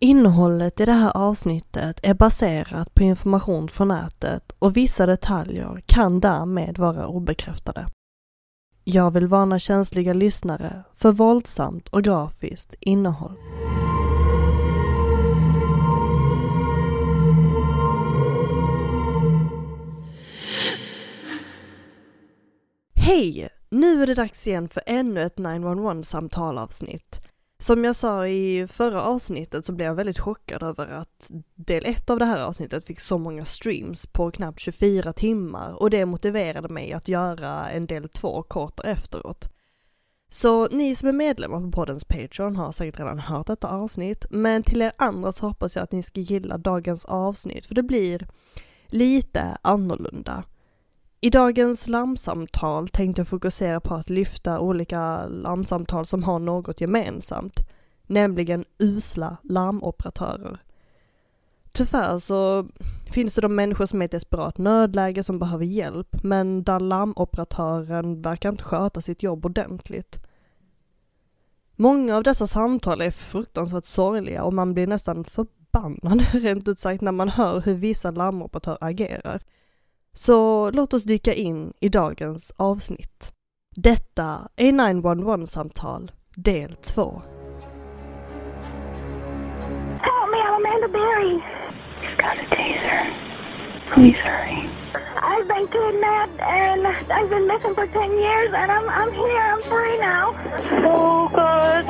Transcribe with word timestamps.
Innehållet 0.00 0.80
i 0.80 0.84
det 0.84 0.92
här 0.92 1.16
avsnittet 1.16 2.00
är 2.02 2.14
baserat 2.14 2.94
på 2.94 3.02
information 3.02 3.68
från 3.68 3.88
nätet 3.88 4.52
och 4.58 4.76
vissa 4.76 5.06
detaljer 5.06 5.82
kan 5.86 6.20
därmed 6.20 6.78
vara 6.78 7.06
obekräftade. 7.06 7.86
Jag 8.84 9.10
vill 9.10 9.26
varna 9.26 9.58
känsliga 9.58 10.12
lyssnare 10.12 10.82
för 10.94 11.12
våldsamt 11.12 11.88
och 11.88 12.04
grafiskt 12.04 12.74
innehåll. 12.80 13.36
Hej! 22.94 23.48
Nu 23.70 24.02
är 24.02 24.06
det 24.06 24.14
dags 24.14 24.46
igen 24.46 24.68
för 24.68 24.82
ännu 24.86 25.22
ett 25.22 25.38
911 25.38 26.02
samtalavsnitt. 26.02 27.27
Som 27.60 27.84
jag 27.84 27.96
sa 27.96 28.26
i 28.26 28.66
förra 28.66 29.02
avsnittet 29.02 29.66
så 29.66 29.72
blev 29.72 29.86
jag 29.86 29.94
väldigt 29.94 30.18
chockad 30.18 30.62
över 30.62 30.86
att 30.86 31.30
del 31.54 31.86
ett 31.86 32.10
av 32.10 32.18
det 32.18 32.24
här 32.24 32.40
avsnittet 32.40 32.84
fick 32.84 33.00
så 33.00 33.18
många 33.18 33.44
streams 33.44 34.06
på 34.06 34.30
knappt 34.30 34.60
24 34.60 35.12
timmar 35.12 35.72
och 35.82 35.90
det 35.90 36.06
motiverade 36.06 36.68
mig 36.68 36.92
att 36.92 37.08
göra 37.08 37.70
en 37.70 37.86
del 37.86 38.08
två 38.08 38.42
kort 38.42 38.80
efteråt. 38.84 39.48
Så 40.30 40.66
ni 40.66 40.94
som 40.94 41.08
är 41.08 41.12
medlemmar 41.12 41.60
på 41.60 41.70
poddens 41.70 42.04
Patreon 42.04 42.56
har 42.56 42.72
säkert 42.72 43.00
redan 43.00 43.18
hört 43.18 43.46
detta 43.46 43.68
avsnitt, 43.68 44.24
men 44.30 44.62
till 44.62 44.82
er 44.82 44.92
andra 44.98 45.32
så 45.32 45.46
hoppas 45.46 45.76
jag 45.76 45.82
att 45.82 45.92
ni 45.92 46.02
ska 46.02 46.20
gilla 46.20 46.58
dagens 46.58 47.04
avsnitt 47.04 47.66
för 47.66 47.74
det 47.74 47.82
blir 47.82 48.28
lite 48.86 49.58
annorlunda. 49.62 50.44
I 51.20 51.30
dagens 51.30 51.88
larmsamtal 51.88 52.88
tänkte 52.88 53.20
jag 53.20 53.28
fokusera 53.28 53.80
på 53.80 53.94
att 53.94 54.10
lyfta 54.10 54.60
olika 54.60 55.26
larmsamtal 55.26 56.06
som 56.06 56.22
har 56.22 56.38
något 56.38 56.80
gemensamt, 56.80 57.60
nämligen 58.06 58.64
usla 58.78 59.36
larmoperatörer. 59.42 60.62
Tyvärr 61.72 62.18
så 62.18 62.68
finns 63.12 63.34
det 63.34 63.40
de 63.40 63.54
människor 63.54 63.86
som 63.86 64.02
är 64.02 64.04
i 64.04 64.06
ett 64.06 64.10
desperat 64.10 64.58
nödläge 64.58 65.22
som 65.22 65.38
behöver 65.38 65.64
hjälp, 65.64 66.22
men 66.22 66.62
där 66.62 66.80
larmoperatören 66.80 68.22
verkar 68.22 68.48
inte 68.48 68.64
sköta 68.64 69.00
sitt 69.00 69.22
jobb 69.22 69.46
ordentligt. 69.46 70.24
Många 71.76 72.16
av 72.16 72.22
dessa 72.22 72.46
samtal 72.46 73.00
är 73.00 73.10
fruktansvärt 73.10 73.84
sorgliga 73.84 74.44
och 74.44 74.54
man 74.54 74.74
blir 74.74 74.86
nästan 74.86 75.24
förbannad 75.24 76.20
rent 76.32 76.68
ut 76.68 76.80
sagt 76.80 77.02
när 77.02 77.12
man 77.12 77.28
hör 77.28 77.60
hur 77.60 77.74
vissa 77.74 78.10
larmoperatörer 78.10 78.78
agerar. 78.80 79.42
Så 80.18 80.70
låt 80.70 80.94
oss 80.94 81.04
dyka 81.04 81.34
in 81.34 81.72
i 81.80 81.88
dagens 81.88 82.52
avsnitt. 82.56 83.32
Detta 83.76 84.48
är 84.56 84.72
911-samtal 84.72 86.10
del 86.36 86.76
2. 86.76 87.22
Help 90.02 90.30
me, 90.32 90.38
I'm 90.38 90.54
Amanda 90.54 90.88
Berry. 90.88 91.32
You've 92.02 92.18
got 92.18 92.38
a 92.38 92.46
taser. 92.54 93.00
Please 93.94 94.18
hurry. 94.24 94.68
I've 95.22 95.46
been 95.48 95.66
kidnapped 95.68 96.40
and 96.40 96.86
I've 97.10 97.30
been 97.30 97.46
missing 97.46 97.74
for 97.74 97.86
10 97.86 98.10
years 98.18 98.52
and 98.54 98.72
I'm, 98.72 98.88
I'm 98.88 99.12
here, 99.12 99.42
I'm 99.52 99.62
free 99.62 99.98
now. 100.00 100.34
Oh, 100.90 101.28
God. 101.28 101.84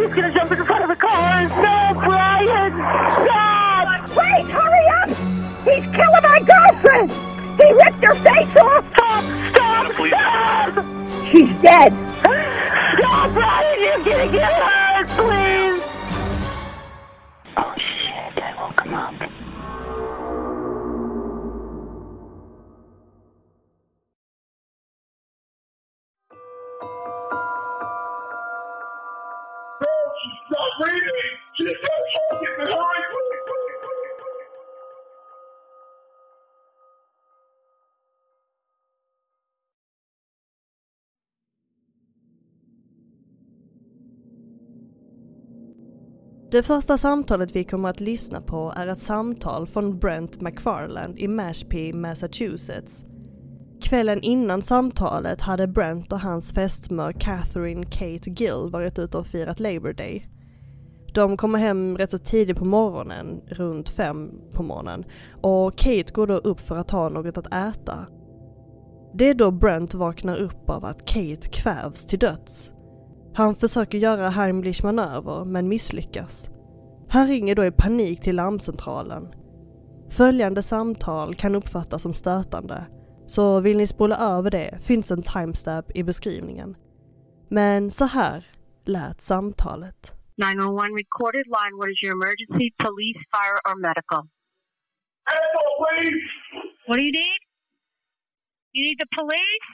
He's 0.00 0.14
gonna 0.14 0.34
jump 0.34 0.50
in 0.50 0.64
front 0.66 0.82
of 0.82 0.88
the 0.88 0.96
car. 0.96 1.42
No, 1.42 2.00
Brian! 2.04 2.72
Stop! 3.24 4.16
Wait, 4.16 4.46
hurry 4.56 4.86
up! 4.98 5.08
He's 5.68 5.86
killing 5.96 6.24
my 6.32 6.40
girlfriend! 6.50 7.29
He 7.70 7.76
ripped 7.76 8.02
her 8.02 8.16
face 8.16 8.56
off! 8.56 8.84
Stop! 8.90 9.24
Stop! 9.52 9.92
Stop! 9.94 10.84
She's 11.30 11.54
dead! 11.62 11.92
Stop, 12.98 13.32
Brian! 13.32 13.78
You're 13.80 13.98
gonna 14.04 14.32
get 14.32 14.52
hurt, 14.52 15.06
please! 15.10 15.80
Oh, 17.56 17.72
shit. 17.76 18.42
I 18.42 18.44
woke 18.58 18.80
him 18.84 18.94
up. 18.94 19.14
Stop 30.50 30.70
breathing! 30.80 31.30
She's 31.54 31.76
not 31.84 32.02
choking! 32.10 32.48
Hurry, 32.58 33.02
quick, 33.12 33.39
Det 46.50 46.62
första 46.62 46.98
samtalet 46.98 47.56
vi 47.56 47.64
kommer 47.64 47.88
att 47.88 48.00
lyssna 48.00 48.40
på 48.40 48.72
är 48.76 48.86
ett 48.86 49.00
samtal 49.00 49.66
från 49.66 49.98
Brent 49.98 50.40
McFarland 50.40 51.18
i 51.18 51.28
Mashpee, 51.28 51.92
Massachusetts. 51.92 53.04
Kvällen 53.82 54.22
innan 54.22 54.62
samtalet 54.62 55.40
hade 55.40 55.66
Brent 55.66 56.12
och 56.12 56.20
hans 56.20 56.52
fästmö 56.52 57.12
Catherine 57.12 57.84
Kate 57.84 58.30
Gill 58.30 58.68
varit 58.72 58.98
ute 58.98 59.18
och 59.18 59.26
firat 59.26 59.60
Labour 59.60 59.92
Day. 59.92 60.26
De 61.14 61.36
kommer 61.36 61.58
hem 61.58 61.98
rätt 61.98 62.10
så 62.10 62.18
tidigt 62.18 62.56
på 62.56 62.64
morgonen, 62.64 63.40
runt 63.46 63.88
fem 63.88 64.30
på 64.52 64.62
morgonen, 64.62 65.04
och 65.42 65.76
Kate 65.76 66.12
går 66.12 66.26
då 66.26 66.36
upp 66.36 66.60
för 66.60 66.76
att 66.76 66.90
ha 66.90 67.08
något 67.08 67.38
att 67.38 67.54
äta. 67.54 68.06
Det 69.14 69.28
är 69.28 69.34
då 69.34 69.50
Brent 69.50 69.94
vaknar 69.94 70.36
upp 70.36 70.70
av 70.70 70.84
att 70.84 71.04
Kate 71.04 71.48
kvävs 71.50 72.04
till 72.04 72.18
döds. 72.18 72.72
Han 73.34 73.54
försöker 73.56 73.98
göra 73.98 74.28
Heimlich 74.28 74.84
manöver 74.84 75.44
men 75.44 75.68
misslyckas. 75.68 76.48
Han 77.08 77.28
ringer 77.28 77.54
då 77.54 77.64
i 77.64 77.70
panik 77.70 78.20
till 78.20 78.36
larmcentralen. 78.36 79.34
Följande 80.10 80.62
samtal 80.62 81.34
kan 81.34 81.54
uppfattas 81.54 82.02
som 82.02 82.14
stötande, 82.14 82.86
så 83.26 83.60
vill 83.60 83.76
ni 83.76 83.86
spola 83.86 84.16
över 84.16 84.50
det 84.50 84.78
finns 84.82 85.10
en 85.10 85.22
timestamp 85.22 85.96
i 85.96 86.02
beskrivningen. 86.02 86.76
Men 87.48 87.90
så 87.90 88.04
här 88.04 88.44
lät 88.84 89.22
samtalet. 89.22 90.14
911 90.36 90.82
recorded 91.02 91.46
line. 91.56 91.74
What 91.78 91.88
is 91.92 92.02
your 92.02 92.14
emergency? 92.20 92.66
Police, 92.86 93.20
fire, 93.34 93.58
or 93.68 93.76
medical? 93.88 94.22
Help, 95.30 95.66
please! 95.80 96.26
What 96.86 96.96
do 96.98 97.02
you 97.08 97.12
need? 97.12 97.40
You 98.74 98.82
need 98.88 98.98
the 99.04 99.10
police? 99.20 99.66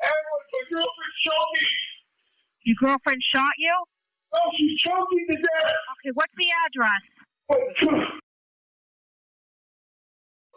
Hey, 0.00 0.08
no, 0.08 0.32
I 0.32 0.40
need 0.40 0.64
to 0.64 0.72
be, 0.72 0.80
I 0.80 0.80
need 0.80 0.80
ambulance. 0.80 0.80
My 0.80 0.80
girlfriend's 0.80 1.18
choking! 1.26 1.70
Your 2.64 2.76
girlfriend 2.80 3.22
shot 3.34 3.54
you? 3.58 3.76
No, 4.32 4.40
she's 4.56 4.78
choking 4.80 5.26
to 5.30 5.36
death! 5.36 5.74
Okay, 6.00 6.12
what's 6.14 6.34
the 6.36 6.48
address? 6.66 7.02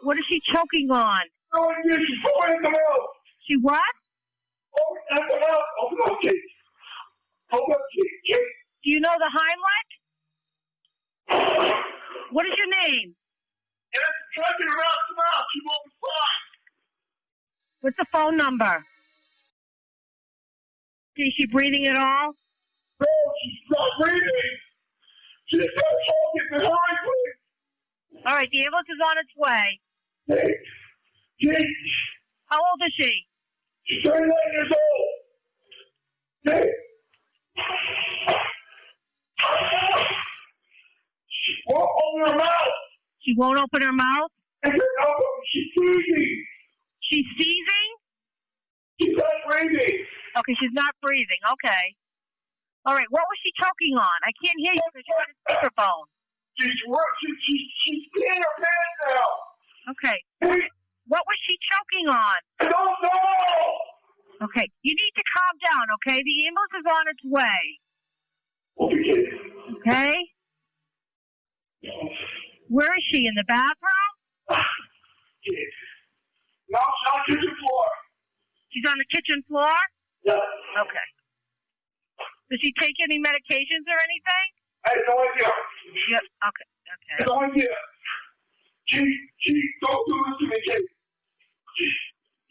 What 0.02 0.18
is 0.18 0.24
she 0.28 0.40
choking 0.52 0.90
on? 0.90 1.22
No 1.54 1.70
idea, 1.70 1.98
she's 1.98 2.22
in 2.56 2.62
the 2.62 2.70
mouth! 2.70 3.08
She 3.46 3.56
what? 3.60 3.80
Oh, 4.78 4.96
I'm 5.12 5.22
out! 5.22 5.64
Open 5.82 5.98
up, 6.06 6.16
Kate! 6.22 6.34
Open 7.52 7.74
up, 7.74 7.80
Kate! 7.94 8.38
Do 8.84 8.90
you 8.90 9.00
know 9.00 9.14
the 9.18 9.30
Heimlich? 9.32 9.90
What 12.32 12.46
is 12.46 12.52
your 12.58 12.68
name? 12.82 13.14
And 13.94 14.02
I'm 14.02 14.18
dragging 14.36 14.68
her 14.68 14.80
out 14.82 15.00
the 15.08 15.14
mouth! 15.16 15.46
She 15.52 15.60
won't 15.64 15.84
respond! 15.86 16.40
What's 17.80 17.96
the 17.98 18.06
phone 18.12 18.36
number? 18.36 18.84
Is 21.16 21.32
she 21.38 21.46
breathing 21.46 21.86
at 21.86 21.96
all? 21.96 22.32
No, 23.00 23.06
she's 23.42 23.60
not 23.70 23.90
breathing. 24.00 24.50
She's 25.46 25.60
not 25.60 25.68
talking 26.08 26.64
to. 26.64 26.70
All 28.26 28.34
right, 28.34 28.48
the 28.50 28.64
ambulance 28.64 28.88
is 28.88 28.98
on 29.04 29.18
its 29.18 29.30
way. 29.36 29.80
Jake, 30.30 30.56
Jake. 31.40 31.66
How 32.46 32.58
old 32.58 32.80
is 32.86 32.92
she? 32.98 33.26
She's 33.86 34.02
39 34.04 34.28
years 34.52 34.72
old. 34.72 35.08
Jake. 36.46 36.72
She 41.28 41.52
won't 41.68 41.90
open 42.04 42.32
her 42.32 42.38
mouth. 42.38 42.74
She 43.20 43.34
won't 43.36 43.58
open 43.58 43.82
her 43.82 43.92
mouth? 43.92 44.30
Open. 44.64 44.80
She's 45.52 45.68
seizing. 45.76 46.46
She's 47.02 47.26
seizing? 47.38 47.90
She's 49.00 49.16
not 49.16 49.32
breathing. 49.50 50.03
Okay, 50.36 50.54
she's 50.58 50.72
not 50.74 50.94
breathing. 51.02 51.38
Okay. 51.58 51.94
All 52.86 52.94
right. 52.94 53.06
What 53.10 53.24
was 53.28 53.38
she 53.42 53.50
choking 53.56 53.94
on? 53.96 54.18
I 54.26 54.32
can't 54.42 54.58
hear 54.58 54.74
you 54.74 54.82
because 54.92 55.06
you're 55.06 55.22
on 55.22 55.30
a 55.30 55.36
speakerphone. 55.46 56.06
She's, 56.60 56.78
wor- 56.86 57.14
she, 57.20 57.28
she's, 57.46 57.64
she's 57.84 58.04
peeing 58.14 58.38
her 58.42 58.54
pants 58.58 58.98
now. 59.08 59.92
Okay. 59.94 60.18
What 61.08 61.22
was 61.26 61.38
she 61.46 61.54
choking 61.70 62.08
on? 62.08 62.38
I 62.60 62.64
don't 62.68 62.98
know. 63.02 64.46
Okay. 64.48 64.68
You 64.82 64.92
need 64.94 65.14
to 65.16 65.24
calm 65.34 65.54
down. 65.62 65.84
Okay. 66.02 66.18
The 66.22 66.34
ambulance 66.46 66.74
is 66.78 66.86
on 66.90 67.04
its 67.08 67.24
way. 67.24 67.62
Okay. 68.80 69.22
Okay. 69.80 70.14
Where 72.68 72.92
is 72.96 73.04
she? 73.12 73.26
In 73.26 73.34
the 73.34 73.44
bathroom? 73.46 74.10
Now 76.70 76.80
she's 76.80 77.12
on 77.12 77.18
the 77.28 77.34
kitchen 77.36 77.54
floor. 77.60 77.86
She's 78.72 78.84
on 78.90 78.98
the 78.98 79.06
kitchen 79.14 79.42
floor. 79.48 79.74
Yeah. 80.24 80.34
Okay. 80.34 81.06
Does 82.50 82.60
she 82.62 82.72
take 82.80 82.94
any 83.02 83.18
medications 83.18 83.86
or 83.88 83.98
anything? 84.00 84.48
I 84.86 84.90
have 84.90 85.04
no 85.08 85.16
idea. 85.20 85.50
Yeah. 86.10 86.48
Okay. 86.48 86.68
Okay. 86.94 87.12
I 87.12 87.22
have 87.22 87.28
no 87.28 87.42
idea. 87.52 87.74
She, 88.86 89.00
she, 89.40 89.62
don't 89.86 90.08
do 90.08 90.16
this 90.26 90.36
to 90.40 90.46
me, 90.46 90.56
Kate. 90.68 90.88
She, 91.76 91.86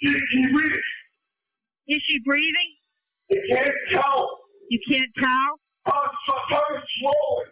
she, 0.02 0.14
she's 0.32 0.52
breathing. 0.52 0.82
Is 1.88 2.02
she 2.08 2.20
breathing? 2.26 2.72
I 3.32 3.36
can't 3.50 3.76
tell. 3.92 4.40
You 4.70 4.80
can't 4.90 5.10
tell. 5.22 5.60
Her, 5.86 5.94
her 5.94 6.40
tongue 6.50 6.78
is 6.78 6.90
swollen. 7.00 7.48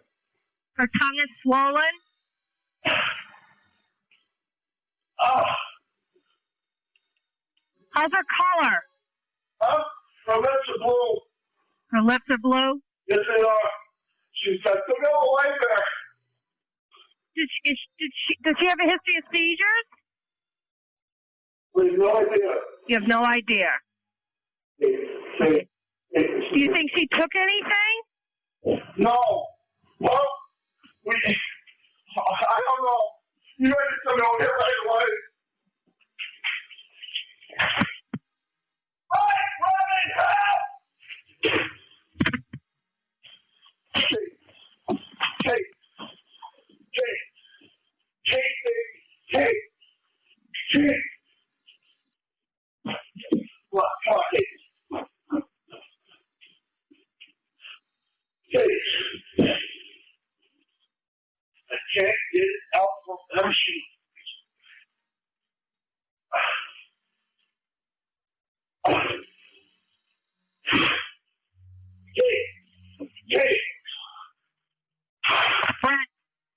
Her 0.78 0.88
tongue 1.00 1.18
is 1.24 1.30
swollen. 1.44 1.94
Ah, 5.24 5.46
How's 7.94 8.12
her 8.12 8.26
color? 8.64 8.78
huh? 9.62 9.84
Her 10.32 10.38
lips 10.38 10.68
are 10.70 10.80
blue. 10.88 11.20
Her 11.92 12.02
lips 12.04 12.26
are 12.32 12.38
blue. 12.42 12.82
Yes, 13.10 13.20
they 13.20 13.44
are. 13.44 13.72
She's 14.34 14.62
got 14.64 14.78
the 14.88 14.96
middle 15.02 15.36
right 15.40 15.52
there. 15.62 15.84
Did 17.36 17.50
she, 17.52 17.72
is, 17.72 17.80
did 18.00 18.12
she, 18.28 18.36
does 18.44 18.56
she 18.60 18.68
have 18.70 18.80
a 18.80 18.84
history 18.84 19.18
of 19.20 19.24
seizures? 19.36 19.88
We 21.76 21.88
have 21.92 22.00
no 22.00 22.16
idea. 22.18 22.56
You 22.88 23.00
have 23.00 23.08
no 23.10 23.24
idea. 23.26 23.68
Hey, 24.80 25.68
hey, 26.16 26.24
Do 26.56 26.62
you 26.62 26.74
think 26.74 26.92
she 26.96 27.08
took 27.14 27.32
anything? 27.36 28.18
No. 28.98 29.20
Well, 30.00 30.28
we. 31.06 31.14
I 32.18 32.62
don't 32.68 32.84
know. 32.86 33.04
You 33.60 33.68
guys 33.70 33.78
just 34.06 34.18
know 34.18 34.32
here 34.40 34.48
right 34.50 34.80
away. 34.88 35.10
Hey, 39.14 39.42
Robin, 39.64 40.12
help! 40.18 40.64
Kate, 43.96 44.10
Kate, 45.44 45.68
Kate, 46.96 47.22
Kate, 48.28 48.56
baby, 48.66 48.86
Kate, 49.34 49.64
Kate. 50.74 51.04
What? 53.72 53.86
Come 54.08 54.16
on, 54.18 54.24
Kate. 54.34 54.46
Kate. 58.54 58.82
I 61.72 61.76
can't 62.00 62.08
get 62.34 62.42
it 62.42 62.62
out 62.78 62.88
from 63.06 63.18
the 63.36 63.44
machine. 63.48 63.88
Kate, 72.16 72.48
Kate, 73.32 73.62
Brent, 75.82 76.10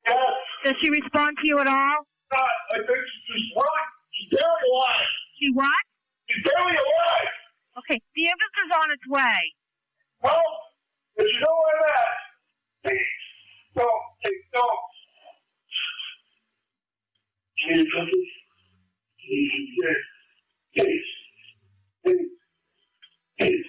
yes, 0.09 0.19
does 0.65 0.75
she 0.81 0.91
respond 0.91 1.34
to 1.34 1.34
you 1.45 1.59
at 1.61 1.67
all? 1.69 2.07
I 2.33 2.77
think 2.77 2.89
she's 2.89 3.53
really, 3.55 3.85
she's 4.13 4.31
barely 4.39 4.63
alive. 4.73 5.09
She 5.39 5.47
what? 5.55 5.85
She's 6.29 6.43
barely 6.45 6.73
alive. 6.73 7.31
Okay, 7.79 8.01
the 8.15 8.23
ambulance 8.27 8.59
is 8.65 8.71
on 8.75 8.91
its 8.93 9.07
way. 9.09 9.55
Well, 10.23 10.43
if 11.17 11.27
you 11.27 11.41
know 11.41 11.55
where 11.55 11.79
I'm 11.85 11.91
at, 11.95 12.19
please 12.85 13.15
don't, 13.77 14.03
please 14.25 14.45
don't. 14.55 14.81
Can 17.67 17.77
you 17.79 17.85
please? 17.85 18.33
Please, 19.27 19.69
yes. 19.83 20.01
Please, 20.77 21.09
please, 22.05 22.31
please, 23.39 23.67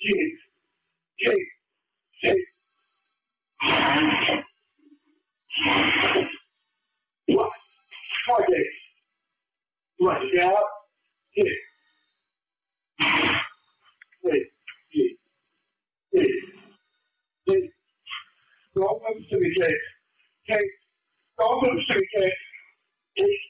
please, 0.00 0.34
please, 1.20 1.48
please. 2.22 2.46
What? 7.28 7.50
Come 8.26 8.34
on, 8.36 8.42
Dave. 8.50 8.64
Come 9.98 10.08
on, 10.08 10.30
get 10.34 10.44
out. 10.46 10.64
Here. 11.32 11.56
Wait, 14.24 14.46
please. 14.92 15.16
Please. 16.14 16.42
Please. 17.46 17.70
Don't 18.74 19.02
listen 19.02 19.26
to 19.30 19.36
me, 19.40 19.54
Kate. 19.60 19.84
Kate. 20.48 20.72
Don't 21.38 21.62
listen 21.62 21.84
to 21.90 21.94
me, 21.96 22.06
Kate. 22.16 22.32
Kate. 23.18 23.40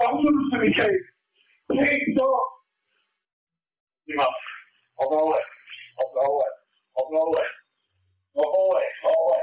Don't 0.00 0.16
listen 0.22 0.50
to 0.52 0.58
me, 0.58 0.74
Kate. 0.76 1.02
Kate, 1.72 2.16
don't. 2.16 2.48
Give 4.06 4.18
up. 4.20 4.34
I'll 5.00 5.08
go 5.08 5.18
away. 5.28 5.38
I'll 6.00 6.12
go 6.14 6.20
away. 6.34 6.50
I'll 6.98 7.10
go 7.10 7.22
away. 7.26 7.46
I'll 8.36 8.42
go 8.42 8.70
away. 8.70 8.84
Go 9.02 9.08
away. 9.08 9.42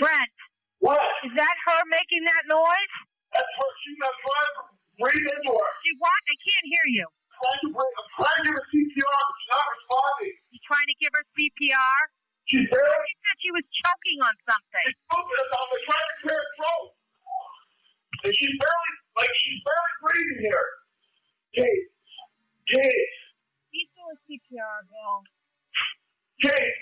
Brent, 0.00 0.32
What? 0.80 1.00
is 1.24 1.32
that 1.36 1.56
her 1.68 1.80
making 1.88 2.24
that 2.24 2.44
noise? 2.48 2.92
That's 3.32 3.46
her. 3.46 3.70
she 3.84 3.90
not 4.00 4.12
trying 4.20 4.52
to 4.56 4.62
breathe 5.00 5.28
into 5.28 5.52
her. 5.52 5.70
She 5.84 5.92
what? 6.00 6.20
I 6.28 6.36
can't 6.40 6.66
hear 6.72 6.86
you. 6.92 7.06
Trying 7.40 7.60
to 7.64 7.70
breathe. 7.72 7.96
I'm 8.00 8.08
trying 8.20 8.36
to 8.40 8.44
give 8.48 8.56
her 8.56 8.66
CPR, 8.68 9.20
but 9.20 9.34
she's 9.40 9.50
not 9.52 9.64
responding. 9.70 10.34
You 10.52 10.58
trying 10.68 10.88
to 10.88 10.96
give 11.00 11.12
her 11.16 11.24
CPR? 11.36 11.98
She's 12.48 12.66
barely 12.68 13.06
She 13.08 13.16
said 13.22 13.36
she 13.40 13.50
was 13.54 13.64
choking 13.84 14.18
on 14.26 14.34
something. 14.48 14.86
It's 14.90 15.04
open. 15.14 15.40
I'm 15.40 15.80
trying 15.88 16.08
to 16.10 16.16
clear 16.26 16.40
her 16.40 16.48
throat. 16.58 16.88
And 18.26 18.32
she's 18.36 18.56
barely, 18.60 18.92
like, 19.16 19.32
she's 19.40 19.60
barely 19.64 19.94
breathing 20.04 20.40
here. 20.44 20.66
Kate, 21.56 21.86
Kate, 22.68 23.10
He's 23.72 23.88
doing 23.96 24.18
CPR, 24.28 24.84
Bill. 24.90 25.24
Kate, 26.42 26.74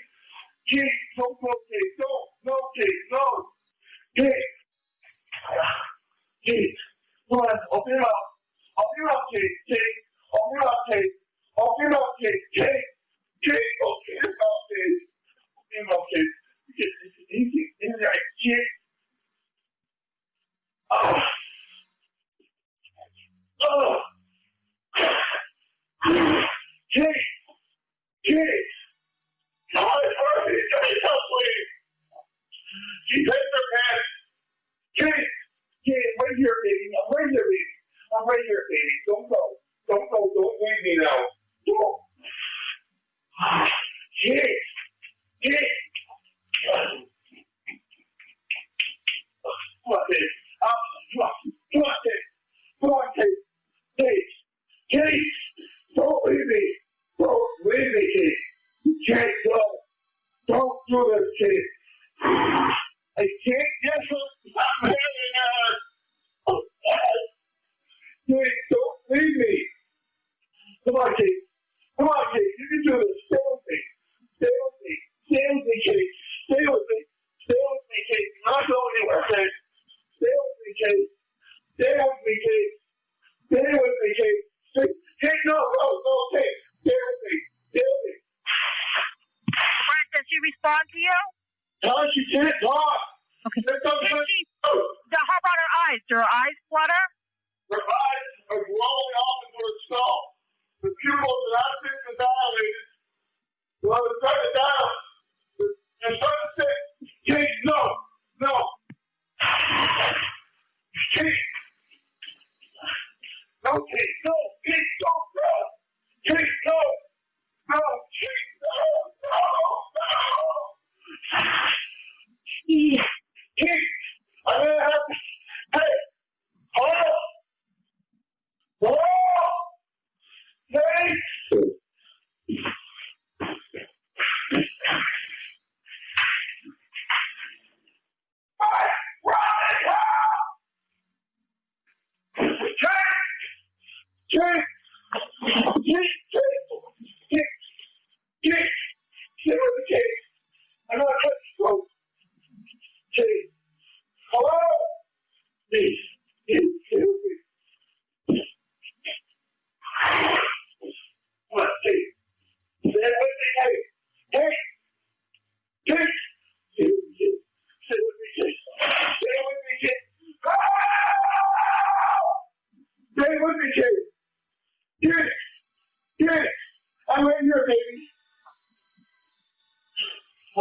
Kate, 0.71 0.91
don't 1.17 1.39
go, 1.41 1.51
Kate, 1.71 1.93
don't, 1.99 2.29
no, 2.45 2.55
Kate, 2.77 3.03
no. 3.11 3.25
Kate, 4.17 4.33
Kate, 6.45 6.75
come 7.29 7.39
on, 7.41 7.59
open 7.71 7.93
it 7.95 8.01
up. 8.01 8.23
Open 8.79 9.05
it 9.05 9.11
up, 9.11 9.23
Kate, 9.33 9.57
Kate, 9.69 9.95
open 10.33 10.57
it 10.61 10.65
up, 10.67 10.79
Kate, 10.91 11.13
open 11.59 11.87
it 11.87 11.95
up, 11.95 12.09
Kate, 12.21 12.43
Kate, 12.57 12.83
Kate, 13.43 13.63
it 29.73 29.79
up, 29.81 30.45
Kate, 30.47 30.71
open 30.77 30.89
it 30.89 31.05
up, 31.09 31.23
me. 31.33 31.49
She 33.09 33.17
takes 33.25 33.49
her 33.53 33.65
pants. 33.73 34.09
Kate, 34.97 35.29
I'm 35.87 36.25
right 36.25 36.37
here, 36.37 36.55
baby. 36.63 36.85
I'm 36.97 37.09
right 37.17 37.31
here, 37.31 37.45
baby. 37.47 37.73
I'm 38.17 38.27
right 38.27 38.45
here, 38.47 38.63
baby. 38.69 38.93
Don't 39.07 39.29
go. 39.29 39.43
Don't 39.89 40.07
go. 40.11 40.19
Don't 40.35 40.55
leave 40.61 40.83
me 40.83 40.93
now. 41.03 41.19
Don't. 41.67 41.97
Kate. 44.23 44.57
Uh, 50.61 50.69
come 51.13 51.23
on, 51.23 51.31
come 51.73 51.83
on, 51.83 51.95
Kate. 52.05 52.25
Come 52.81 52.91
on, 52.91 53.07
Kate. 53.17 53.39
Kate, 53.99 54.29
Kate. 54.91 55.23
Don't 55.95 56.25
leave 56.25 56.47
me. 56.47 56.75
Don't 57.19 57.49
leave 57.65 57.91
me, 57.93 58.13
Kate. 58.17 58.37
You 58.85 58.95
can't 59.09 59.31
go. 59.45 59.61
Don't 60.47 60.79
do 60.89 61.15
this, 61.15 61.27
Kate. 61.41 61.69
I 63.19 63.21
can't 63.21 63.73
get. 63.83 63.99
I'm 66.47 66.55
don't 68.71 68.99
leave 69.11 69.37
me. 69.37 69.67
Come 70.87 70.95
on, 70.97 71.15
Kate. 71.17 71.48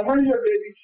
how 0.09 0.15
are 0.15 0.21
you, 0.23 0.33
baby? 0.33 0.78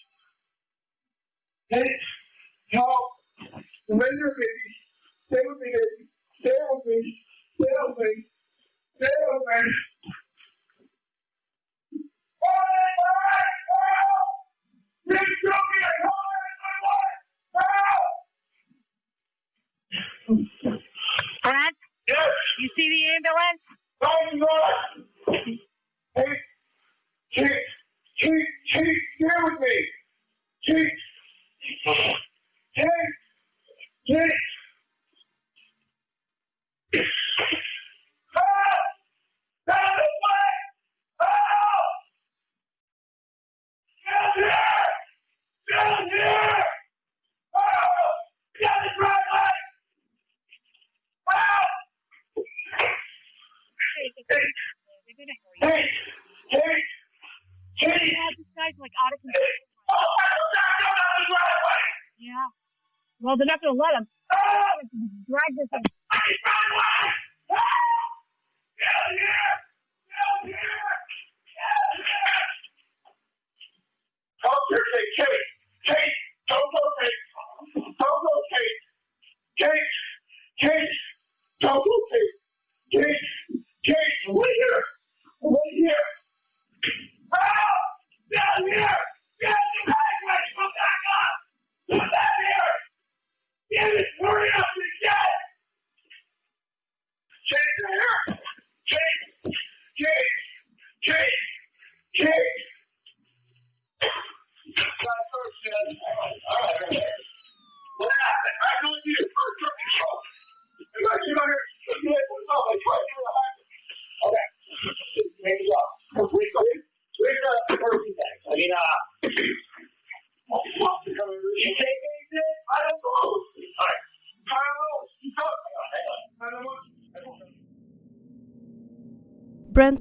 Come 88.57 88.67
here! 88.67 89.04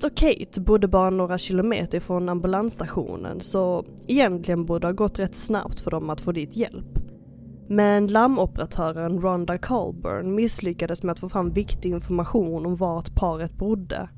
Matt 0.03 0.11
och 0.11 0.17
Kate 0.17 0.61
bodde 0.61 0.87
bara 0.87 1.09
några 1.09 1.37
kilometer 1.37 1.99
från 1.99 2.29
ambulansstationen 2.29 3.41
så 3.41 3.85
egentligen 4.07 4.65
borde 4.65 4.79
det 4.79 4.87
ha 4.87 4.93
gått 4.93 5.19
rätt 5.19 5.35
snabbt 5.35 5.81
för 5.81 5.91
dem 5.91 6.09
att 6.09 6.21
få 6.21 6.31
dit 6.31 6.55
hjälp. 6.55 6.99
Men 7.67 8.07
larmoperatören 8.07 9.21
Ronda 9.21 9.57
Colburn 9.57 10.35
misslyckades 10.35 11.03
med 11.03 11.11
att 11.11 11.19
få 11.19 11.29
fram 11.29 11.51
viktig 11.51 11.89
information 11.89 12.65
om 12.65 12.75
vart 12.75 13.15
paret 13.15 13.53
bodde. 13.53 14.09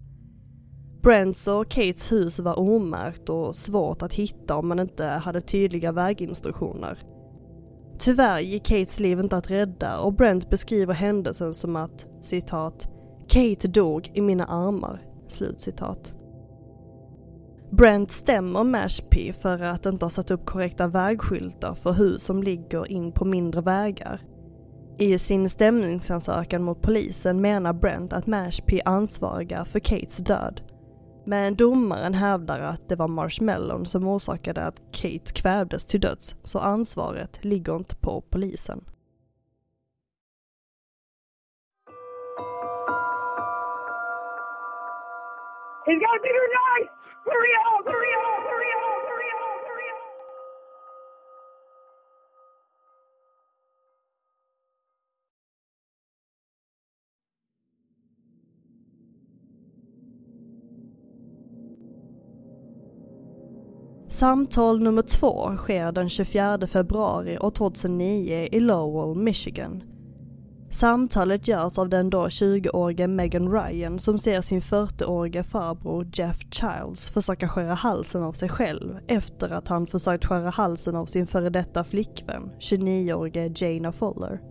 Brents 1.01 1.47
och 1.47 1.69
Kates 1.69 2.11
hus 2.11 2.39
var 2.39 2.59
omärkt 2.59 3.29
och 3.29 3.55
svårt 3.55 4.01
att 4.01 4.13
hitta 4.13 4.55
om 4.55 4.67
man 4.67 4.79
inte 4.79 5.05
hade 5.05 5.41
tydliga 5.41 5.91
väginstruktioner. 5.91 6.99
Tyvärr 7.99 8.39
gick 8.39 8.65
Kates 8.65 8.99
liv 8.99 9.19
inte 9.19 9.37
att 9.37 9.51
rädda 9.51 9.99
och 9.99 10.13
Brent 10.13 10.49
beskriver 10.49 10.93
händelsen 10.93 11.53
som 11.53 11.75
att 11.75 12.05
citat, 12.21 12.87
Kate 13.27 13.67
dog 13.67 14.11
i 14.13 14.21
mina 14.21 14.45
armar, 14.45 15.14
Slutcitat. 15.31 16.13
Brent 17.71 18.11
stämmer 18.11 18.63
Mashpee 18.63 19.33
för 19.33 19.61
att 19.61 19.85
inte 19.85 20.05
ha 20.05 20.09
satt 20.09 20.31
upp 20.31 20.45
korrekta 20.45 20.87
vägskyltar 20.87 21.73
för 21.73 21.91
hus 21.91 22.23
som 22.23 22.43
ligger 22.43 22.91
in 22.91 23.11
på 23.11 23.25
mindre 23.25 23.61
vägar. 23.61 24.21
I 24.97 25.17
sin 25.17 25.49
stämningsansökan 25.49 26.63
mot 26.63 26.81
polisen 26.81 27.41
menar 27.41 27.73
Brent 27.73 28.13
att 28.13 28.27
Mashpee 28.27 28.81
ansvarar 28.85 29.63
för 29.63 29.79
Kates 29.79 30.17
död. 30.17 30.61
Men 31.25 31.55
domaren 31.55 32.13
hävdar 32.13 32.59
att 32.59 32.89
det 32.89 32.95
var 32.95 33.07
Marshmallon 33.07 33.85
som 33.85 34.07
orsakade 34.07 34.63
att 34.63 34.81
Kate 34.91 35.33
kvävdes 35.33 35.85
till 35.85 36.01
döds, 36.01 36.35
så 36.43 36.59
ansvaret 36.59 37.45
ligger 37.45 37.75
inte 37.75 37.95
på 37.95 38.21
polisen. 38.29 38.83
He's 45.85 46.01
gonna 46.01 46.21
be 46.21 46.29
here 46.29 46.49
nice. 46.67 46.89
Hurry 47.29 47.53
up! 47.69 47.85
Hurry 47.85 48.13
up! 48.25 48.43
Hurry 48.49 48.71
up! 48.73 48.85
Samtal 64.09 64.79
nummer 64.79 65.01
två 65.01 65.57
sker 65.57 65.91
den 65.91 66.09
24 66.09 66.67
februari 66.67 67.37
år 67.37 67.51
2009 67.51 68.47
i 68.51 68.59
Lowell, 68.59 69.23
Michigan 69.23 69.83
Samtalet 70.75 71.47
görs 71.47 71.77
av 71.77 71.89
den 71.89 72.09
då 72.09 72.25
20-årige 72.25 73.07
Megan 73.07 73.51
Ryan 73.51 73.99
som 73.99 74.19
ser 74.19 74.41
sin 74.41 74.61
40-årige 74.61 75.43
farbror 75.43 76.07
Jeff 76.13 76.39
Childs 76.51 77.09
försöka 77.09 77.49
skära 77.49 77.73
halsen 77.73 78.23
av 78.23 78.31
sig 78.31 78.49
själv 78.49 78.97
efter 79.07 79.49
att 79.49 79.67
han 79.67 79.87
försökt 79.87 80.25
skära 80.25 80.49
halsen 80.49 80.95
av 80.95 81.05
sin 81.05 81.27
före 81.27 81.49
detta 81.49 81.83
flickvän, 81.83 82.51
29-årige 82.59 83.53
Jana 83.55 83.91
Fuller. 83.91 84.41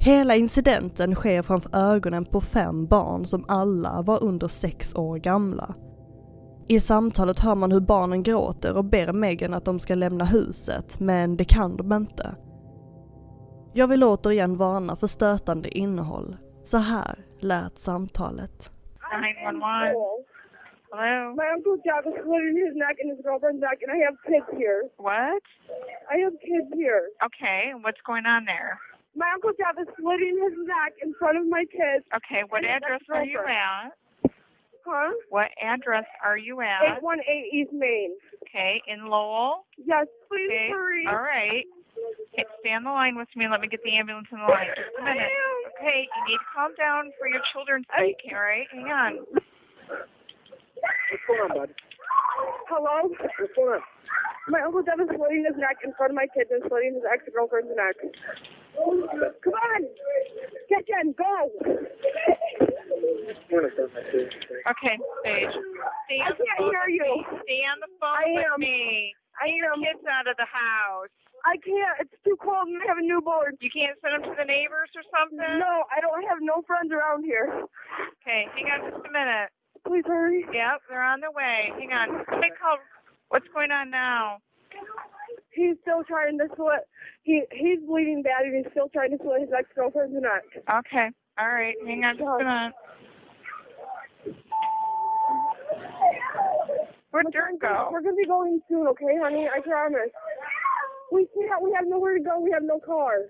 Hela 0.00 0.36
incidenten 0.36 1.14
sker 1.14 1.42
framför 1.42 1.76
ögonen 1.76 2.24
på 2.24 2.40
fem 2.40 2.86
barn 2.86 3.26
som 3.26 3.44
alla 3.48 4.02
var 4.02 4.24
under 4.24 4.48
sex 4.48 4.94
år 4.94 5.18
gamla. 5.18 5.74
I 6.68 6.80
samtalet 6.80 7.40
hör 7.40 7.54
man 7.54 7.72
hur 7.72 7.80
barnen 7.80 8.22
gråter 8.22 8.76
och 8.76 8.84
ber 8.84 9.12
Megan 9.12 9.54
att 9.54 9.64
de 9.64 9.78
ska 9.78 9.94
lämna 9.94 10.24
huset, 10.24 11.00
men 11.00 11.36
det 11.36 11.44
kan 11.44 11.76
de 11.76 11.92
inte. 11.92 12.36
Jag 13.74 13.88
vill 13.88 14.04
återigen 14.04 14.56
varna 14.56 14.96
för 14.96 15.06
stötande 15.06 15.68
innehåll. 15.78 16.36
Så 16.64 16.78
här 16.78 17.14
lät 17.40 17.78
samtalet. 17.78 18.70
911. 19.12 19.66
Hello? 19.66 20.18
My 21.40 21.46
uncle 21.56 21.76
Jack 21.84 22.04
is 22.06 22.14
slitting 22.24 22.56
his 22.66 22.74
neck 22.84 22.96
and 23.00 23.08
his 23.12 23.20
girlfriend's 23.26 23.60
neck, 23.66 23.78
and 23.82 23.90
I 23.96 23.98
have 24.06 24.16
kids 24.30 24.48
here. 24.62 24.80
What? 25.08 25.42
I 26.14 26.16
have 26.24 26.34
kids 26.50 26.68
here. 26.82 27.02
Okay, 27.28 27.60
what's 27.84 28.02
going 28.10 28.26
on 28.34 28.44
there? 28.44 28.72
My 29.22 29.28
uncle 29.34 29.52
Jeff 29.60 29.76
is 29.82 29.88
slitting 30.00 30.36
his 30.44 30.56
neck 30.74 30.92
in 31.04 31.10
front 31.20 31.36
of 31.40 31.46
my 31.56 31.64
kids. 31.78 32.04
Okay, 32.18 32.42
what 32.52 32.62
address 32.76 33.02
are 33.16 33.24
you 33.24 33.40
at? 33.40 33.92
Huh? 34.84 35.12
What 35.30 35.48
address 35.72 36.08
are 36.26 36.36
you 36.46 36.60
at? 36.60 36.80
818 37.00 37.58
East 37.58 37.72
Main. 37.72 38.10
Okay, 38.44 38.72
in 38.92 39.00
Lowell? 39.12 39.64
Yes, 39.78 40.06
please 40.28 40.50
Okay, 40.52 40.68
hurry. 40.76 41.04
all 41.08 41.24
right. 41.36 41.64
Okay, 42.32 42.44
stay 42.60 42.72
on 42.72 42.84
the 42.84 42.90
line 42.90 43.16
with 43.16 43.28
me 43.36 43.44
and 43.44 43.52
let 43.52 43.60
me 43.60 43.68
get 43.68 43.82
the 43.84 43.96
ambulance 43.96 44.28
in 44.32 44.38
the 44.40 44.48
line. 44.48 44.72
Just 44.72 44.96
a 44.98 45.04
minute. 45.04 45.28
Okay, 45.76 46.08
you 46.08 46.22
need 46.32 46.40
to 46.40 46.48
calm 46.48 46.72
down 46.78 47.12
for 47.18 47.28
your 47.28 47.40
children's 47.52 47.86
sake, 47.98 48.16
all 48.32 48.40
right? 48.40 48.66
Hang 48.72 48.88
on. 48.88 49.12
What's 49.28 51.24
going 51.28 51.40
on, 51.44 51.52
bud? 51.52 51.70
Hello? 52.72 53.12
What's 53.12 53.52
going 53.54 53.76
on? 53.76 53.82
My 54.48 54.60
uncle 54.64 54.82
Jeff 54.82 54.98
is 54.98 55.06
slitting 55.12 55.44
his 55.46 55.54
neck 55.60 55.78
in 55.84 55.92
front 55.94 56.10
of 56.10 56.16
my 56.16 56.26
kids 56.34 56.50
and 56.50 56.64
slitting 56.66 56.94
his 56.98 57.04
ex-girlfriend's 57.06 57.70
neck. 57.76 57.94
Come 58.74 59.54
on! 59.54 59.82
get 60.68 60.86
Kitchen, 60.86 61.14
go! 61.14 61.50
Okay, 63.52 64.96
Sage. 65.22 65.54
Stay 66.06 66.18
I 66.24 66.32
can't 66.32 66.72
hear 66.72 66.88
you. 66.88 67.04
me. 67.04 67.24
Stay 67.44 67.62
on 67.68 67.78
the 67.80 67.90
phone 68.00 68.16
I 68.16 68.24
with 68.34 68.46
am. 68.54 68.60
me. 68.60 69.14
I 69.40 69.48
am. 69.72 69.80
Kids 69.80 70.04
out 70.08 70.28
of 70.28 70.36
the 70.36 70.48
house. 70.48 71.12
I 71.44 71.58
can't. 71.58 72.06
It's 72.06 72.14
too 72.22 72.36
cold 72.38 72.68
and 72.68 72.78
I 72.82 72.86
have 72.86 72.98
a 72.98 73.06
newborn. 73.06 73.58
You 73.58 73.70
can't 73.72 73.98
send 73.98 74.14
them 74.14 74.30
to 74.30 74.34
the 74.38 74.46
neighbors 74.46 74.90
or 74.94 75.02
something? 75.10 75.38
No, 75.38 75.84
I 75.90 75.98
don't 75.98 76.22
have 76.30 76.38
no 76.40 76.62
friends 76.66 76.92
around 76.94 77.24
here. 77.24 77.50
Okay, 78.22 78.46
hang 78.54 78.70
on 78.70 78.90
just 78.90 79.02
a 79.02 79.12
minute. 79.12 79.50
Please 79.86 80.06
hurry. 80.06 80.46
Yep, 80.52 80.86
they're 80.88 81.02
on 81.02 81.18
their 81.20 81.34
way. 81.34 81.74
Hang 81.74 81.90
on. 81.90 82.22
Me 82.38 82.48
call. 82.54 82.78
What's 83.28 83.48
going 83.54 83.70
on 83.72 83.90
now? 83.90 84.38
He's 85.50 85.76
still 85.82 86.04
trying 86.04 86.38
to 86.38 86.46
slit. 86.56 86.86
He 87.24 87.42
he's 87.52 87.80
bleeding 87.86 88.22
bad 88.22 88.46
and 88.46 88.56
he's 88.56 88.70
still 88.72 88.88
trying 88.88 89.10
to 89.10 89.18
slit 89.22 89.42
his 89.42 89.50
ex 89.56 89.68
girlfriend's 89.74 90.14
neck. 90.14 90.46
Okay. 90.86 91.10
All 91.38 91.48
right. 91.48 91.74
Hang 91.84 92.04
on 92.04 92.16
just 92.16 92.28
a 92.28 92.38
minute. 92.38 92.72
Where'd 97.12 97.28
Dirk 97.32 97.60
go? 97.60 97.88
We're 97.92 98.00
gonna 98.00 98.16
be 98.16 98.26
going 98.26 98.60
soon, 98.68 98.86
okay, 98.88 99.16
honey? 99.20 99.46
I 99.46 99.60
promise. 99.60 100.10
We 101.12 101.28
can't. 101.36 101.60
We 101.62 101.72
have 101.76 101.86
nowhere 101.86 102.16
to 102.16 102.24
go. 102.24 102.40
We 102.40 102.50
have 102.52 102.62
no 102.64 102.80
car. 102.80 103.28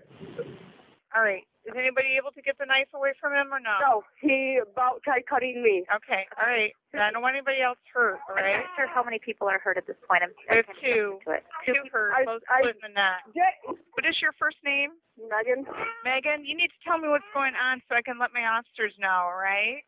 All 1.14 1.22
right. 1.22 1.42
Is 1.66 1.74
anybody 1.78 2.18
able 2.18 2.30
to 2.34 2.42
get 2.42 2.58
the 2.58 2.66
knife 2.66 2.90
away 2.94 3.12
from 3.22 3.34
him 3.34 3.50
or 3.54 3.58
no? 3.62 3.74
No, 3.82 3.94
he 4.18 4.58
about 4.58 5.02
tried 5.02 5.26
cutting 5.30 5.62
me. 5.62 5.82
Okay. 5.94 6.26
All 6.38 6.46
right. 6.46 6.70
I 6.94 7.10
don't 7.14 7.22
want 7.22 7.34
anybody 7.38 7.62
else 7.62 7.78
hurt. 7.92 8.18
all 8.30 8.34
right? 8.34 8.58
I'm 8.58 8.66
not 8.66 8.74
sure 8.74 8.86
how 8.90 9.02
many 9.02 9.18
people 9.22 9.46
are 9.46 9.58
hurt 9.62 9.76
at 9.78 9.86
this 9.86 9.98
point. 10.08 10.22
I'm 10.26 10.30
There's 10.48 10.66
I'm 10.66 10.74
two. 10.82 11.18
to. 11.26 11.38
Two 11.66 11.82
hurt. 11.92 12.14
I- 12.18 12.24
Both 12.24 12.42
I- 12.50 12.62
split 12.66 12.78
in 12.82 12.90
the 12.90 12.94
neck. 12.98 13.22
Jay, 13.34 13.54
What 13.94 14.06
is 14.06 14.14
your 14.22 14.32
first 14.38 14.58
name? 14.64 14.98
Megan. 15.18 15.62
Megan, 16.02 16.42
you 16.46 16.54
need 16.56 16.70
to 16.74 16.80
tell 16.82 16.98
me 16.98 17.06
what's 17.10 17.26
going 17.34 17.54
on 17.54 17.82
so 17.86 17.94
I 17.94 18.02
can 18.02 18.18
let 18.18 18.30
my 18.34 18.42
officers 18.46 18.94
know, 18.98 19.30
all 19.30 19.38
right? 19.38 19.82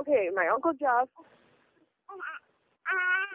Okay, 0.00 0.28
my 0.32 0.48
uncle 0.48 0.72
Jeff 0.72 1.08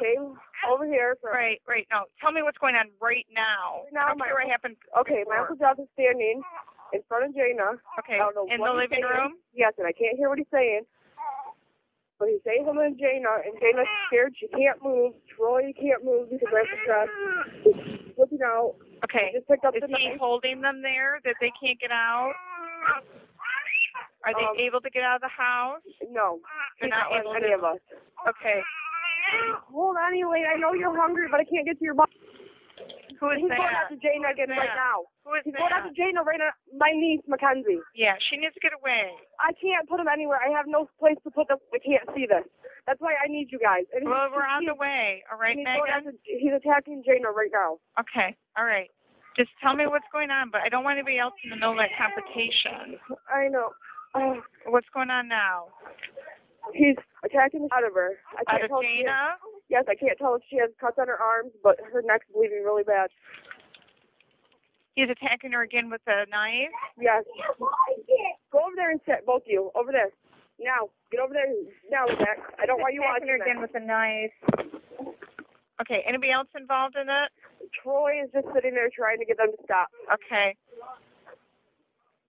came 0.02 0.36
over 0.68 0.86
here 0.86 1.16
for. 1.22 1.32
Right, 1.32 1.62
right. 1.68 1.88
No, 1.92 2.06
tell 2.22 2.32
me 2.32 2.42
what's 2.44 2.58
going 2.58 2.76
on 2.76 2.90
right 3.02 3.26
now. 3.34 3.86
Right 3.88 3.94
now, 3.94 4.06
I 4.06 4.08
don't 4.10 4.20
my 4.20 4.26
care 4.28 4.36
what 4.36 4.50
happened. 4.50 4.76
Okay, 5.00 5.24
my 5.28 5.40
uncle 5.44 5.56
Jeff 5.56 5.80
is 5.80 5.88
standing 5.94 6.42
in 6.94 7.02
front 7.08 7.26
of 7.26 7.36
Jana. 7.36 7.80
Okay, 8.04 8.16
I 8.20 8.26
don't 8.28 8.36
know 8.36 8.48
in 8.52 8.60
the 8.62 8.72
living 8.74 9.04
room? 9.04 9.40
Yes, 9.54 9.74
and 9.78 9.88
I 9.88 9.94
can't 9.94 10.18
hear 10.18 10.30
what 10.30 10.38
he's 10.38 10.52
saying. 10.52 10.84
But 12.18 12.30
he's 12.32 12.40
saying 12.48 12.64
something 12.64 12.96
to 12.96 13.00
Jana, 13.00 13.44
and 13.44 13.56
Jana's 13.60 13.88
scared. 14.08 14.32
She 14.40 14.48
can't 14.48 14.80
move. 14.84 15.14
Troy 15.36 15.74
can't 15.76 16.04
move 16.04 16.32
because 16.32 16.48
of 16.48 16.64
the 16.64 16.80
stress. 16.88 17.10
He's 17.64 18.16
flipping 18.16 18.40
out. 18.44 18.76
Okay. 19.04 19.36
Just 19.36 19.48
picked 19.52 19.66
up 19.68 19.76
Is 19.76 19.84
the 19.84 19.92
he 19.92 20.16
knife. 20.16 20.20
holding 20.24 20.62
them 20.64 20.80
there 20.82 21.20
that 21.28 21.36
they 21.44 21.52
can't 21.60 21.76
get 21.80 21.92
out? 21.92 22.32
Are 24.24 24.34
they 24.34 24.48
Um, 24.48 24.58
able 24.58 24.80
to 24.82 24.90
get 24.90 25.04
out 25.04 25.18
of 25.18 25.22
the 25.22 25.28
house? 25.36 25.84
No, 26.10 26.40
They're 26.80 26.90
not 26.90 27.12
not 27.12 27.20
able 27.20 27.32
letting 27.36 27.52
to- 27.52 27.54
any 27.54 27.54
of 27.54 27.64
us. 27.64 27.80
Okay. 28.28 28.64
Hold 29.74 29.98
on, 29.98 30.14
Elaine. 30.14 30.46
I 30.48 30.58
know 30.60 30.74
you're 30.74 30.96
hungry, 30.96 31.28
but 31.30 31.40
I 31.40 31.46
can't 31.46 31.66
get 31.66 31.80
to 31.80 31.86
your 31.86 31.96
body. 31.96 32.12
Who 33.20 33.32
is 33.32 33.40
He's 33.40 33.48
going 33.48 33.72
that? 33.72 33.88
after 33.88 33.96
Jana 33.96 34.36
again 34.36 34.52
right 34.52 34.76
now. 34.76 35.08
Who 35.24 35.40
is 35.40 35.44
He's 35.48 35.56
going 35.56 35.72
that? 35.72 35.88
after 35.88 35.94
Jana 35.96 36.22
right 36.28 36.38
now. 36.40 36.52
My 36.76 36.92
niece, 36.92 37.24
Mackenzie. 37.32 37.80
Yeah, 37.96 38.20
she 38.28 38.36
needs 38.36 38.54
to 38.54 38.60
get 38.60 38.76
away. 38.76 39.16
I 39.40 39.56
can't 39.56 39.88
put 39.88 40.04
him 40.04 40.12
anywhere. 40.12 40.38
I 40.44 40.52
have 40.52 40.68
no 40.68 40.92
place 41.00 41.16
to 41.24 41.32
put 41.32 41.48
them. 41.48 41.58
I 41.72 41.80
can't 41.80 42.04
see 42.12 42.28
this. 42.28 42.44
That's 42.86 43.00
why 43.00 43.16
I 43.16 43.32
need 43.32 43.50
you 43.56 43.58
guys. 43.60 43.88
And 43.96 44.04
Well, 44.04 44.28
we're 44.36 44.46
on 44.46 44.68
the 44.68 44.76
way. 44.76 45.24
All 45.32 45.40
right, 45.40 45.56
he's, 45.56 45.64
Megan? 45.64 45.90
after, 45.90 46.12
he's 46.28 46.52
attacking 46.54 47.02
Jana 47.08 47.32
right 47.32 47.50
now. 47.56 47.80
Okay. 47.98 48.36
All 48.60 48.68
right. 48.68 48.92
Just 49.40 49.50
tell 49.64 49.74
me 49.76 49.88
what's 49.88 50.06
going 50.12 50.30
on, 50.30 50.52
but 50.52 50.62
I 50.62 50.70
don't 50.70 50.84
want 50.84 51.00
anybody 51.00 51.18
else 51.18 51.34
to 51.50 51.56
know 51.56 51.72
that 51.80 51.96
complication. 51.98 53.00
I 53.32 53.48
know. 53.48 53.72
Uh, 54.14 54.40
What's 54.72 54.88
going 54.94 55.10
on 55.10 55.28
now? 55.28 55.68
He's 56.74 56.96
attacking 57.24 57.68
out 57.74 57.84
of 57.84 57.94
her. 57.94 58.18
I 58.34 58.44
can't 58.50 58.64
Out 58.64 58.70
tell 58.70 58.82
she 58.82 59.04
has- 59.08 59.40
Yes, 59.68 59.86
I 59.90 59.96
can't 59.96 60.18
tell 60.18 60.36
if 60.36 60.44
she 60.50 60.58
has 60.58 60.70
cuts 60.80 60.98
on 61.00 61.08
her 61.08 61.20
arms, 61.20 61.52
but 61.64 61.80
her 61.92 62.02
neck's 62.04 62.28
bleeding 62.34 62.64
really 62.64 62.84
bad. 62.84 63.10
He's 64.96 65.10
attacking 65.10 65.52
her 65.52 65.64
again 65.64 65.90
with 65.90 66.02
a 66.08 66.26
knife? 66.30 66.70
Yes. 67.00 67.26
Go 68.52 68.60
over 68.64 68.76
there 68.76 68.92
and 68.92 69.02
sit, 69.06 69.26
both 69.26 69.42
of 69.42 69.48
you. 69.50 69.72
Over 69.76 69.92
there. 69.92 70.10
Now. 70.60 70.90
Get 71.12 71.20
over 71.20 71.34
there 71.34 71.48
now, 71.90 72.06
Zach. 72.08 72.40
I 72.62 72.66
don't 72.66 72.80
want 72.80 72.94
you 72.94 73.02
attacking 73.02 73.28
watching 73.28 73.40
her 73.40 73.44
again 73.44 73.62
this. 73.62 73.72
with 73.74 73.82
a 73.82 73.86
knife. 73.86 74.32
Okay. 75.82 76.04
Anybody 76.08 76.32
else 76.32 76.48
involved 76.56 76.96
in 76.96 77.10
it? 77.10 77.30
Troy 77.84 78.22
is 78.24 78.30
just 78.32 78.48
sitting 78.54 78.74
there 78.74 78.90
trying 78.96 79.20
to 79.20 79.26
get 79.26 79.38
them 79.38 79.52
to 79.52 79.58
stop. 79.66 79.90
Okay. 80.14 80.56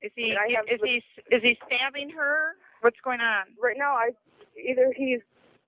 Is 0.03 0.11
he 0.17 0.31
And 0.31 0.39
I 0.39 0.49
have 0.57 0.67
is 0.69 0.81
he 0.83 1.03
is 1.31 1.43
he 1.43 1.57
stabbing 1.67 2.11
her? 2.11 2.57
What's 2.81 3.01
going 3.03 3.21
on? 3.21 3.47
Right 3.61 3.77
now, 3.79 3.95
I 3.95 4.11
either 4.57 4.93
he's 4.97 5.21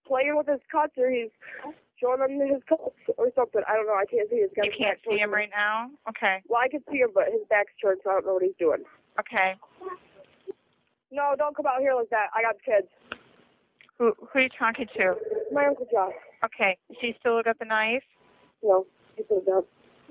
playing 0.07 0.37
with 0.37 0.47
his 0.47 0.61
cuts 0.71 0.93
or 0.97 1.11
he's 1.11 1.31
showing 2.01 2.21
them 2.21 2.41
his 2.41 2.63
cuts 2.69 2.95
or 3.17 3.31
something. 3.35 3.63
I 3.69 3.75
don't 3.75 3.87
know. 3.87 3.95
I 3.95 4.07
can't 4.07 4.29
see 4.31 4.41
his 4.41 4.51
gun. 4.55 4.67
You 4.67 4.73
can't 4.77 4.99
see 5.09 5.19
him 5.19 5.33
right 5.33 5.51
now? 5.51 5.91
Okay. 6.09 6.43
Well, 6.49 6.61
I 6.63 6.69
can 6.69 6.81
see 6.91 6.99
him, 6.99 7.11
but 7.15 7.25
his 7.33 7.43
back's 7.49 7.73
turned, 7.83 8.01
so 8.05 8.11
I 8.11 8.13
don't 8.15 8.27
know 8.27 8.35
what 8.35 8.43
he's 8.43 8.59
doing. 8.59 8.85
Okay. 9.19 9.55
No, 11.11 11.35
don't 11.37 11.57
come 11.57 11.67
out 11.67 11.81
here 11.81 11.95
like 11.95 12.11
that. 12.11 12.29
I 12.37 12.43
got 12.43 12.57
kids. 12.65 12.89
Who 13.99 14.13
who 14.21 14.39
are 14.39 14.43
you 14.43 14.49
talking 14.57 14.87
to? 14.97 15.15
My 15.53 15.67
uncle 15.67 15.87
Josh. 15.91 16.13
Okay. 16.45 16.79
Is 16.91 16.97
he 17.01 17.15
still 17.19 17.43
got 17.43 17.59
the 17.59 17.65
knife? 17.65 18.05
No, 18.63 18.87
he 19.17 19.23
put 19.23 19.39
it 19.39 19.47
down. 19.47 19.65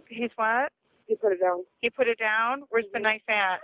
He's 0.10 0.32
what? 0.36 0.72
He 1.08 1.16
put 1.16 1.32
it 1.32 1.40
down. 1.40 1.64
He 1.82 1.90
put 1.90 2.08
it 2.08 2.20
down? 2.20 2.64
Where's 2.70 2.86
the 2.92 3.00
mm-hmm. 3.00 3.04
knife 3.04 3.22
at? 3.30 3.60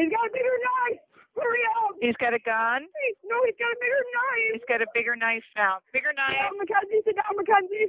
He's 0.00 0.08
got 0.08 0.24
a 0.24 0.32
bigger 0.32 0.56
knife. 0.64 1.04
Hurry 1.36 1.62
up! 1.76 1.92
He's 2.00 2.16
got 2.16 2.32
a 2.32 2.40
gun? 2.40 2.88
No, 3.28 3.36
he's 3.44 3.54
got 3.60 3.68
a 3.70 3.78
bigger 3.78 4.02
knife. 4.16 4.50
He's 4.56 4.66
got 4.66 4.80
a 4.80 4.88
bigger 4.96 5.14
knife 5.14 5.44
now. 5.54 5.78
Bigger 5.92 6.16
knife. 6.16 6.32
Sit 6.32 6.40
down, 6.40 6.56
Mackenzie. 6.56 7.00
Sit 7.04 7.16
down, 7.20 7.32
Mackenzie. 7.36 7.88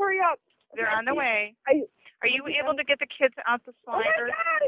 Hurry 0.00 0.18
up. 0.24 0.40
They're 0.74 0.90
on 0.90 1.04
the 1.04 1.14
way. 1.14 1.54
I, 1.68 1.84
Are 2.24 2.30
you 2.30 2.42
able 2.48 2.72
to 2.74 2.84
get 2.84 2.98
the 2.98 3.06
kids 3.06 3.36
out 3.46 3.60
the 3.68 3.76
oh 3.86 4.00
my? 4.00 4.02
God. 4.02 4.62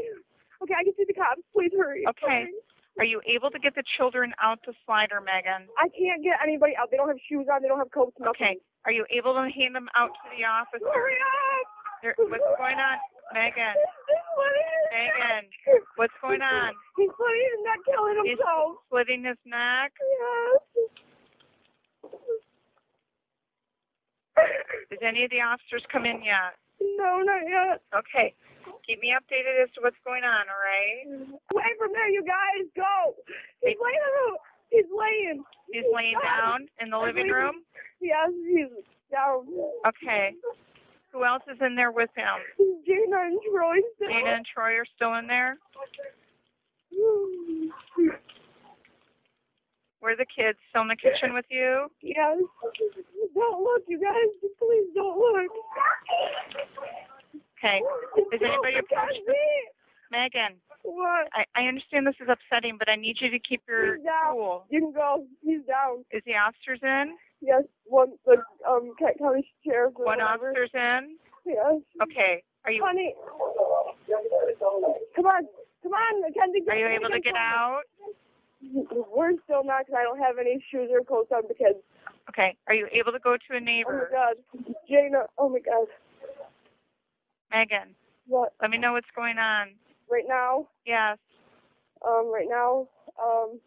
Okay, 0.62 0.76
I 0.78 0.84
can 0.84 0.94
see 0.94 1.08
the 1.08 1.16
cops. 1.16 1.42
Please 1.56 1.72
hurry. 1.74 2.06
Okay. 2.06 2.46
Are 3.00 3.08
you 3.08 3.24
able 3.24 3.50
to 3.50 3.58
get 3.58 3.74
the 3.74 3.82
children 3.96 4.36
out 4.38 4.60
the 4.62 4.76
slider, 4.84 5.18
Megan? 5.18 5.66
I 5.80 5.88
can't 5.90 6.22
get 6.22 6.38
anybody 6.44 6.76
out. 6.76 6.92
They 6.92 7.00
don't 7.00 7.08
have 7.08 7.22
shoes 7.24 7.48
on. 7.48 7.64
They 7.64 7.68
don't 7.72 7.80
have 7.80 7.90
coats. 7.90 8.14
Okay. 8.20 8.60
Are 8.84 8.92
you 8.92 9.08
able 9.10 9.32
to 9.34 9.48
hand 9.48 9.74
them 9.74 9.88
out 9.96 10.12
to 10.12 10.26
the 10.36 10.44
officer? 10.44 10.84
Hurry 10.84 11.16
up. 11.18 11.66
There, 12.04 12.14
what's 12.18 12.44
going 12.60 12.78
on? 12.78 12.98
Megan. 13.32 13.74
Megan. 14.92 15.48
What's 15.96 16.12
going 16.20 16.42
on? 16.44 16.72
He's 17.00 17.08
slitting 17.16 17.48
his 17.48 17.60
neck, 17.64 17.80
killing 17.88 18.16
He's 18.24 18.36
himself. 18.36 18.76
slitting 18.92 19.24
his 19.24 19.40
neck. 19.48 19.92
Yes. 19.96 20.60
Did 24.90 25.02
any 25.02 25.24
of 25.24 25.30
the 25.30 25.40
officers 25.40 25.82
come 25.90 26.04
in 26.04 26.20
yet? 26.22 26.52
No, 27.00 27.20
not 27.24 27.42
yet. 27.48 27.80
Okay. 27.96 28.34
Keep 28.86 29.00
me 29.00 29.14
updated 29.14 29.62
as 29.62 29.70
to 29.74 29.80
what's 29.80 29.96
going 30.04 30.24
on, 30.24 30.44
all 30.50 30.60
right? 30.60 31.06
Away 31.54 31.70
from 31.78 31.92
there, 31.92 32.08
you 32.10 32.22
guys. 32.26 32.66
Go. 32.76 33.14
He's 33.62 33.76
laying. 33.80 34.02
on 34.28 34.36
He's 34.70 34.88
laying. 34.90 35.44
He's 35.72 35.84
laying 35.94 36.18
down 36.22 36.66
in 36.80 36.90
the 36.90 36.98
living 36.98 37.28
room? 37.28 37.62
Yes, 38.00 38.30
he's 38.48 38.68
down. 39.12 39.46
Okay. 39.86 40.34
Who 41.12 41.24
else 41.24 41.42
is 41.50 41.58
in 41.60 41.76
there 41.76 41.92
with 41.92 42.10
him? 42.16 42.40
Gina 42.86 43.16
and 43.26 43.38
Troy. 43.52 43.76
still. 43.96 44.08
Dana 44.08 44.30
and 44.36 44.46
Troy 44.46 44.72
are 44.76 44.86
still 44.96 45.14
in 45.14 45.26
there? 45.26 45.56
Where 50.00 50.12
are 50.12 50.16
the 50.16 50.26
kids? 50.26 50.58
Still 50.70 50.82
in 50.82 50.88
the 50.88 50.96
kitchen 50.96 51.32
with 51.34 51.44
you? 51.48 51.86
Yes. 52.02 52.38
Don't 53.34 53.62
look, 53.62 53.82
you 53.86 54.00
guys. 54.00 54.50
Please 54.58 54.88
don't 54.94 55.16
look. 55.18 55.50
Okay. 57.58 57.78
Is 58.32 58.40
anybody 58.42 58.78
approaching? 58.80 59.24
me. 59.28 59.46
Megan, 60.10 60.56
What? 60.82 61.28
I, 61.32 61.44
I 61.56 61.68
understand 61.68 62.06
this 62.06 62.16
is 62.20 62.28
upsetting, 62.28 62.76
but 62.78 62.88
I 62.90 62.96
need 62.96 63.16
you 63.20 63.30
to 63.30 63.38
keep 63.38 63.62
your 63.68 63.96
He's 63.96 64.04
down. 64.04 64.32
cool. 64.32 64.66
You 64.68 64.80
can 64.80 64.92
go. 64.92 65.24
He's 65.42 65.62
down. 65.64 66.04
Is 66.10 66.22
the 66.26 66.34
officers 66.34 66.80
in? 66.82 67.16
Yes, 67.42 67.64
one 67.86 68.12
the 68.24 68.36
um 68.68 68.92
Kent 68.98 69.18
County 69.18 69.44
Sheriff. 69.66 69.94
or 69.96 70.06
One 70.06 70.18
whatever. 70.18 70.50
officer's 70.50 70.70
in? 70.74 71.16
Yes. 71.44 71.82
Okay. 72.02 72.42
Are 72.64 72.70
you 72.70 72.82
Honey. 72.84 73.14
Come 75.16 75.26
on. 75.26 75.42
Come 75.82 75.92
on, 75.92 76.20
Mackenzie. 76.22 76.60
are 76.70 76.76
you 76.76 76.86
able 76.86 77.10
to 77.10 77.20
get 77.20 77.34
out? 77.34 77.82
We're 78.62 79.32
still 79.44 79.64
not 79.64 79.86
because 79.86 79.98
I 79.98 80.04
don't 80.04 80.20
have 80.20 80.38
any 80.38 80.62
shoes 80.70 80.88
or 80.92 81.00
coats 81.02 81.32
on 81.34 81.42
because, 81.48 81.74
Okay. 82.28 82.56
Are 82.68 82.74
you 82.74 82.86
able 82.92 83.10
to 83.10 83.18
go 83.18 83.36
to 83.36 83.56
a 83.56 83.60
neighbor? 83.60 84.08
oh 84.14 84.16
my? 84.56 84.62
God. 84.62 84.74
Jana, 84.88 85.24
oh 85.38 85.48
my 85.48 85.58
God. 85.58 85.88
Megan, 87.50 87.94
What? 88.28 88.52
let 88.62 88.70
me 88.70 88.78
know 88.78 88.92
what's 88.92 89.10
going 89.16 89.38
on. 89.38 89.70
Right 90.08 90.24
now? 90.28 90.68
Yes. 90.86 91.18
Um, 92.06 92.30
right 92.32 92.46
now? 92.48 92.86
Um, 93.22 93.58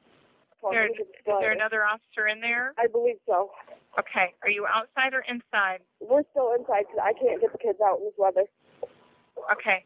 hold 0.65 0.73
on, 0.73 0.82
There, 0.82 0.89
is 0.89 0.97
me 0.97 1.34
there 1.39 1.51
another 1.54 1.86
officer 1.86 2.25
in 2.28 2.41
there? 2.41 2.73
I 2.82 2.88
believe 2.89 3.21
so. 3.30 3.51
Okay. 4.01 4.34
Are 4.41 4.49
you 4.49 4.65
outside 4.65 5.13
or 5.13 5.21
inside? 5.30 5.86
We're 6.01 6.25
still 6.34 6.51
inside 6.58 6.89
because 6.89 6.99
I 7.06 7.13
can't 7.13 7.39
get 7.39 7.51
the 7.54 7.62
kids 7.62 7.78
out 7.86 8.01
in 8.01 8.10
this 8.10 8.17
weather. 8.17 8.49
Okay. 9.54 9.86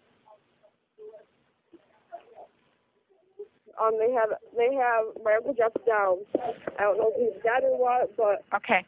Um, 3.80 3.96
they 3.96 4.12
have 4.12 4.30
they 4.58 4.76
have 4.76 5.16
my 5.24 5.36
uncle 5.40 5.54
Jeff's 5.56 5.80
down. 5.88 6.20
I 6.76 6.84
don't 6.84 6.98
know 7.00 7.12
if 7.16 7.18
he's 7.20 7.38
dead 7.44 7.64
or 7.64 7.80
what, 7.80 8.12
but 8.18 8.44
Okay. 8.56 8.84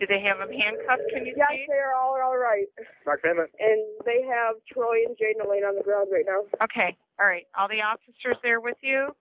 Do 0.00 0.06
they 0.08 0.18
have 0.18 0.40
him 0.42 0.50
handcuffed? 0.50 1.06
Can 1.14 1.22
you 1.26 1.34
yes, 1.36 1.46
see? 1.52 1.66
they 1.68 1.78
are 1.78 1.94
all 1.94 2.18
all 2.18 2.36
right. 2.38 2.66
Mark 3.06 3.22
Finley. 3.22 3.46
And 3.60 3.78
they 4.04 4.22
have 4.26 4.56
Troy 4.66 5.06
and 5.06 5.14
Jana 5.18 5.46
laying 5.48 5.62
on 5.62 5.76
the 5.76 5.84
ground 5.84 6.08
right 6.10 6.24
now. 6.26 6.42
Okay. 6.64 6.96
All 7.20 7.26
right. 7.26 7.46
All 7.54 7.68
the 7.68 7.82
officers 7.82 8.34
there 8.42 8.58
with 8.60 8.78
you? 8.82 9.14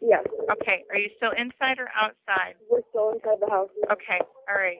Yes, 0.00 0.24
Okay. 0.52 0.84
Are 0.90 0.98
you 0.98 1.10
still 1.16 1.32
inside 1.32 1.78
or 1.78 1.88
outside? 1.96 2.54
we're 2.70 2.82
still 2.90 3.10
inside 3.12 3.38
the 3.40 3.50
house. 3.50 3.70
Okay. 3.90 4.20
All 4.48 4.54
right. 4.54 4.78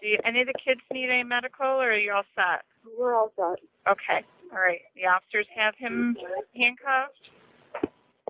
Do 0.00 0.08
you, 0.08 0.18
any 0.24 0.40
of 0.40 0.46
the 0.48 0.54
kids 0.58 0.80
need 0.92 1.08
any 1.10 1.22
medical, 1.22 1.66
or 1.66 1.92
are 1.92 1.96
you 1.96 2.12
all 2.12 2.26
set? 2.34 2.62
We're 2.98 3.14
all 3.14 3.32
set. 3.36 3.62
Okay. 3.88 4.26
All 4.52 4.58
right. 4.60 4.80
The 4.96 5.06
officers 5.06 5.46
have 5.54 5.74
him 5.78 6.16
handcuffed. 6.56 7.30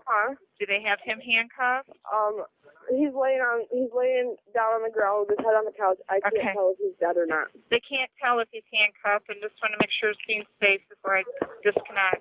Huh? 0.07 0.35
Do 0.61 0.67
they 0.67 0.83
have 0.85 0.99
him 1.03 1.19
handcuffed? 1.19 1.89
Um, 2.13 2.45
he's 2.93 3.11
laying 3.17 3.41
on 3.41 3.65
he's 3.73 3.89
laying 3.97 4.37
down 4.53 4.77
on 4.77 4.83
the 4.85 4.93
ground 4.93 5.25
with 5.27 5.39
his 5.39 5.43
head 5.47 5.57
on 5.57 5.65
the 5.65 5.73
couch. 5.73 5.97
I 6.13 6.21
can't 6.21 6.37
Okay. 6.37 6.53
tell 6.53 6.77
if 6.77 6.79
he's 6.79 6.95
dead 7.01 7.17
or 7.17 7.25
not. 7.27 7.49
They 7.73 7.81
can't 7.81 8.11
tell 8.21 8.39
if 8.39 8.49
he's 8.53 8.67
handcuffed, 8.69 9.33
and 9.33 9.41
just 9.41 9.57
want 9.65 9.73
to 9.73 9.81
make 9.81 9.91
sure 9.97 10.13
he's 10.13 10.27
being 10.29 10.45
safe 10.61 10.85
before 10.93 11.17
I 11.19 11.25
disconnect. 11.65 12.21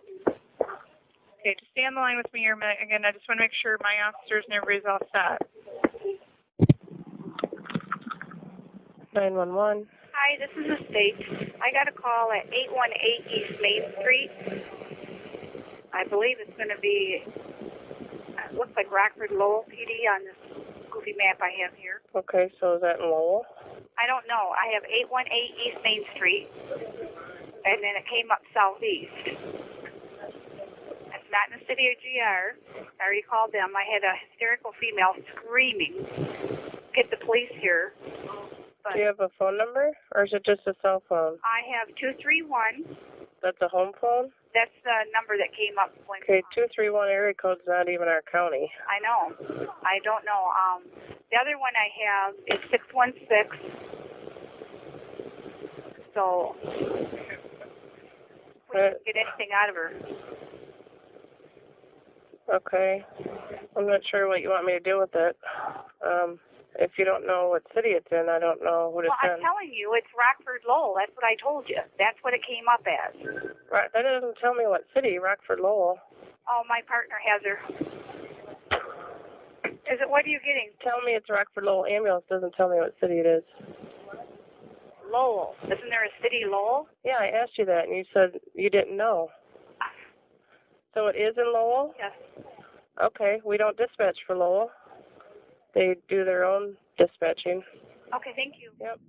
Okay, 1.44 1.60
just 1.60 1.76
stay 1.76 1.84
on 1.84 1.92
the 1.92 2.00
line 2.00 2.16
with 2.16 2.32
me 2.32 2.40
here 2.40 2.56
a 2.56 2.58
minute. 2.58 2.80
Again, 2.80 3.04
I 3.04 3.12
just 3.12 3.28
want 3.28 3.36
to 3.36 3.44
make 3.44 3.52
sure 3.60 3.76
my 3.84 4.00
officers 4.08 4.48
and 4.48 4.56
everybody's 4.56 4.88
all 4.88 5.04
set. 5.12 5.44
911. 9.12 9.84
Hi, 10.16 10.40
this 10.40 10.56
is 10.56 10.72
the 10.72 10.80
state. 10.88 11.20
I 11.60 11.68
got 11.76 11.92
a 11.92 11.96
call 12.00 12.32
at 12.32 12.48
818 12.48 13.28
East 13.28 13.60
Main 13.60 13.84
Street. 14.00 14.32
I 15.92 16.08
believe 16.08 16.40
it's 16.40 16.56
going 16.56 16.72
to 16.72 16.80
be, 16.80 17.28
it 17.28 18.56
looks 18.56 18.72
like 18.80 18.88
Rockford 18.88 19.36
Lowell 19.36 19.68
PD 19.68 20.08
on 20.08 20.24
this 20.24 20.40
goofy 20.96 21.12
map 21.20 21.44
I 21.44 21.52
have 21.60 21.76
here. 21.76 22.00
Okay, 22.16 22.56
so 22.64 22.80
is 22.80 22.82
that 22.88 23.04
in 23.04 23.12
Lowell? 23.12 23.44
I 24.00 24.08
don't 24.08 24.24
know. 24.32 24.56
I 24.56 24.72
have 24.80 24.88
818 24.88 25.28
East 25.28 25.80
Main 25.84 26.08
Street, 26.16 26.48
and 27.68 27.84
then 27.84 28.00
it 28.00 28.08
came 28.08 28.32
up 28.32 28.40
southeast. 28.56 29.63
Not 31.34 31.50
in 31.50 31.58
the 31.58 31.66
city 31.66 31.90
of 31.90 31.98
GR. 31.98 32.46
I 32.78 33.02
already 33.02 33.26
called 33.26 33.50
them. 33.52 33.74
I 33.74 33.82
had 33.90 34.06
a 34.06 34.14
hysterical 34.30 34.70
female 34.78 35.18
screaming, 35.34 36.06
get 36.94 37.10
the 37.10 37.18
police 37.26 37.50
here. 37.58 37.98
But 38.86 38.94
Do 38.94 39.00
you 39.02 39.08
have 39.10 39.20
a 39.20 39.32
phone 39.40 39.58
number, 39.58 39.90
or 40.14 40.26
is 40.30 40.32
it 40.36 40.46
just 40.46 40.62
a 40.70 40.76
cell 40.86 41.02
phone? 41.10 41.42
I 41.42 41.66
have 41.74 41.90
231. 41.98 42.86
That's 43.42 43.58
a 43.66 43.68
home 43.68 43.92
phone? 44.00 44.30
That's 44.54 44.76
the 44.86 45.10
number 45.10 45.34
that 45.42 45.50
came 45.58 45.80
up 45.82 45.90
when. 46.06 46.22
Okay, 46.22 46.46
231 46.54 47.10
area 47.10 47.34
code's 47.34 47.66
not 47.66 47.90
even 47.90 48.06
our 48.08 48.22
county. 48.30 48.70
I 48.86 49.02
know. 49.02 49.34
I 49.82 49.98
don't 50.06 50.22
know. 50.30 50.52
Um, 50.54 50.86
the 51.34 51.38
other 51.42 51.58
one 51.58 51.74
I 51.74 51.90
have 52.06 52.38
is 52.46 52.62
616. 52.70 53.26
So, 56.14 56.54
we 58.70 58.78
Uh, 58.78 58.94
didn't 58.94 59.06
get 59.06 59.16
anything 59.18 59.50
out 59.52 59.70
of 59.70 59.76
her. 59.76 59.92
Okay. 62.54 63.04
I'm 63.76 63.88
not 63.88 64.02
sure 64.12 64.28
what 64.28 64.42
you 64.42 64.50
want 64.50 64.66
me 64.66 64.74
to 64.74 64.80
do 64.80 65.00
with 65.00 65.10
it. 65.16 65.36
Um, 66.06 66.38
if 66.78 66.92
you 66.98 67.06
don't 67.06 67.26
know 67.26 67.50
what 67.50 67.64
city 67.74 67.98
it's 67.98 68.08
in, 68.12 68.30
I 68.30 68.38
don't 68.38 68.62
know 68.64 68.92
who 68.94 69.02
to 69.02 69.10
Well, 69.10 69.18
I'm 69.26 69.38
send. 69.38 69.42
telling 69.42 69.74
you, 69.74 69.94
it's 69.98 70.10
Rockford 70.14 70.62
Lowell. 70.68 70.94
That's 70.98 71.14
what 71.18 71.26
I 71.26 71.34
told 71.42 71.66
you. 71.70 71.82
That's 71.98 72.18
what 72.22 72.34
it 72.34 72.42
came 72.46 72.66
up 72.70 72.86
as. 72.86 73.14
Right, 73.72 73.90
that 73.94 74.02
doesn't 74.06 74.38
tell 74.42 74.54
me 74.54 74.66
what 74.66 74.86
city, 74.94 75.18
Rockford 75.18 75.60
Lowell. 75.62 75.98
Oh, 76.50 76.62
my 76.70 76.82
partner 76.86 77.18
has 77.22 77.42
her. 77.46 77.58
Is 79.90 80.00
it? 80.02 80.10
What 80.10 80.26
are 80.26 80.30
you 80.34 80.40
getting? 80.40 80.72
Tell 80.82 81.02
me 81.06 81.14
it's 81.14 81.30
Rockford 81.30 81.66
Lowell 81.66 81.86
ambulance 81.86 82.26
doesn't 82.30 82.54
tell 82.54 82.70
me 82.70 82.78
what 82.78 82.94
city 83.02 83.20
it 83.20 83.26
is. 83.26 83.44
Lowell. 85.12 85.56
Isn't 85.66 85.90
there 85.90 86.06
a 86.06 86.14
city 86.22 86.42
Lowell? 86.46 86.88
Yeah, 87.06 87.18
I 87.20 87.28
asked 87.44 87.58
you 87.58 87.66
that 87.66 87.86
and 87.88 87.96
you 87.98 88.04
said 88.14 88.40
you 88.56 88.70
didn't 88.70 88.98
know. 88.98 89.30
So 90.94 91.08
it 91.08 91.16
is 91.16 91.38
in 91.38 91.54
Lowell? 91.54 91.94
Yes. 92.00 92.14
Okay, 93.08 93.42
we 93.46 93.58
don't 93.58 93.78
dispatch 93.78 94.18
for 94.28 94.36
Lowell. 94.36 94.70
They 95.74 95.96
do 96.08 96.24
their 96.24 96.46
own 96.46 96.76
dispatching. 96.98 97.64
Okay, 98.16 98.34
thank 98.36 98.54
you. 98.62 98.72
Yep. 98.80 99.00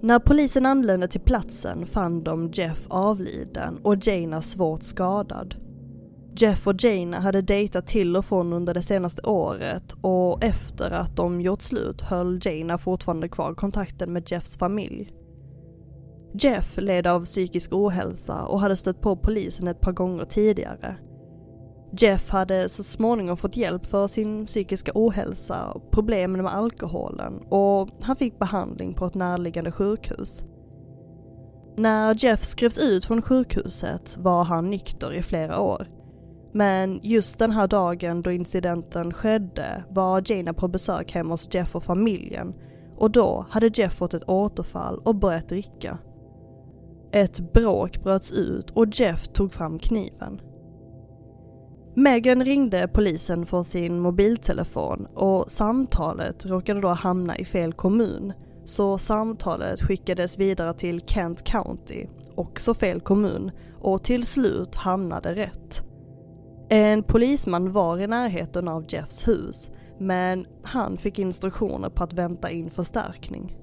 När 0.00 0.18
polisen 0.18 0.66
anlände 0.66 1.08
till 1.08 1.20
platsen 1.20 1.86
fann 1.86 2.24
de 2.24 2.50
Jeff 2.52 2.86
avliden 2.90 3.78
och 3.84 3.96
Jana 4.06 4.42
svårt 4.42 4.82
skadad. 4.82 5.54
Jeff 6.36 6.66
och 6.66 6.74
Jana 6.84 7.20
hade 7.20 7.42
dejtat 7.42 7.86
till 7.86 8.16
och 8.16 8.24
från 8.24 8.52
under 8.52 8.74
det 8.74 8.82
senaste 8.82 9.22
året 9.22 9.94
och 10.02 10.44
efter 10.44 10.90
att 10.90 11.16
de 11.16 11.40
gjort 11.40 11.62
slut 11.62 12.00
höll 12.00 12.40
Jana 12.42 12.78
fortfarande 12.78 13.28
kvar 13.28 13.54
kontakten 13.54 14.12
med 14.12 14.30
Jeffs 14.30 14.58
familj. 14.58 15.12
Jeff 16.34 16.76
led 16.76 17.06
av 17.06 17.24
psykisk 17.24 17.72
ohälsa 17.72 18.42
och 18.42 18.60
hade 18.60 18.76
stött 18.76 19.00
på 19.00 19.16
polisen 19.16 19.68
ett 19.68 19.80
par 19.80 19.92
gånger 19.92 20.24
tidigare. 20.24 20.96
Jeff 21.98 22.30
hade 22.30 22.68
så 22.68 22.82
småningom 22.82 23.36
fått 23.36 23.56
hjälp 23.56 23.86
för 23.86 24.06
sin 24.06 24.46
psykiska 24.46 24.92
ohälsa 24.94 25.66
och 25.66 25.90
problemen 25.90 26.42
med 26.42 26.54
alkoholen 26.54 27.40
och 27.48 27.88
han 28.00 28.16
fick 28.16 28.38
behandling 28.38 28.94
på 28.94 29.06
ett 29.06 29.14
närliggande 29.14 29.72
sjukhus. 29.72 30.42
När 31.76 32.24
Jeff 32.24 32.44
skrevs 32.44 32.78
ut 32.78 33.04
från 33.04 33.22
sjukhuset 33.22 34.16
var 34.16 34.44
han 34.44 34.70
nykter 34.70 35.12
i 35.12 35.22
flera 35.22 35.60
år. 35.60 35.86
Men 36.52 37.00
just 37.02 37.38
den 37.38 37.50
här 37.50 37.68
dagen 37.68 38.22
då 38.22 38.30
incidenten 38.30 39.12
skedde 39.12 39.84
var 39.90 40.22
Jana 40.26 40.52
på 40.52 40.68
besök 40.68 41.12
hemma 41.12 41.30
hos 41.34 41.54
Jeff 41.54 41.76
och 41.76 41.84
familjen 41.84 42.54
och 42.96 43.10
då 43.10 43.46
hade 43.50 43.70
Jeff 43.74 43.92
fått 43.92 44.14
ett 44.14 44.28
återfall 44.28 44.98
och 44.98 45.14
börjat 45.14 45.48
dricka. 45.48 45.98
Ett 47.12 47.52
bråk 47.52 48.02
bröts 48.02 48.32
ut 48.32 48.70
och 48.70 48.86
Jeff 48.92 49.28
tog 49.28 49.52
fram 49.52 49.78
kniven. 49.78 50.40
Megan 51.94 52.44
ringde 52.44 52.88
polisen 52.88 53.46
från 53.46 53.64
sin 53.64 53.98
mobiltelefon 53.98 55.06
och 55.14 55.50
samtalet 55.50 56.46
råkade 56.46 56.80
då 56.80 56.88
hamna 56.88 57.38
i 57.38 57.44
fel 57.44 57.72
kommun. 57.72 58.32
Så 58.64 58.98
samtalet 58.98 59.82
skickades 59.82 60.38
vidare 60.38 60.74
till 60.74 61.00
Kent 61.00 61.44
County, 61.44 62.06
också 62.34 62.74
fel 62.74 63.00
kommun, 63.00 63.50
och 63.80 64.04
till 64.04 64.24
slut 64.24 64.74
hamnade 64.74 65.34
rätt. 65.34 65.82
En 66.68 67.02
polisman 67.02 67.72
var 67.72 67.98
i 67.98 68.06
närheten 68.06 68.68
av 68.68 68.84
Jeffs 68.88 69.28
hus, 69.28 69.70
men 69.98 70.46
han 70.62 70.96
fick 70.96 71.18
instruktioner 71.18 71.88
på 71.88 72.04
att 72.04 72.12
vänta 72.12 72.50
in 72.50 72.70
förstärkning. 72.70 73.56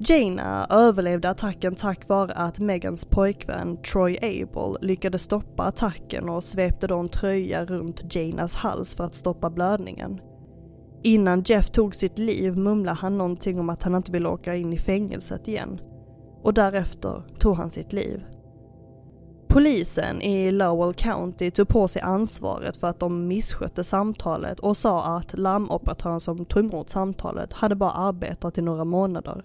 Jaina 0.00 0.66
överlevde 0.70 1.30
attacken 1.30 1.74
tack 1.74 2.08
vare 2.08 2.32
att 2.32 2.58
Megans 2.58 3.04
pojkvän 3.04 3.76
Troy 3.82 4.16
Abel 4.22 4.76
lyckades 4.80 5.22
stoppa 5.22 5.64
attacken 5.64 6.28
och 6.28 6.44
svepte 6.44 6.86
då 6.86 6.98
en 6.98 7.08
tröja 7.08 7.64
runt 7.64 8.14
Jainas 8.14 8.54
hals 8.54 8.94
för 8.94 9.04
att 9.04 9.14
stoppa 9.14 9.50
blödningen. 9.50 10.20
Innan 11.02 11.42
Jeff 11.42 11.70
tog 11.70 11.94
sitt 11.94 12.18
liv 12.18 12.56
mumlade 12.56 12.96
han 12.96 13.18
någonting 13.18 13.60
om 13.60 13.70
att 13.70 13.82
han 13.82 13.94
inte 13.94 14.12
ville 14.12 14.28
åka 14.28 14.56
in 14.56 14.72
i 14.72 14.78
fängelset 14.78 15.48
igen. 15.48 15.80
Och 16.42 16.54
därefter 16.54 17.22
tog 17.38 17.56
han 17.56 17.70
sitt 17.70 17.92
liv. 17.92 18.24
Polisen 19.48 20.22
i 20.22 20.50
Lowell 20.50 20.94
County 20.94 21.50
tog 21.50 21.68
på 21.68 21.88
sig 21.88 22.02
ansvaret 22.02 22.76
för 22.76 22.86
att 22.86 23.00
de 23.00 23.28
misskötte 23.28 23.84
samtalet 23.84 24.60
och 24.60 24.76
sa 24.76 25.16
att 25.16 25.38
larmoperatören 25.38 26.20
som 26.20 26.44
tog 26.44 26.64
emot 26.64 26.90
samtalet 26.90 27.52
hade 27.52 27.74
bara 27.74 27.92
arbetat 27.92 28.58
i 28.58 28.62
några 28.62 28.84
månader. 28.84 29.44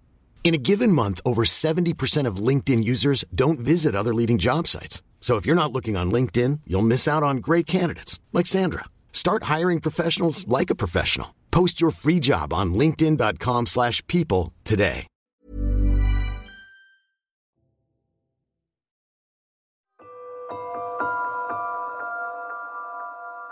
In 0.43 0.53
a 0.53 0.57
given 0.57 0.91
month, 0.91 1.21
over 1.23 1.43
70% 1.45 2.27
of 2.27 2.45
LinkedIn 2.47 2.83
users 2.83 3.23
don't 3.33 3.59
visit 3.59 3.95
other 3.95 4.13
leading 4.13 4.37
job 4.37 4.67
sites. 4.67 5.01
So 5.21 5.37
if 5.37 5.45
you're 5.45 5.55
not 5.55 5.71
looking 5.71 5.95
on 5.95 6.11
LinkedIn, 6.11 6.61
you'll 6.67 6.81
miss 6.81 7.07
out 7.07 7.23
on 7.23 7.37
great 7.37 7.65
candidates 7.65 8.19
like 8.33 8.47
Sandra. 8.47 8.85
Start 9.13 9.43
hiring 9.43 9.79
professionals 9.79 10.45
like 10.47 10.69
a 10.69 10.75
professional. 10.75 11.35
Post 11.51 11.79
your 11.79 11.91
free 11.91 12.19
job 12.19 12.53
on 12.53 12.73
linkedin.com/people 12.73 14.51
today. 14.65 15.07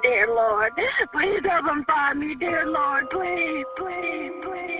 Dear 0.02 0.28
Lord, 0.34 0.72
please 1.12 1.44
help 1.44 1.66
him 1.66 1.84
find 1.86 2.20
me, 2.20 2.36
dear 2.36 2.66
Lord, 2.66 3.10
please, 3.12 3.66
please, 3.78 4.32
please, 4.44 4.79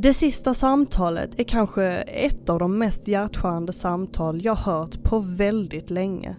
Det 0.00 0.12
sista 0.12 0.54
samtalet 0.54 1.40
är 1.40 1.44
kanske 1.44 1.84
ett 2.00 2.48
av 2.48 2.58
de 2.58 2.78
mest 2.78 3.08
hjärtskärande 3.08 3.72
samtal 3.72 4.44
jag 4.44 4.54
hört 4.54 5.02
på 5.02 5.18
väldigt 5.18 5.90
länge. 5.90 6.36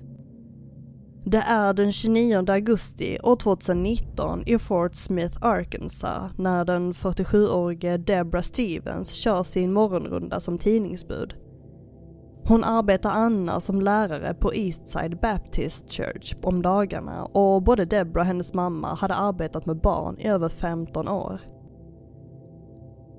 Det 1.25 1.37
är 1.37 1.73
den 1.73 1.91
29 1.91 2.45
augusti 2.51 3.17
år 3.23 3.35
2019 3.35 4.43
i 4.45 4.59
Fort 4.59 4.95
Smith, 4.95 5.37
Arkansas 5.41 6.31
när 6.37 6.65
den 6.65 6.91
47-årige 6.91 7.97
Deborah 7.97 8.41
Stevens 8.41 9.11
kör 9.11 9.43
sin 9.43 9.73
morgonrunda 9.73 10.39
som 10.39 10.57
tidningsbud. 10.57 11.35
Hon 12.43 12.63
arbetar 12.63 13.09
annars 13.09 13.63
som 13.63 13.81
lärare 13.81 14.33
på 14.33 14.53
Eastside 14.53 15.19
Baptist 15.21 15.91
Church 15.91 16.35
om 16.43 16.61
dagarna 16.61 17.25
och 17.25 17.61
både 17.61 17.85
Deborah 17.85 18.23
och 18.23 18.27
hennes 18.27 18.53
mamma 18.53 18.93
hade 18.93 19.13
arbetat 19.13 19.65
med 19.65 19.81
barn 19.81 20.17
i 20.19 20.27
över 20.27 20.49
15 20.49 21.07
år. 21.07 21.39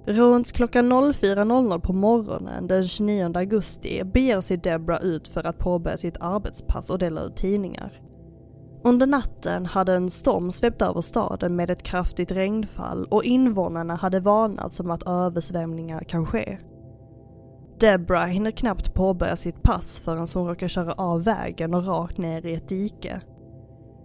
Runt 0.06 0.52
klockan 0.52 0.92
04.00 0.92 1.80
på 1.80 1.92
morgonen 1.92 2.66
den 2.66 2.84
29 2.84 3.32
augusti 3.34 4.04
beger 4.04 4.40
sig 4.40 4.56
Debra 4.56 4.98
ut 4.98 5.28
för 5.28 5.46
att 5.46 5.58
påbörja 5.58 5.96
sitt 5.96 6.16
arbetspass 6.20 6.90
och 6.90 6.98
dela 6.98 7.22
ut 7.22 7.36
tidningar. 7.36 8.00
Under 8.84 9.06
natten 9.06 9.66
hade 9.66 9.94
en 9.94 10.10
storm 10.10 10.50
svept 10.50 10.82
över 10.82 11.00
staden 11.00 11.56
med 11.56 11.70
ett 11.70 11.82
kraftigt 11.82 12.32
regnfall 12.32 13.04
och 13.04 13.24
invånarna 13.24 13.94
hade 13.94 14.20
varnats 14.20 14.80
om 14.80 14.90
att 14.90 15.02
översvämningar 15.06 16.04
kan 16.04 16.26
ske. 16.26 16.58
Debra 17.80 18.24
hinner 18.24 18.50
knappt 18.50 18.94
påbörja 18.94 19.36
sitt 19.36 19.62
pass 19.62 20.00
förrän 20.00 20.26
hon 20.34 20.48
råkar 20.48 20.68
köra 20.68 20.92
av 20.92 21.24
vägen 21.24 21.74
och 21.74 21.86
rakt 21.86 22.18
ner 22.18 22.46
i 22.46 22.54
ett 22.54 22.68
dike. 22.68 23.20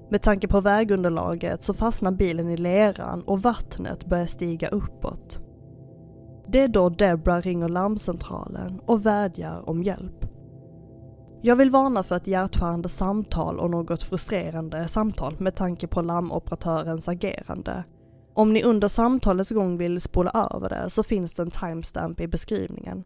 Med 0.09 0.21
tanke 0.21 0.47
på 0.47 0.61
vägunderlaget 0.61 1.63
så 1.63 1.73
fastnar 1.73 2.11
bilen 2.11 2.49
i 2.49 2.57
leran 2.57 3.21
och 3.21 3.41
vattnet 3.41 4.05
börjar 4.05 4.25
stiga 4.25 4.67
uppåt. 4.67 5.44
Det 6.55 6.61
är 6.61 6.67
då 6.67 6.89
Debra 6.89 7.41
ringer 7.41 7.69
larmcentralen 7.69 8.79
och 8.79 9.05
vädjar 9.05 9.69
om 9.69 9.83
hjälp. 9.83 10.25
Jag 11.41 11.55
vill 11.55 11.69
varna 11.69 12.03
för 12.03 12.15
ett 12.15 12.27
hjärtskärande 12.27 12.89
samtal 12.89 13.59
och 13.59 13.71
något 13.71 14.03
frustrerande 14.03 14.87
samtal 14.87 15.35
med 15.39 15.55
tanke 15.55 15.87
på 15.87 16.01
larmoperatörens 16.01 17.07
agerande. 17.07 17.83
Om 18.33 18.53
ni 18.53 18.63
under 18.63 18.87
samtalets 18.87 19.51
gång 19.51 19.77
vill 19.77 20.01
spola 20.01 20.49
över 20.53 20.69
det 20.69 20.89
så 20.89 21.03
finns 21.03 21.33
det 21.33 21.41
en 21.41 21.51
timestamp 21.51 22.19
i 22.19 22.27
beskrivningen. 22.27 23.03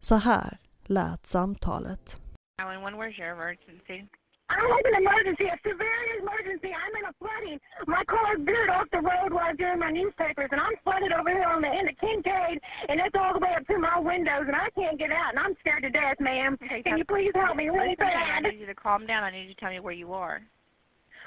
Så 0.00 0.14
här 0.14 0.58
lät 0.86 1.26
samtalet. 1.26 2.20
Alan, 2.62 2.82
when 2.82 2.96
was 2.96 3.18
your 3.18 3.28
emergency? 3.28 4.08
I 4.52 4.60
have 4.60 4.84
an 4.84 4.96
emergency, 5.00 5.48
a 5.48 5.56
severe 5.64 6.02
emergency. 6.20 6.70
I'm 6.76 6.92
in 6.92 7.04
a 7.08 7.14
flooding. 7.16 7.58
My 7.88 8.04
car 8.04 8.36
veered 8.36 8.68
off 8.68 8.86
the 8.92 9.00
road 9.00 9.32
while 9.32 9.48
I 9.48 9.56
was 9.56 9.58
doing 9.58 9.80
my 9.80 9.90
newspapers, 9.90 10.52
and 10.52 10.60
I'm 10.60 10.76
flooded 10.84 11.12
over 11.12 11.32
here 11.32 11.48
on 11.48 11.64
the 11.64 11.72
end 11.72 11.88
of 11.88 11.96
Kincaid, 11.96 12.60
and 12.88 13.00
it's 13.00 13.16
all 13.16 13.32
the 13.32 13.40
way 13.40 13.56
up 13.56 13.64
to 13.66 13.78
my 13.80 13.96
windows, 13.98 14.44
and 14.44 14.56
I 14.56 14.68
can't 14.76 14.98
get 15.00 15.10
out, 15.10 15.32
and 15.32 15.40
I'm 15.40 15.56
scared 15.64 15.82
to 15.88 15.90
death, 15.90 16.20
ma'am. 16.20 16.60
Can 16.84 17.00
you 17.00 17.04
please 17.08 17.32
help 17.32 17.56
me 17.56 17.72
really 17.72 17.96
Listen, 17.96 18.12
I 18.12 18.44
bad? 18.44 18.52
need 18.52 18.60
you 18.60 18.68
to 18.68 18.76
calm 18.76 19.06
down. 19.08 19.24
I 19.24 19.32
need 19.32 19.48
you 19.48 19.54
to 19.54 19.60
tell 19.60 19.72
me 19.72 19.80
where 19.80 19.96
you 19.96 20.12
are. 20.12 20.44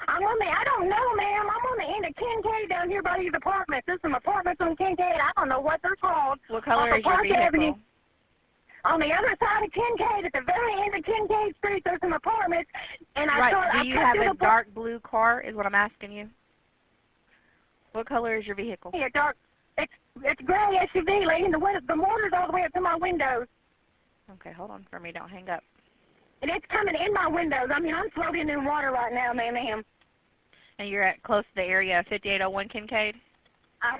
I'm 0.08 0.22
on 0.22 0.38
the, 0.38 0.44
I 0.46 0.62
don't 0.64 0.88
know, 0.88 1.06
ma'am. 1.16 1.44
I'm 1.50 1.64
on 1.72 1.78
the 1.82 1.88
end 1.88 2.04
of 2.06 2.12
Kincaid 2.14 2.68
down 2.68 2.88
here 2.88 3.02
by 3.02 3.18
these 3.18 3.32
apartments. 3.34 3.84
There's 3.86 4.00
some 4.02 4.14
apartments 4.14 4.60
on 4.60 4.76
Kincaid. 4.76 5.18
I 5.18 5.32
don't 5.40 5.48
know 5.48 5.60
what 5.60 5.80
they're 5.82 5.96
called. 5.96 6.38
What 6.48 6.64
color 6.64 6.92
Off 6.92 6.98
is 6.98 7.04
your 7.04 7.22
vehicle? 7.22 7.42
Avenue. 7.42 7.74
On 8.86 9.00
the 9.00 9.10
other 9.12 9.34
side 9.40 9.64
of 9.64 9.72
Kincaid, 9.72 10.26
at 10.26 10.32
the 10.32 10.46
very 10.46 10.72
end 10.80 10.94
of 10.94 11.04
Kincaid 11.04 11.56
Street, 11.58 11.82
there's 11.84 12.00
some 12.00 12.12
apartments, 12.12 12.70
and 13.16 13.30
I 13.30 13.38
right. 13.38 13.52
thought 13.52 13.74
I 13.74 13.82
Do 13.82 13.88
you 13.88 13.96
have 13.96 14.16
a 14.16 14.38
dark 14.38 14.72
blue 14.74 15.00
car? 15.00 15.40
Is 15.40 15.54
what 15.56 15.66
I'm 15.66 15.74
asking 15.74 16.12
you. 16.12 16.28
What 17.92 18.06
color 18.06 18.36
is 18.36 18.46
your 18.46 18.54
vehicle? 18.56 18.90
Yeah, 18.94 19.08
dark. 19.12 19.36
It's 19.78 19.92
it's 20.22 20.40
gray 20.42 20.78
SUV, 20.94 21.26
lady. 21.26 21.44
And 21.44 21.54
the 21.54 21.58
window, 21.58 21.80
the 21.88 21.96
motor's 21.96 22.32
all 22.36 22.46
the 22.46 22.52
way 22.52 22.62
up 22.64 22.72
to 22.72 22.80
my 22.80 22.96
windows, 22.96 23.46
Okay, 24.32 24.52
hold 24.52 24.70
on 24.70 24.86
for 24.90 24.98
me. 25.00 25.12
Don't 25.12 25.28
hang 25.30 25.48
up. 25.48 25.62
and 26.42 26.50
it's 26.50 26.66
coming 26.70 26.94
in 26.94 27.12
my 27.12 27.26
windows. 27.28 27.68
I 27.74 27.80
mean, 27.80 27.94
I'm 27.94 28.10
floating 28.10 28.48
in 28.48 28.64
water 28.64 28.90
right 28.90 29.12
now, 29.12 29.32
ma'am. 29.32 29.54
ma'am. 29.54 29.82
And 30.78 30.88
you're 30.88 31.02
at 31.04 31.22
close 31.22 31.42
to 31.44 31.54
the 31.56 31.62
area 31.62 32.00
of 32.00 32.06
5801 32.06 32.68
Kincaid. 32.68 33.14
I, 33.82 33.98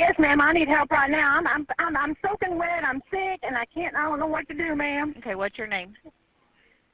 yes, 0.00 0.16
ma'am. 0.18 0.40
I 0.40 0.52
need 0.52 0.68
help 0.68 0.90
right 0.90 1.10
now. 1.10 1.36
I'm 1.36 1.46
I'm 1.46 1.66
I'm 1.78 1.96
I'm 1.96 2.14
soaking 2.24 2.56
wet. 2.56 2.82
I'm 2.84 3.00
sick, 3.10 3.40
and 3.42 3.56
I 3.56 3.66
can't. 3.72 3.94
I 3.94 4.08
don't 4.08 4.18
know 4.18 4.26
what 4.26 4.48
to 4.48 4.54
do, 4.54 4.74
ma'am. 4.74 5.14
Okay, 5.18 5.34
what's 5.34 5.58
your 5.58 5.66
name? 5.66 5.92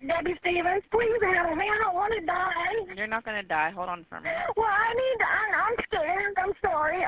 Debbie 0.03 0.37
Stevens, 0.43 0.85
please 0.91 1.23
help 1.23 1.57
me. 1.57 1.65
I 1.65 1.79
don't 1.81 1.95
want 1.95 2.13
to 2.19 2.27
die. 2.27 2.95
You're 2.97 3.07
not 3.07 3.25
gonna 3.25 3.47
die. 3.47 3.71
Hold 3.71 3.89
on 3.89 4.05
for 4.11 4.21
me. 4.21 4.29
Well, 4.57 4.67
I 4.67 4.93
need. 4.93 5.19
To, 5.23 5.25
I, 5.25 5.43
I'm 5.65 5.77
scared. 5.87 6.35
I'm 6.37 6.53
sorry. 6.61 7.01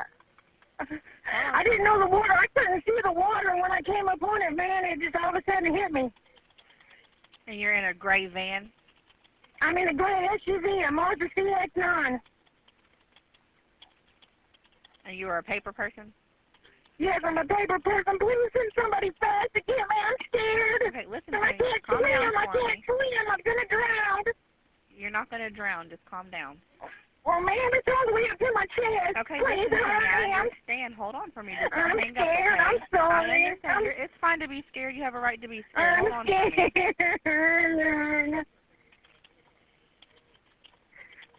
Oh. 0.79 0.85
I 1.53 1.63
didn't 1.63 1.83
know 1.83 1.99
the 1.99 2.07
water. 2.07 2.31
I 2.31 2.47
couldn't 2.55 2.83
see 2.85 2.97
the 3.03 3.11
water, 3.11 3.49
and 3.49 3.61
when 3.61 3.71
I 3.71 3.81
came 3.81 4.07
up 4.07 4.23
on 4.23 4.41
it, 4.41 4.55
man, 4.55 4.85
it 4.85 5.03
just 5.03 5.15
all 5.21 5.29
of 5.29 5.35
a 5.35 5.43
sudden 5.45 5.75
hit 5.75 5.91
me. 5.91 6.09
And 7.47 7.59
you're 7.59 7.75
in 7.75 7.85
a 7.85 7.93
gray 7.93 8.27
van. 8.27 8.71
I'm 9.61 9.77
in 9.77 9.89
a 9.89 9.93
gray 9.93 10.27
SUV, 10.47 10.87
a 10.87 10.91
Mazda 10.91 11.25
CX-9. 11.35 12.19
You 15.11 15.27
are 15.29 15.37
a 15.39 15.43
paper 15.43 15.71
person. 15.73 16.13
Yes, 16.99 17.21
I'm 17.23 17.37
a 17.37 17.45
paper 17.45 17.79
person. 17.79 18.19
Please 18.19 18.49
send 18.51 18.71
somebody 18.75 19.11
fast 19.19 19.53
to 19.55 19.61
get 19.63 19.77
me. 19.77 19.97
I'm 20.03 20.17
scared. 20.27 20.81
Okay, 20.91 21.05
listen 21.07 21.31
to 21.33 21.39
I 21.39 21.53
me. 21.53 21.57
can't 21.57 21.83
Calm 21.85 21.99
swim. 22.03 22.11
down 22.11 22.33
I 22.35 22.45
for 22.45 22.53
can't 22.59 22.79
me. 22.79 22.83
swim. 22.85 23.25
I'm 23.31 23.39
gonna 23.45 23.67
drown. 23.71 24.23
You're 24.99 25.11
not 25.11 25.29
going 25.29 25.41
to 25.41 25.49
drown. 25.49 25.89
Just 25.89 26.03
calm 26.03 26.29
down. 26.29 26.57
Well, 27.25 27.39
ma'am, 27.41 27.71
it's 27.71 27.87
all 27.87 28.05
the 28.07 28.13
way 28.13 28.23
up 28.31 28.39
to 28.39 28.51
my 28.53 28.65
chest. 28.75 29.15
Okay, 29.19 29.39
Please 29.39 29.71
listen 29.71 29.79
to 29.79 29.95
me. 29.95 30.07
I 30.11 30.39
understand. 30.39 30.93
Hold 30.95 31.15
on 31.15 31.31
for 31.31 31.43
me. 31.43 31.53
Just 31.59 31.71
I'm 31.73 31.97
hang 31.97 32.17
up, 32.17 32.25
scared. 32.27 32.59
okay? 32.59 32.63
I'm 32.63 32.79
sorry. 32.91 33.31
I 33.31 33.35
understand. 33.45 33.73
I'm- 33.87 33.95
it's 33.95 34.13
fine 34.19 34.39
to 34.39 34.47
be 34.47 34.63
scared. 34.69 34.95
You 34.95 35.03
have 35.03 35.15
a 35.15 35.19
right 35.19 35.39
to 35.41 35.47
be 35.47 35.63
scared. 35.71 35.99
I'm 35.99 35.99
Hold 35.99 36.11
on 36.11 36.25
for 36.25 36.49
me. 36.51 36.71
scared. 37.25 38.45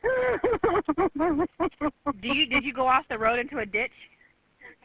Do 2.21 2.29
you 2.29 2.47
did 2.47 2.65
you 2.65 2.73
go 2.73 2.87
off 2.87 3.05
the 3.09 3.19
road 3.19 3.39
into 3.39 3.59
a 3.59 3.67
ditch? 3.67 3.93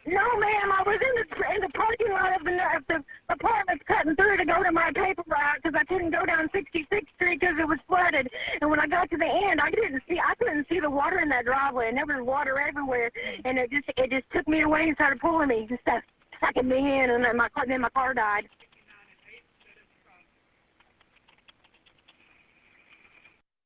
No, 0.06 0.22
ma'am. 0.38 0.70
I 0.70 0.86
was 0.86 1.02
in 1.02 1.14
the 1.18 1.26
in 1.56 1.62
the 1.66 1.74
parking 1.74 2.14
lot 2.14 2.30
of 2.38 2.46
the 2.46 2.54
of 2.78 2.86
the 2.86 3.02
apartments 3.34 3.84
cutting 3.88 4.16
through 4.16 4.38
to 4.38 4.46
go 4.46 4.62
to 4.62 4.72
my 4.72 4.92
paper 4.94 5.26
route 5.26 5.58
because 5.58 5.74
I 5.74 5.84
couldn't 5.86 6.12
go 6.12 6.26
down 6.26 6.48
66th 6.54 7.10
Street 7.16 7.40
because 7.40 7.58
it 7.58 7.66
was 7.66 7.80
flooded. 7.88 8.30
And 8.62 8.70
when 8.70 8.80
I 8.80 8.86
got 8.86 9.10
to 9.10 9.18
the 9.18 9.26
end, 9.26 9.60
I 9.60 9.72
didn't 9.72 10.04
see 10.08 10.22
I 10.22 10.36
couldn't 10.38 10.68
see 10.70 10.80
the 10.80 10.90
water 10.90 11.22
in 11.22 11.30
that 11.30 11.46
driveway, 11.46 11.90
and 11.90 11.98
there 11.98 12.06
was 12.06 12.22
water 12.22 12.60
everywhere. 12.60 13.10
And 13.46 13.58
it 13.58 13.72
just 13.72 13.90
it 13.98 14.12
just 14.12 14.30
took 14.30 14.48
me 14.48 14.62
away 14.62 14.86
and 14.86 14.96
started 14.96 15.20
pulling 15.20 15.50
me, 15.50 15.66
just 15.68 15.82
uh, 15.88 15.98
sucking 16.40 16.70
me 16.70 16.78
in, 16.78 17.10
and 17.10 17.26
then 17.26 17.38
my 17.38 17.50
car 17.50 17.66
then 17.68 17.82
my 17.82 17.90
car 17.90 18.14
died. 18.14 18.46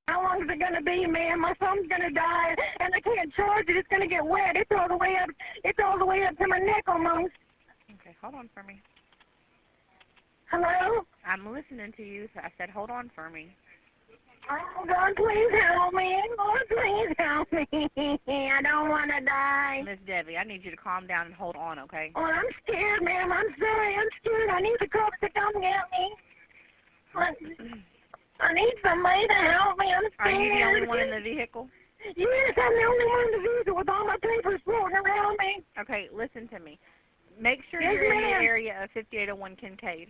How 0.10 0.24
long 0.24 0.42
is 0.42 0.50
it 0.50 0.58
gonna 0.58 0.82
be, 0.82 1.06
ma'am? 1.06 1.42
My 1.42 1.54
phone's 1.60 1.88
gonna 1.88 2.10
die, 2.10 2.56
and 2.80 2.90
I 2.96 3.00
can't 3.00 3.32
charge 3.36 3.70
it. 3.70 3.78
It's 3.78 3.88
gonna 3.90 4.08
get 4.08 4.26
wet. 4.26 4.58
It's 4.58 4.72
all 4.74 4.88
the 4.90 4.98
way 4.98 5.14
up. 5.22 5.30
It's 5.64 5.78
all 5.78 6.00
the 6.00 6.06
way 6.06 6.26
up 6.26 6.36
to 6.40 6.48
my 6.48 6.58
neck 6.58 6.84
almost. 6.88 7.38
Okay, 7.94 8.16
hold 8.20 8.34
on 8.34 8.50
for 8.52 8.64
me. 8.64 8.82
Hello? 10.50 11.06
I'm 11.24 11.54
listening 11.54 11.94
to 11.98 12.04
you. 12.04 12.28
So 12.34 12.42
I 12.42 12.50
said, 12.58 12.72
hold 12.72 12.90
on 12.90 13.12
for 13.14 13.30
me. 13.30 13.54
Oh 14.50 14.84
God, 14.88 15.14
please 15.16 15.54
help 15.62 15.94
me. 15.94 16.18
Lord, 16.40 16.66
please 16.74 17.14
help 17.20 17.52
me. 17.54 17.68
I 18.26 18.62
don't 18.66 18.90
want 18.90 19.12
to 19.14 19.24
die. 19.24 19.84
Miss 19.86 20.00
Debbie, 20.08 20.38
I 20.38 20.44
need 20.44 20.66
you 20.66 20.72
to 20.72 20.78
calm 20.78 21.06
down 21.06 21.28
and 21.28 21.36
hold 21.36 21.56
on, 21.56 21.78
okay? 21.86 22.12
Oh, 22.16 22.24
I'm 22.24 22.50
scared, 22.66 23.04
ma'am. 23.04 23.32
I'm 23.32 23.54
sorry. 23.60 23.94
I'm 23.94 24.10
scared. 24.26 24.50
I 24.50 24.60
need 24.60 24.78
the 24.80 24.88
cops 24.88 25.22
to 25.22 25.30
come 25.30 25.62
get 25.62 25.86
me. 25.94 26.06
I, 27.14 27.30
I 28.40 28.54
need 28.54 28.74
somebody 28.84 29.28
to 29.28 29.34
help 29.52 29.78
me. 29.78 29.92
I'm 29.92 30.06
Are 30.20 30.32
you 30.32 30.50
the 30.54 30.64
only 30.66 30.88
one 30.88 31.00
in 31.00 31.12
the 31.12 31.22
vehicle? 31.22 31.68
Yes, 32.16 32.54
I'm 32.56 32.74
the 32.74 32.88
only 32.88 33.06
one 33.06 33.22
in 33.28 33.32
the 33.36 33.44
vehicle 33.44 33.76
with 33.76 33.90
all 33.90 34.06
my 34.08 34.18
papers 34.18 34.62
floating 34.64 34.96
around 34.96 35.38
me. 35.40 35.64
Okay, 35.80 36.08
listen 36.14 36.48
to 36.50 36.60
me. 36.60 36.80
Make 37.40 37.60
sure 37.70 37.82
Yes, 37.82 37.94
you're 37.94 38.14
in 38.14 38.22
the 38.22 38.44
area 38.44 38.84
of 38.84 38.90
5801 38.92 39.56
Kinkead. 39.56 40.08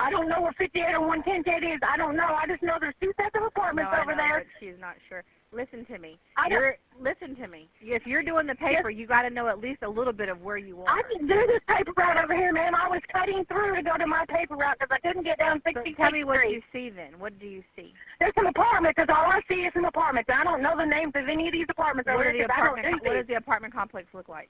I 0.00 0.10
don't 0.10 0.28
know 0.28 0.40
what 0.40 0.56
5801 0.56 1.22
Kinkead 1.22 1.62
is. 1.74 1.80
I 1.82 1.96
don't 1.96 2.16
know. 2.16 2.36
I 2.36 2.46
just 2.46 2.62
know 2.62 2.76
there's 2.80 2.94
two 3.00 3.12
sets 3.16 3.34
of 3.34 3.42
apartments 3.42 3.90
no, 3.94 4.02
over 4.02 4.12
know, 4.12 4.22
there. 4.22 4.44
She's 4.60 4.78
not 4.80 4.94
sure. 5.08 5.24
Listen 5.52 5.84
to 5.92 5.98
me. 5.98 6.18
I 6.38 6.48
don't- 6.48 6.56
You're 6.58 6.76
listen 6.98 7.36
to 7.36 7.46
me. 7.48 7.68
If 7.80 8.06
you're 8.06 8.22
doing 8.22 8.46
the 8.46 8.54
paper, 8.54 8.88
you 8.88 9.06
got 9.06 9.22
to 9.22 9.30
know 9.30 9.48
at 9.48 9.58
least 9.58 9.82
a 9.82 9.88
little 9.88 10.12
bit 10.12 10.28
of 10.30 10.40
where 10.40 10.56
you 10.56 10.80
are. 10.82 10.88
I 10.88 11.02
can 11.12 11.26
do 11.26 11.46
this 11.46 11.60
paper 11.68 11.92
route 11.96 12.16
over 12.22 12.32
here, 12.34 12.52
ma'am. 12.52 12.74
I 12.74 12.88
was 12.88 13.02
cutting 13.12 13.44
through 13.46 13.76
to 13.76 13.82
go 13.82 13.96
to 13.98 14.06
my 14.06 14.24
paper 14.28 14.56
route 14.56 14.76
because 14.80 14.92
I 14.92 15.00
couldn't 15.06 15.24
get 15.24 15.38
down 15.38 15.60
So 15.64 15.70
66th 15.70 15.96
tell 15.96 16.10
me 16.10 16.24
what 16.24 16.48
you 16.48 16.62
see 16.72 16.88
then. 16.88 17.18
What 17.18 17.38
do 17.38 17.46
you 17.46 17.62
see? 17.76 17.92
There's 18.18 18.34
some 18.34 18.46
apartments. 18.46 18.96
Cause 18.96 19.08
all 19.10 19.28
I 19.30 19.40
see 19.48 19.64
is 19.66 19.72
some 19.74 19.84
apartments. 19.84 20.30
I 20.32 20.44
don't 20.44 20.62
know 20.62 20.76
the 20.76 20.86
names 20.86 21.12
of 21.16 21.28
any 21.28 21.48
of 21.48 21.52
these 21.52 21.66
apartments 21.68 22.06
What, 22.08 22.14
over 22.16 22.28
are 22.28 22.32
here 22.32 22.42
the 22.44 22.48
'cause 22.48 22.56
I 22.56 22.60
don't 22.64 22.78
apartment, 22.78 23.02
do 23.02 23.08
what 23.08 23.14
does 23.16 23.26
the 23.26 23.34
apartment 23.34 23.74
complex 23.74 24.08
look 24.14 24.28
like? 24.28 24.48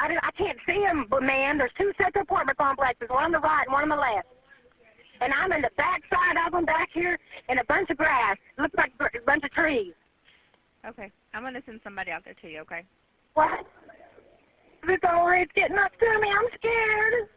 I, 0.00 0.08
don't- 0.08 0.24
I 0.24 0.30
can't 0.32 0.58
see 0.66 0.80
them, 0.80 1.06
but 1.10 1.22
man, 1.22 1.58
there's 1.58 1.72
two 1.78 1.92
sets 1.98 2.16
of 2.16 2.22
apartment 2.22 2.58
complexes, 2.58 3.08
one 3.10 3.24
on 3.24 3.32
the 3.32 3.38
right 3.38 3.66
and 3.66 3.72
one 3.72 3.84
on 3.84 3.88
the 3.92 3.96
left. 4.00 4.28
And 5.20 5.32
I'm 5.34 5.52
in 5.52 5.60
the 5.60 5.70
back 5.76 6.00
side 6.08 6.40
of 6.46 6.52
them 6.52 6.64
back 6.64 6.88
here 6.94 7.18
in 7.48 7.58
a 7.58 7.64
bunch 7.64 7.90
of 7.90 7.98
grass. 7.98 8.36
Looks 8.58 8.74
like 8.76 8.92
a 8.98 9.20
bunch 9.26 9.44
of 9.44 9.50
trees. 9.52 9.92
Okay. 10.88 11.12
I'm 11.34 11.42
going 11.42 11.52
to 11.54 11.62
send 11.66 11.80
somebody 11.84 12.10
out 12.10 12.24
there 12.24 12.34
to 12.40 12.48
you, 12.48 12.60
okay? 12.60 12.84
What? 13.34 13.66
It's 14.88 15.04
all 15.04 15.28
right. 15.28 15.42
It's 15.42 15.52
getting 15.52 15.76
up 15.76 15.92
to 15.92 16.06
me. 16.20 16.28
I'm 16.32 16.48
scared. 16.56 17.28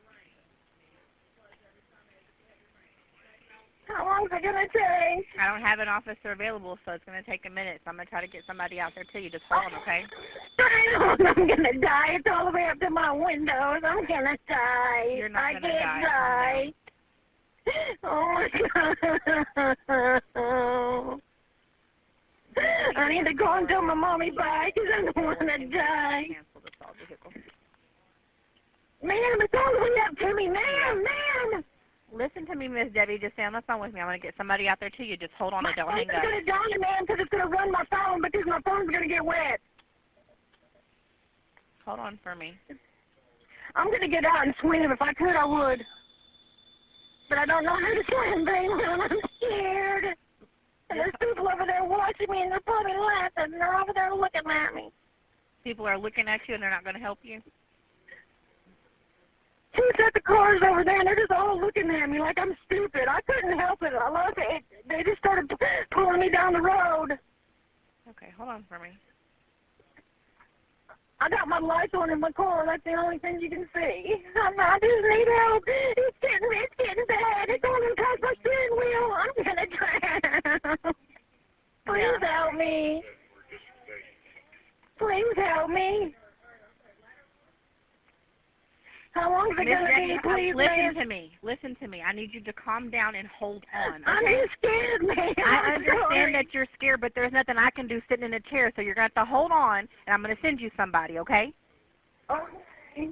How 3.87 4.05
long 4.05 4.25
is 4.25 4.31
it 4.31 4.43
gonna 4.43 4.67
take? 4.71 5.25
I 5.39 5.47
don't 5.47 5.61
have 5.61 5.79
an 5.79 5.87
officer 5.89 6.31
available, 6.31 6.77
so 6.85 6.91
it's 6.93 7.03
going 7.05 7.21
to 7.21 7.29
take 7.29 7.45
a 7.45 7.49
minute. 7.49 7.81
So 7.83 7.89
I'm 7.89 7.95
going 7.95 8.05
to 8.07 8.09
try 8.09 8.21
to 8.21 8.27
get 8.31 8.43
somebody 8.47 8.79
out 8.79 8.93
there 8.95 9.03
to 9.03 9.19
you. 9.19 9.29
Just 9.29 9.43
hold 9.49 9.65
on, 9.73 9.81
okay? 9.81 10.03
I'm 11.35 11.47
gonna 11.47 11.73
die. 11.81 12.15
It's 12.15 12.27
all 12.31 12.45
the 12.45 12.51
way 12.51 12.67
up 12.71 12.79
to 12.79 12.89
my 12.89 13.11
windows. 13.11 13.83
I'm 13.83 14.05
gonna 14.07 14.37
die. 14.47 15.15
You're 15.17 15.29
not 15.29 15.43
I 15.43 15.53
gonna 15.53 15.67
can't 15.67 16.03
die. 16.03 16.65
die. 16.65 16.73
Oh 18.03 18.27
my 18.35 18.47
god. 18.73 18.95
I 22.97 23.09
need 23.09 23.23
to 23.25 23.33
go 23.33 23.53
and 23.53 23.67
tell 23.67 23.81
my 23.81 23.93
mommy 23.93 24.31
bye 24.31 24.69
because 24.73 24.89
I 24.93 25.01
don't 25.11 25.25
want 25.25 25.39
to 25.39 25.45
die. 25.45 26.23
Cancel 26.27 26.61
this 26.61 26.73
all 26.81 26.93
vehicle. 27.07 27.31
Ma'am, 29.01 29.37
it's 29.41 29.53
all 29.53 29.73
the 29.73 29.79
way 29.81 29.95
up 30.07 30.17
to 30.17 30.35
me. 30.35 30.47
Ma'am, 30.49 31.03
ma'am. 31.03 31.63
Listen 32.13 32.45
to 32.45 32.55
me, 32.55 32.67
Miss 32.67 32.93
Debbie. 32.93 33.17
Just 33.17 33.33
stay 33.33 33.43
on 33.43 33.57
the 33.57 33.65
phone 33.65 33.81
with 33.81 33.91
me. 33.91 33.99
I'm 33.99 34.05
going 34.05 34.21
to 34.21 34.25
get 34.25 34.37
somebody 34.37 34.69
out 34.69 34.79
there 34.79 34.93
to 34.93 35.03
you. 35.03 35.17
Just 35.17 35.33
hold 35.33 35.51
on 35.51 35.63
My 35.63 35.73
and 35.73 35.77
don't 35.81 35.89
hang 35.89 36.05
up. 36.13 36.21
gonna 36.21 36.45
die, 36.45 36.77
ma'am, 36.77 37.01
because 37.01 37.17
it's 37.19 37.33
gonna 37.33 37.49
run 37.49 37.71
my 37.73 37.81
phone 37.89 38.21
because 38.21 38.45
my 38.45 38.61
phone's 38.61 38.89
gonna 38.93 39.09
get 39.09 39.25
wet. 39.25 39.57
Hold 41.85 41.99
on 41.99 42.19
for 42.21 42.35
me. 42.35 42.53
I'm 43.75 43.89
gonna 43.89 44.07
get 44.07 44.23
out 44.25 44.45
and 44.45 44.53
swim. 44.61 44.91
If 44.93 45.01
I 45.01 45.11
could, 45.13 45.33
I 45.33 45.43
would. 45.43 45.81
But 47.29 47.39
I 47.39 47.45
don't 47.49 47.65
know 47.65 47.73
how 47.73 47.93
to 47.97 48.03
swim 48.05 48.45
very 48.45 48.69
well. 48.69 49.01
I'm 49.09 49.17
scared. 49.41 50.05
And 50.91 50.99
there's 50.99 51.17
people 51.19 51.49
over 51.49 51.65
there 51.65 51.83
watching 51.83 52.29
me, 52.29 52.45
and 52.45 52.51
they're 52.51 52.61
probably 52.61 52.93
laughing. 52.93 53.53
And 53.53 53.59
they're 53.59 53.73
over 53.73 53.91
there 53.95 54.13
looking 54.13 54.45
at 54.45 54.75
me. 54.75 54.93
People 55.63 55.87
are 55.87 55.97
looking 55.97 56.27
at 56.27 56.41
you 56.47 56.53
and 56.53 56.61
they're 56.61 56.69
not 56.69 56.83
going 56.83 56.95
to 56.95 57.01
help 57.01 57.19
you. 57.23 57.41
Two 59.95 60.03
sets 60.03 60.15
of 60.15 60.23
cars 60.23 60.61
over 60.67 60.83
there, 60.83 60.99
and 60.99 61.07
they're 61.07 61.15
just 61.15 61.31
all 61.31 61.59
looking 61.59 61.89
at 61.89 62.09
me 62.09 62.19
like 62.19 62.37
I'm 62.39 62.55
stupid. 62.65 63.03
I 63.07 63.19
couldn't 63.21 63.57
help 63.59 63.81
it. 63.83 63.93
I 63.93 64.09
love 64.09 64.33
it. 64.37 64.63
They 64.87 65.03
just 65.03 65.19
started 65.19 65.49
p- 65.49 65.55
pulling 65.91 66.19
me 66.19 66.29
down 66.29 66.53
the 66.53 66.61
road. 66.61 67.17
Okay, 68.09 68.33
hold 68.35 68.49
on 68.49 68.65
for 68.67 68.79
me. 68.79 68.89
I 71.21 71.29
got 71.29 71.47
my 71.47 71.59
lights 71.59 71.93
on 71.93 72.09
in 72.09 72.19
my 72.19 72.31
car. 72.31 72.65
That's 72.65 72.83
the 72.83 72.95
only 72.99 73.17
thing 73.19 73.39
you 73.39 73.49
can 73.49 73.67
see. 73.73 74.23
I'm, 74.35 74.59
I 74.59 74.77
just 74.81 75.05
need 75.07 75.27
help. 75.45 75.63
It's 75.67 76.17
getting, 76.21 76.49
it's 76.51 76.75
getting 76.77 77.05
bad. 77.07 77.49
It's 77.49 77.63
going 77.63 77.95
past 77.95 78.19
my 78.21 78.33
steering 78.41 78.75
wheel. 78.75 79.07
I'm 79.13 79.33
gonna 79.45 79.67
drown. 80.83 80.93
Please 81.85 82.19
help 82.21 82.53
me. 82.55 83.03
Please 84.97 85.37
help 85.37 85.69
me. 85.69 86.15
How 89.13 89.29
long 89.31 89.51
is 89.51 89.57
it 89.59 89.65
gonna 89.69 89.87
Debbie, 89.87 90.13
be? 90.13 90.19
Please, 90.23 90.55
listen 90.55 90.77
ma'am. 90.77 90.95
to 90.95 91.05
me. 91.05 91.31
Listen 91.43 91.75
to 91.79 91.87
me. 91.87 92.01
I 92.01 92.13
need 92.13 92.33
you 92.33 92.41
to 92.41 92.53
calm 92.53 92.89
down 92.89 93.13
and 93.13 93.27
hold 93.27 93.63
on. 93.73 94.01
I'm 94.05 94.23
scared, 94.57 95.03
man. 95.03 95.33
I 95.37 95.75
understand 95.75 96.33
that 96.33 96.45
you're 96.51 96.65
scared, 96.73 96.99
but 96.99 97.11
there's 97.13 97.31
nothing 97.31 97.55
I 97.57 97.69
can 97.69 97.87
do 97.87 98.01
sitting 98.09 98.25
in 98.25 98.33
a 98.33 98.39
chair, 98.39 98.71
so 98.75 98.81
you're 98.81 98.95
going 98.95 99.07
to 99.09 99.13
have 99.15 99.27
to 99.27 99.31
hold 99.31 99.51
on, 99.51 99.79
and 99.79 100.13
I'm 100.13 100.23
going 100.23 100.35
to 100.35 100.41
send 100.41 100.59
you 100.59 100.71
somebody, 100.75 101.19
okay? 101.19 101.53
Okay. 102.31 103.09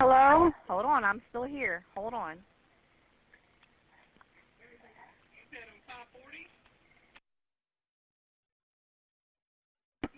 Hello? 0.00 0.50
Hold 0.68 0.84
on. 0.84 1.04
I'm 1.04 1.22
still 1.30 1.44
here. 1.44 1.84
Hold 1.96 2.12
on. 2.12 2.38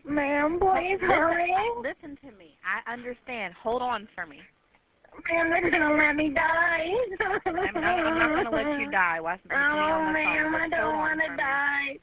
Ma'am, 0.09 0.59
please 0.61 0.94
listen, 0.94 1.09
hurry. 1.09 1.52
Listen 1.82 2.16
to 2.22 2.36
me. 2.38 2.56
I 2.64 2.90
understand. 2.92 3.54
Hold 3.62 3.82
on 3.82 4.09
for 4.14 4.26
me. 4.26 4.38
Ma'am, 5.30 5.50
they're 5.50 5.70
gonna 5.70 5.96
let 5.96 6.14
me 6.16 6.30
die. 6.34 6.86
I'm 7.46 7.52
not, 7.54 7.84
I'm 7.84 8.18
not 8.18 8.50
going 8.50 8.64
to 8.64 8.70
let 8.70 8.80
you 8.80 8.90
die. 8.90 9.20
Why 9.20 9.38
Oh, 9.50 10.12
ma'am. 10.12 10.54
I 10.54 10.68
don't 10.68 10.96
want 10.98 11.20
to 11.20 11.30
me. 11.30 11.36
die. 11.36 11.98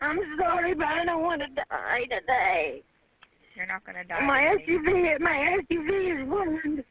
I'm 0.00 0.18
sorry, 0.38 0.74
but 0.74 0.86
I 0.86 1.04
don't 1.04 1.22
want 1.22 1.42
to 1.42 1.48
die 1.48 2.02
today. 2.04 2.82
You're 3.54 3.66
not 3.66 3.84
going 3.84 3.96
to 3.96 4.04
die. 4.04 4.24
My 4.24 4.56
today. 4.56 4.72
SUV, 4.72 5.20
my 5.20 5.56
SUV 5.70 6.22
is 6.22 6.28
ruined. 6.28 6.84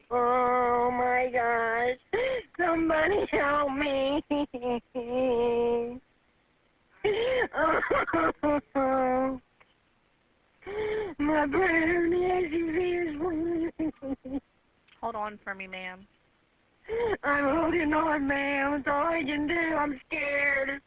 oh 0.00 0.90
my 0.90 1.30
gosh! 1.32 1.98
Somebody 2.58 3.26
help 3.30 3.70
me! 3.72 4.22
my 11.18 11.46
SUV 11.46 12.78
is. 13.08 14.40
Hold 15.00 15.14
on 15.16 15.38
for 15.44 15.54
me, 15.54 15.66
ma'am. 15.66 16.06
I'm 17.22 17.44
holding 17.44 17.92
on, 17.92 18.26
ma'am. 18.26 18.74
It's 18.74 18.88
all 18.88 19.06
I 19.06 19.22
can 19.22 19.46
do. 19.46 19.54
I'm 19.54 20.00
scared. 20.06 20.80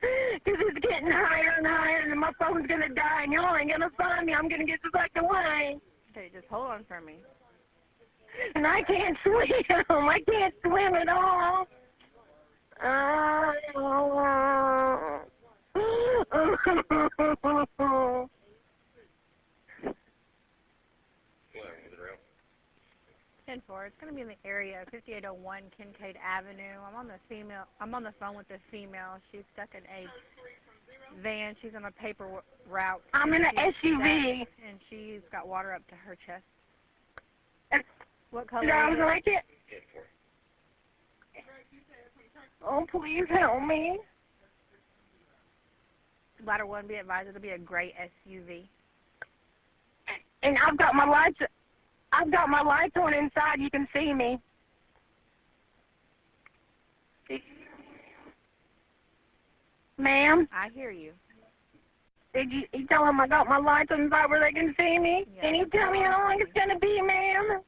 Because 0.00 0.60
it's 0.68 0.86
getting 0.86 1.10
higher 1.10 1.54
and 1.58 1.66
higher, 1.66 2.10
and 2.10 2.20
my 2.20 2.30
phone's 2.38 2.66
going 2.66 2.82
to 2.82 2.94
die, 2.94 3.22
and 3.24 3.32
y'all 3.32 3.56
ain't 3.56 3.70
going 3.70 3.80
to 3.80 3.90
find 3.96 4.26
me. 4.26 4.34
I'm 4.34 4.48
going 4.48 4.60
to 4.60 4.66
get 4.66 4.80
sucked 4.92 5.16
away. 5.16 5.78
Okay, 6.10 6.30
just 6.32 6.46
hold 6.48 6.70
on 6.70 6.84
for 6.86 7.00
me. 7.00 7.16
And 8.54 8.66
I 8.66 8.82
can't 8.82 9.16
swim. 9.22 9.48
I 9.90 10.20
can't 10.28 10.54
swim 10.62 10.94
at 10.94 11.08
all. 11.08 11.66
Uh, 12.82 13.52
Oh. 16.32 18.28
Ten 23.46 23.60
four. 23.66 23.84
It's 23.86 23.94
gonna 24.00 24.12
be 24.12 24.22
in 24.22 24.28
the 24.28 24.36
area, 24.44 24.84
fifty 24.90 25.12
eight 25.12 25.24
oh 25.28 25.34
one 25.34 25.64
Kinkead 25.78 26.14
Avenue. 26.24 26.80
I'm 26.86 26.94
on 26.96 27.06
the 27.06 27.18
female. 27.28 27.64
I'm 27.80 27.94
on 27.94 28.02
the 28.02 28.14
phone 28.18 28.36
with 28.36 28.48
the 28.48 28.58
female. 28.70 29.18
She's 29.30 29.42
stuck 29.52 29.68
in 29.74 29.82
a 29.84 30.06
van. 31.22 31.54
She's 31.60 31.72
on 31.76 31.84
a 31.84 31.90
paper 31.92 32.24
w- 32.24 32.42
route. 32.68 33.02
I'm 33.12 33.34
in 33.34 33.42
a 33.42 33.50
She's 33.82 33.92
SUV. 33.92 34.36
stuck, 34.44 34.48
and 34.66 34.78
she's 34.88 35.20
got 35.30 35.46
water 35.46 35.74
up 35.74 35.86
to 35.88 35.94
her 35.94 36.16
chest. 36.26 36.44
What 38.30 38.48
color? 38.48 38.66
Sounds 38.66 38.94
is 38.94 39.00
it? 39.00 39.04
like 39.04 39.26
it. 39.26 39.44
Oh, 42.66 42.86
please 42.90 43.24
help 43.28 43.62
me. 43.62 43.98
Ladder 46.46 46.66
one. 46.66 46.86
Be 46.86 46.94
advised, 46.94 47.28
it'll 47.28 47.40
be 47.40 47.50
a 47.50 47.58
gray 47.58 47.94
SUV. 48.28 48.64
And 50.42 50.56
I've 50.58 50.78
got 50.78 50.94
my 50.94 51.04
lights. 51.06 51.38
I've 52.12 52.30
got 52.30 52.48
my 52.48 52.62
lights 52.62 52.94
on 52.96 53.14
inside. 53.14 53.58
You 53.58 53.70
can 53.70 53.88
see 53.92 54.12
me. 54.12 54.38
Ma'am, 59.96 60.48
I 60.52 60.70
hear 60.74 60.90
you. 60.90 61.12
did 62.34 62.50
you, 62.50 62.62
you 62.72 62.86
tell 62.88 63.04
them 63.04 63.20
I 63.20 63.28
got 63.28 63.46
my 63.46 63.58
lights 63.58 63.90
on 63.92 64.02
inside 64.02 64.28
where 64.28 64.40
they 64.40 64.52
can 64.52 64.74
see 64.76 64.98
me? 64.98 65.24
Yeah, 65.36 65.42
Can 65.42 65.54
you 65.54 65.66
tell 65.66 65.92
me 65.92 66.00
how 66.00 66.24
long 66.24 66.38
it's 66.40 66.52
gonna 66.52 66.78
be, 66.80 67.00
ma'am? 67.00 67.60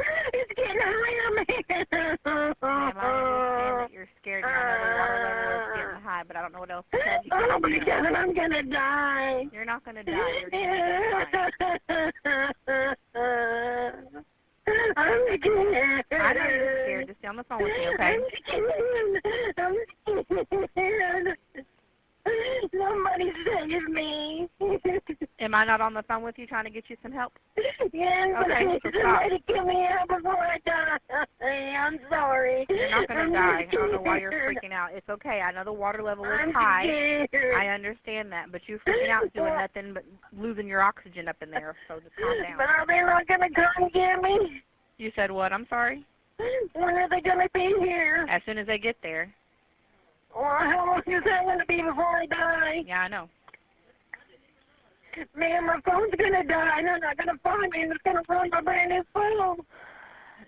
It's 0.32 0.52
getting 0.56 0.80
higher, 0.80 1.30
ma'am. 1.34 1.46
Ma'am, 1.90 2.56
I 2.62 3.06
understand 3.06 3.80
that 3.80 3.92
you're 3.92 4.08
scared 4.20 4.44
and 4.44 4.52
I 4.52 4.56
know 4.60 4.78
the 4.80 4.90
water 4.98 5.18
level 5.24 5.60
is 5.60 5.74
getting 5.76 6.02
high, 6.02 6.22
but 6.26 6.36
I 6.36 6.42
don't 6.42 6.52
know 6.52 6.60
what 6.60 6.70
else 6.70 6.86
to 6.92 6.98
tell 6.98 7.24
you. 7.24 7.30
Oh 7.32 7.58
my 7.60 7.78
God, 7.84 8.06
I'm 8.14 8.34
gonna 8.34 8.62
die. 8.62 9.44
You're 9.52 9.64
not 9.64 9.84
gonna 9.84 10.04
die. 10.04 10.12
You're 10.12 10.50
gonna 10.50 10.74
be. 10.94 11.96
I'm 14.96 15.20
scared. 15.38 16.04
I 16.12 16.32
know 16.32 16.48
you're 16.48 16.84
scared. 16.84 17.06
Just 17.08 17.18
stay 17.18 17.28
on 17.28 17.36
the 17.36 17.44
phone 17.44 17.62
with 17.62 17.72
me, 17.72 17.88
okay? 17.94 18.16
I'm 18.16 18.22
scared. 18.44 19.22
I'm 19.58 20.66
scared. 20.72 21.38
Somebody 22.72 23.32
save 23.44 23.88
me. 23.88 24.48
Am 25.40 25.54
I 25.54 25.64
not 25.64 25.80
on 25.80 25.94
the 25.94 26.02
phone 26.02 26.22
with 26.22 26.38
you 26.38 26.46
trying 26.46 26.64
to 26.64 26.70
get 26.70 26.84
you 26.88 26.96
some 27.02 27.12
help? 27.12 27.32
But 28.00 28.50
I 28.52 28.62
Okay, 28.62 28.72
need 28.72 28.80
so 28.82 28.90
somebody 29.02 29.28
to 29.30 29.52
get 29.52 29.66
me 29.66 29.86
out 29.86 30.08
before 30.08 30.38
I 30.38 30.58
die. 30.64 31.24
I'm 31.44 31.98
sorry. 32.08 32.66
You're 32.68 32.90
not 32.90 33.08
gonna 33.08 33.20
I'm 33.20 33.32
die. 33.32 33.66
I 33.70 33.74
don't 33.74 33.92
know 33.92 34.00
why 34.00 34.20
you're 34.20 34.32
freaking 34.32 34.72
out. 34.72 34.90
It's 34.92 35.08
okay. 35.08 35.40
I 35.40 35.52
know 35.52 35.64
the 35.64 35.72
water 35.72 36.02
level 36.02 36.24
is 36.24 36.30
I'm 36.32 36.52
high. 36.52 36.84
scared. 36.84 37.54
I 37.56 37.68
understand 37.68 38.32
that, 38.32 38.52
but 38.52 38.62
you're 38.66 38.78
freaking 38.80 39.10
out 39.10 39.32
doing 39.34 39.54
nothing 39.58 39.94
but 39.94 40.04
losing 40.36 40.66
your 40.66 40.82
oxygen 40.82 41.28
up 41.28 41.36
in 41.42 41.50
there. 41.50 41.76
So 41.88 42.00
just 42.00 42.14
calm 42.16 42.42
down. 42.42 42.56
But 42.56 42.68
are 42.68 42.86
they 42.86 43.00
not 43.00 43.26
gonna 43.26 43.52
come 43.54 43.88
get 43.92 44.22
me? 44.22 44.62
You 44.98 45.12
said 45.16 45.30
what? 45.30 45.52
I'm 45.52 45.66
sorry. 45.68 46.04
When 46.74 46.84
are 46.94 47.08
they 47.08 47.20
gonna 47.20 47.48
be 47.52 47.74
here? 47.80 48.26
As 48.30 48.40
soon 48.46 48.58
as 48.58 48.66
they 48.66 48.78
get 48.78 48.96
there. 49.02 49.32
Or 50.34 50.58
how 50.58 50.86
long 50.86 51.02
is 51.06 51.24
that 51.24 51.44
gonna 51.44 51.66
be 51.66 51.82
before 51.82 52.16
I 52.22 52.26
die? 52.26 52.82
Yeah, 52.86 53.00
I 53.00 53.08
know. 53.08 53.28
Man, 55.36 55.66
my 55.66 55.80
phone's 55.84 56.12
gonna 56.18 56.44
die, 56.44 56.82
they're 56.82 56.98
not 56.98 57.16
gonna 57.16 57.38
find 57.42 57.70
me, 57.72 57.82
and 57.82 57.92
it's 57.92 58.02
gonna 58.04 58.22
ruin 58.28 58.50
my 58.50 58.60
brand 58.60 58.90
new 58.90 59.02
phone. 59.12 59.58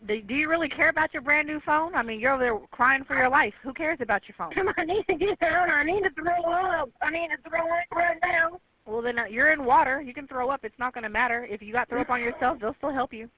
Do, 0.06 0.20
do 0.22 0.34
you 0.34 0.48
really 0.48 0.68
care 0.68 0.88
about 0.88 1.12
your 1.12 1.22
brand 1.22 1.46
new 1.46 1.60
phone? 1.64 1.94
I 1.94 2.02
mean, 2.02 2.18
you're 2.18 2.32
over 2.32 2.42
there 2.42 2.58
crying 2.72 3.04
for 3.04 3.16
your 3.16 3.28
life. 3.28 3.54
Who 3.62 3.72
cares 3.72 3.98
about 4.00 4.22
your 4.26 4.34
phone? 4.36 4.52
I 4.76 4.84
need 4.84 5.04
to 5.08 5.16
get 5.16 5.40
out. 5.42 5.68
I 5.68 5.84
need 5.84 6.02
to 6.02 6.10
throw 6.10 6.42
up. 6.52 6.90
I 7.00 7.10
need 7.10 7.28
to 7.28 7.48
throw 7.48 7.60
up 7.60 7.84
right 7.94 8.18
now. 8.22 8.60
Well, 8.84 9.02
then 9.02 9.18
uh, 9.18 9.24
you're 9.26 9.52
in 9.52 9.64
water. 9.64 10.02
You 10.02 10.12
can 10.12 10.26
throw 10.26 10.50
up. 10.50 10.64
It's 10.64 10.78
not 10.78 10.92
going 10.92 11.04
to 11.04 11.10
matter. 11.10 11.46
If 11.48 11.62
you 11.62 11.72
got 11.72 11.88
throw 11.88 12.00
up 12.00 12.10
on 12.10 12.20
yourself, 12.20 12.58
they'll 12.60 12.74
still 12.78 12.92
help 12.92 13.12
you. 13.12 13.28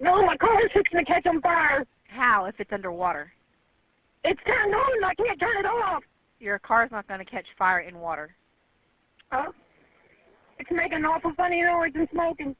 No, 0.00 0.26
my 0.26 0.36
car 0.36 0.50
car's 0.50 0.70
fixing 0.74 0.98
to 0.98 1.04
catch 1.04 1.26
on 1.26 1.40
fire. 1.40 1.86
How 2.08 2.46
if 2.46 2.58
it's 2.58 2.72
underwater? 2.72 3.32
It's 4.24 4.40
turned 4.44 4.74
on, 4.74 4.96
and 4.96 5.04
I 5.04 5.14
can't 5.14 5.38
turn 5.38 5.58
it 5.58 5.66
off. 5.66 6.02
Your 6.40 6.58
car's 6.58 6.90
not 6.90 7.06
going 7.06 7.20
to 7.20 7.30
catch 7.30 7.46
fire 7.56 7.80
in 7.80 7.98
water. 7.98 8.34
Oh. 9.30 9.52
It's 10.62 10.70
making 10.70 11.04
awful 11.04 11.32
funny 11.36 11.60
noise 11.60 11.90
and 11.96 12.06
smoking. 12.12 12.54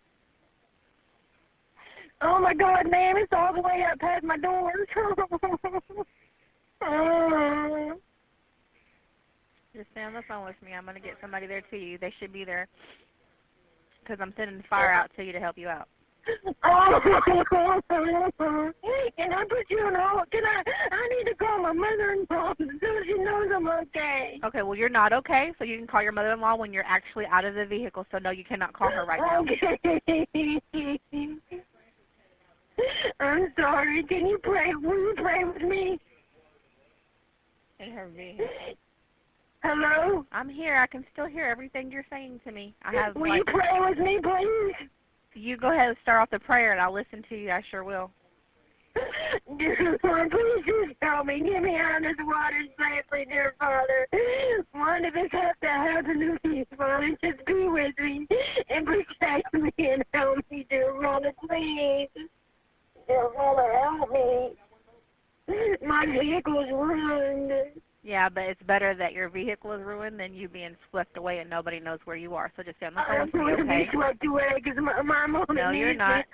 Oh 2.20 2.40
my 2.40 2.53
god, 2.53 2.90
ma'am, 2.90 3.14
it's 3.16 3.32
all 3.32 3.55
the 3.55 3.61
way 3.61 3.86
up 3.90 4.00
past 4.00 4.24
my 4.24 4.36
door. 4.36 4.72
oh. 6.82 7.92
Just 9.76 9.86
stay 9.92 10.03
on 10.03 10.14
the 10.14 10.22
phone 10.26 10.44
with 10.44 10.57
me. 10.64 10.72
I'm 10.74 10.82
going 10.82 10.96
to 10.96 11.00
get 11.00 11.14
somebody 11.20 11.46
there 11.46 11.62
to 11.70 11.76
you. 11.76 11.96
They 11.96 12.12
should 12.18 12.32
be 12.32 12.44
there 12.44 12.66
because 14.03 14.18
I'm 14.20 14.34
sending 14.36 14.57
the 14.57 14.64
fire 14.68 14.90
out 14.90 15.12
to 15.16 15.22
you 15.22 15.30
to 15.30 15.38
help 15.38 15.57
you 15.57 15.68
out. 15.68 15.86
Oh, 16.64 17.00
can 19.16 19.32
I 19.32 19.44
put 19.48 19.70
you 19.70 19.80
on 19.80 19.94
hold? 19.94 20.30
Can 20.30 20.44
I? 20.44 20.62
I 20.92 21.08
need 21.08 21.24
to 21.30 21.34
call 21.36 21.62
my 21.62 21.72
mother-in-law 21.72 22.54
so 22.58 22.66
she 23.04 23.14
knows 23.18 23.48
I'm 23.54 23.68
okay. 23.68 24.38
Okay, 24.44 24.62
well, 24.62 24.76
you're 24.76 24.88
not 24.88 25.12
okay, 25.12 25.52
so 25.58 25.64
you 25.64 25.78
can 25.78 25.86
call 25.86 26.02
your 26.02 26.12
mother-in-law 26.12 26.56
when 26.56 26.72
you're 26.72 26.84
actually 26.86 27.26
out 27.26 27.44
of 27.44 27.54
the 27.54 27.66
vehicle. 27.66 28.06
So, 28.10 28.18
no, 28.18 28.30
you 28.30 28.44
cannot 28.44 28.72
call 28.72 28.90
her 28.90 29.04
right 29.04 29.20
now. 29.20 29.42
Okay. 29.42 29.78
I'm 33.20 33.52
sorry. 33.58 34.02
Can 34.04 34.26
you 34.26 34.38
pray? 34.42 34.72
Will 34.74 34.96
you 34.96 35.14
pray 35.16 35.44
with 35.44 35.62
me? 35.62 36.00
In 37.80 37.92
her 37.92 38.08
vehicle. 38.08 38.46
Hello? 39.62 40.24
I'm 40.32 40.48
here. 40.48 40.76
I 40.76 40.86
can 40.86 41.04
still 41.12 41.26
hear 41.26 41.46
everything 41.46 41.90
you're 41.90 42.06
saying 42.10 42.40
to 42.44 42.52
me. 42.52 42.74
I 42.82 42.92
have. 42.92 43.14
Will 43.14 43.28
like, 43.28 43.38
you 43.38 43.44
pray 43.44 43.78
with 43.78 43.98
me, 43.98 44.18
please? 44.22 44.88
You 45.34 45.56
go 45.56 45.72
ahead 45.72 45.88
and 45.88 45.96
start 46.02 46.20
off 46.22 46.30
the 46.30 46.38
prayer, 46.38 46.72
and 46.72 46.80
I'll 46.80 46.92
listen 46.92 47.22
to 47.28 47.36
you. 47.36 47.50
I 47.50 47.62
sure 47.70 47.84
will. 47.84 48.10
Lord, 50.04 50.30
please 50.30 50.64
just 50.66 50.96
help 51.00 51.26
me. 51.26 51.40
Get 51.40 51.62
me 51.62 51.76
out 51.76 51.96
of 51.96 52.02
this 52.02 52.16
water 52.20 52.62
safely, 52.78 53.24
dear 53.26 53.54
Father. 53.58 54.06
One 54.72 55.04
of 55.04 55.14
us 55.14 55.30
has 55.32 55.56
to 55.62 55.68
happen 55.68 56.38
to 56.42 56.48
me, 56.48 56.66
Father. 56.76 57.16
Just 57.22 57.44
be 57.46 57.68
with 57.68 57.94
me 57.98 58.26
and 58.68 58.86
protect 58.86 59.54
me 59.54 59.70
and 59.78 60.04
help 60.12 60.38
me, 60.50 60.66
dear 60.68 60.94
Father, 61.00 61.32
please. 61.48 62.08
Dear 63.08 63.28
Father, 63.34 63.72
help 63.82 64.10
me. 64.10 64.52
My 65.86 66.06
vehicle's 66.06 66.70
ruined. 66.70 67.52
Yeah, 68.05 68.28
but 68.28 68.42
it's 68.44 68.62
better 68.62 68.94
that 68.96 69.12
your 69.12 69.28
vehicle 69.28 69.72
is 69.72 69.82
ruined 69.82 70.18
than 70.18 70.34
you 70.34 70.48
being 70.48 70.76
swept 70.90 71.16
away 71.16 71.38
and 71.38 71.48
nobody 71.48 71.78
knows 71.78 72.00
where 72.05 72.16
you 72.16 72.34
are. 72.34 72.50
So 72.57 72.62
just 72.62 72.76
stay 72.78 72.86
on 72.86 72.94
the 72.94 73.03
phone 73.07 73.20
I'm 73.20 73.26
with 73.26 73.34
me, 73.34 73.40
going 73.40 73.57
to 73.57 73.62
okay? 73.62 73.84
be 73.84 73.90
swept 73.92 74.26
away 74.26 74.48
because 74.57 74.78
my, 74.82 75.03
my 75.03 75.26
mom 75.26 75.46
No, 75.50 75.70
you're 75.70 75.94
not. 75.94 76.24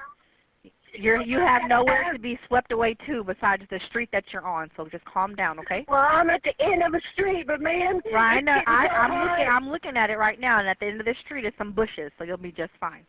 You're 0.94 1.20
you 1.20 1.38
have 1.38 1.68
nowhere 1.68 2.12
to 2.14 2.18
be 2.18 2.38
swept 2.46 2.72
away 2.72 2.96
to 3.06 3.22
besides 3.22 3.62
the 3.70 3.78
street 3.88 4.08
that 4.12 4.24
you're 4.32 4.46
on. 4.46 4.70
So 4.76 4.88
just 4.88 5.04
calm 5.04 5.34
down, 5.34 5.58
okay? 5.58 5.84
Well, 5.86 6.00
I'm 6.00 6.30
at 6.30 6.40
the 6.42 6.64
end 6.64 6.82
of 6.82 6.94
a 6.94 7.00
street, 7.12 7.46
but 7.46 7.60
man, 7.60 8.00
Right, 8.10 8.38
I 8.38 8.40
know. 8.40 8.58
I, 8.66 8.86
I'm 8.86 9.28
looking. 9.28 9.46
I'm 9.50 9.68
looking 9.70 9.96
at 9.98 10.08
it 10.08 10.16
right 10.16 10.40
now, 10.40 10.58
and 10.60 10.66
at 10.68 10.80
the 10.80 10.86
end 10.86 11.00
of 11.00 11.04
the 11.04 11.14
street 11.24 11.44
is 11.44 11.52
some 11.58 11.72
bushes, 11.72 12.10
so 12.16 12.24
you'll 12.24 12.38
be 12.38 12.52
just 12.52 12.72
fine. 12.80 13.04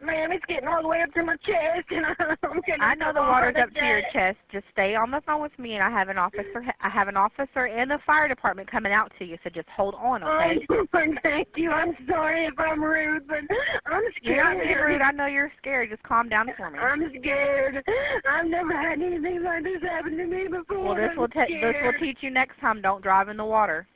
Man, 0.00 0.32
it's 0.32 0.44
getting 0.46 0.68
all 0.68 0.82
the 0.82 0.88
way 0.88 1.00
up 1.02 1.12
to 1.14 1.22
my 1.22 1.36
chest, 1.36 1.86
and 1.90 2.04
I'm 2.06 2.60
getting 2.66 2.82
I 2.82 2.94
know 2.94 3.12
the 3.14 3.20
water's 3.20 3.56
up 3.58 3.72
to 3.72 3.84
your 3.86 4.02
chest. 4.12 4.38
Just 4.52 4.66
stay 4.72 4.94
on 4.94 5.10
the 5.10 5.22
phone 5.24 5.40
with 5.40 5.56
me, 5.58 5.74
and 5.74 5.82
I 5.82 5.90
have 5.90 6.08
an 6.08 6.18
officer. 6.18 6.64
I 6.80 6.88
have 6.90 7.08
an 7.08 7.16
officer 7.16 7.66
and 7.66 7.90
the 7.90 7.98
fire 8.06 8.28
department 8.28 8.70
coming 8.70 8.92
out 8.92 9.12
to 9.18 9.24
you. 9.24 9.38
So 9.44 9.50
just 9.50 9.68
hold 9.68 9.94
on, 9.94 10.22
oh, 10.22 10.36
okay? 10.36 10.66
Oh, 10.70 10.84
thank 11.22 11.48
you. 11.56 11.70
I'm 11.70 11.96
sorry 12.08 12.46
if 12.46 12.54
I'm 12.58 12.82
rude, 12.82 13.26
but 13.26 13.38
I'm 13.86 14.02
scared. 14.16 14.22
You're 14.22 14.44
not 14.44 14.62
being 14.62 14.76
rude. 14.76 15.00
I 15.00 15.12
know 15.12 15.26
you're 15.26 15.52
scared. 15.58 15.90
Just 15.90 16.02
calm 16.02 16.28
down 16.28 16.48
for 16.56 16.70
me. 16.70 16.78
I'm 16.78 17.10
scared. 17.20 17.82
I've 18.28 18.46
never 18.46 18.72
had 18.72 19.00
anything 19.00 19.42
like 19.42 19.62
this 19.62 19.82
happen 19.82 20.16
to 20.16 20.26
me 20.26 20.48
before. 20.48 20.84
Well, 20.84 20.94
this 20.96 21.10
I'm 21.12 21.18
will 21.18 21.28
te- 21.28 21.60
this 21.60 21.74
will 21.82 21.98
teach 22.00 22.18
you 22.20 22.30
next 22.30 22.58
time. 22.60 22.82
Don't 22.82 23.02
drive 23.02 23.28
in 23.28 23.36
the 23.36 23.44
water. 23.44 23.86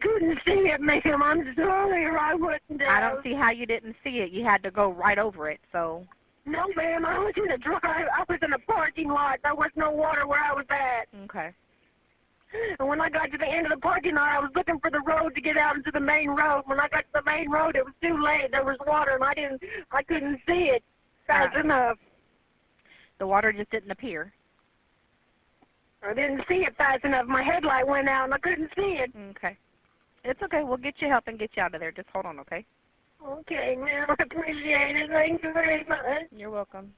Couldn't 0.00 0.38
see 0.46 0.68
it, 0.72 0.80
ma'am. 0.80 1.22
I'm 1.22 1.54
sorry, 1.56 2.04
or 2.04 2.18
I 2.18 2.34
wouldn't 2.34 2.80
have. 2.80 2.88
I 2.88 3.00
don't 3.00 3.22
see 3.22 3.34
how 3.34 3.50
you 3.50 3.66
didn't 3.66 3.96
see 4.02 4.18
it. 4.20 4.30
You 4.32 4.44
had 4.44 4.62
to 4.62 4.70
go 4.70 4.90
right 4.92 5.18
over 5.18 5.50
it. 5.50 5.60
So 5.72 6.06
No, 6.46 6.66
ma'am. 6.76 7.04
I 7.04 7.18
was 7.18 7.34
in 7.36 7.44
the 7.50 7.58
drive. 7.58 7.82
I 7.84 8.24
was 8.28 8.38
in 8.42 8.50
the 8.50 8.58
parking 8.66 9.08
lot. 9.08 9.38
There 9.42 9.54
was 9.54 9.70
no 9.76 9.90
water 9.90 10.26
where 10.26 10.40
I 10.42 10.54
was 10.54 10.64
at. 10.70 11.06
okay. 11.24 11.50
And 12.80 12.88
when 12.88 13.00
I 13.00 13.08
got 13.08 13.30
to 13.30 13.38
the 13.38 13.46
end 13.46 13.66
of 13.66 13.72
the 13.72 13.80
parking 13.80 14.16
lot, 14.16 14.28
I 14.28 14.40
was 14.40 14.50
looking 14.56 14.80
for 14.80 14.90
the 14.90 15.00
road 15.06 15.34
to 15.36 15.40
get 15.40 15.56
out 15.56 15.76
into 15.76 15.90
the 15.92 16.00
main 16.00 16.30
road. 16.30 16.62
When 16.66 16.80
I 16.80 16.88
got 16.88 17.02
to 17.02 17.12
the 17.14 17.22
main 17.24 17.48
road, 17.50 17.76
it 17.76 17.84
was 17.84 17.94
too 18.02 18.20
late. 18.20 18.50
There 18.50 18.64
was 18.64 18.76
water, 18.86 19.12
and 19.14 19.22
I 19.22 19.34
didn't, 19.34 19.62
I 19.92 20.02
couldn't 20.02 20.40
see 20.48 20.70
it 20.74 20.82
fast 21.28 21.54
Right. 21.54 21.64
enough. 21.64 21.96
The 23.20 23.26
water 23.26 23.52
just 23.52 23.70
didn't 23.70 23.90
appear. 23.92 24.32
I 26.02 26.14
didn't 26.14 26.40
see 26.48 26.64
it 26.66 26.74
fast 26.76 27.04
enough. 27.04 27.26
My 27.26 27.42
headlight 27.42 27.86
went 27.86 28.08
out 28.08 28.24
and 28.24 28.34
I 28.34 28.38
couldn't 28.38 28.70
see 28.74 28.98
it. 28.98 29.12
Okay. 29.36 29.56
It's 30.24 30.40
okay. 30.42 30.62
We'll 30.64 30.76
get 30.76 30.94
you 30.98 31.08
help 31.08 31.24
and 31.26 31.38
get 31.38 31.50
you 31.56 31.62
out 31.62 31.74
of 31.74 31.80
there. 31.80 31.92
Just 31.92 32.08
hold 32.12 32.26
on, 32.26 32.38
okay? 32.40 32.64
Okay, 33.26 33.76
ma'am. 33.76 34.06
I 34.08 34.22
appreciate 34.22 34.96
it. 34.96 35.10
Thank 35.10 35.42
you 35.42 35.52
very 35.52 35.84
much. 35.88 35.98
You're 36.34 36.50
welcome. 36.50 36.92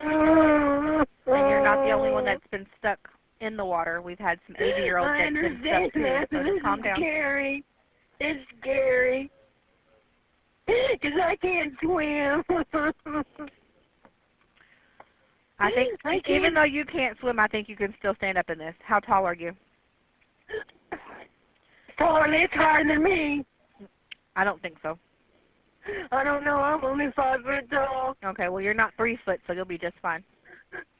And 0.00 1.16
you're 1.26 1.62
not 1.62 1.84
the 1.84 1.92
only 1.92 2.10
one 2.10 2.24
that's 2.24 2.46
been 2.50 2.66
stuck 2.78 2.98
in 3.40 3.56
the 3.56 3.64
water. 3.64 4.02
We've 4.02 4.18
had 4.18 4.38
some 4.46 4.56
80 4.58 4.80
year 4.82 4.98
olds 4.98 5.10
that's 5.16 5.32
been 5.32 5.60
stuck 5.66 5.92
too. 5.92 6.02
that. 6.02 6.28
So 6.32 6.42
just 6.42 6.62
calm 6.62 6.82
down. 6.82 6.96
scary. 6.96 7.64
It's 8.20 8.40
scary. 8.60 9.30
Because 10.66 11.18
I 11.22 11.36
can't 11.36 11.72
swim. 11.82 12.42
I 15.58 15.70
think 15.72 15.98
I 16.04 16.20
even 16.28 16.54
though 16.54 16.64
you 16.64 16.84
can't 16.84 17.18
swim, 17.20 17.38
I 17.38 17.48
think 17.48 17.68
you 17.68 17.76
can 17.76 17.94
still 17.98 18.14
stand 18.16 18.38
up 18.38 18.50
in 18.50 18.58
this. 18.58 18.74
How 18.86 19.00
tall 19.00 19.24
are 19.24 19.34
you? 19.34 19.52
Taller, 21.98 22.32
it's 22.32 22.52
higher 22.54 22.86
than 22.86 23.02
me. 23.02 23.44
I 24.36 24.44
don't 24.44 24.62
think 24.62 24.76
so. 24.82 24.98
I 26.12 26.22
don't 26.22 26.44
know. 26.44 26.58
I'm 26.58 26.84
only 26.84 27.06
five 27.16 27.40
foot 27.42 27.68
tall. 27.70 28.14
Okay, 28.24 28.48
well 28.48 28.60
you're 28.60 28.74
not 28.74 28.92
three 28.96 29.18
foot, 29.24 29.40
so 29.46 29.52
you'll 29.52 29.64
be 29.64 29.78
just 29.78 29.96
fine. 30.00 30.22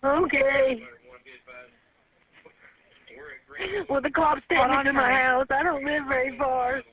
Okay. 0.05 0.83
Well, 3.89 4.01
the 4.01 4.11
cops 4.11 4.43
take 4.49 4.59
me 4.59 4.65
on, 4.65 4.85
to 4.85 4.93
my 4.93 5.11
house. 5.11 5.47
I 5.51 5.63
don't 5.63 5.85
live 5.85 6.05
very 6.09 6.37
far. 6.39 6.79
Of 6.79 6.85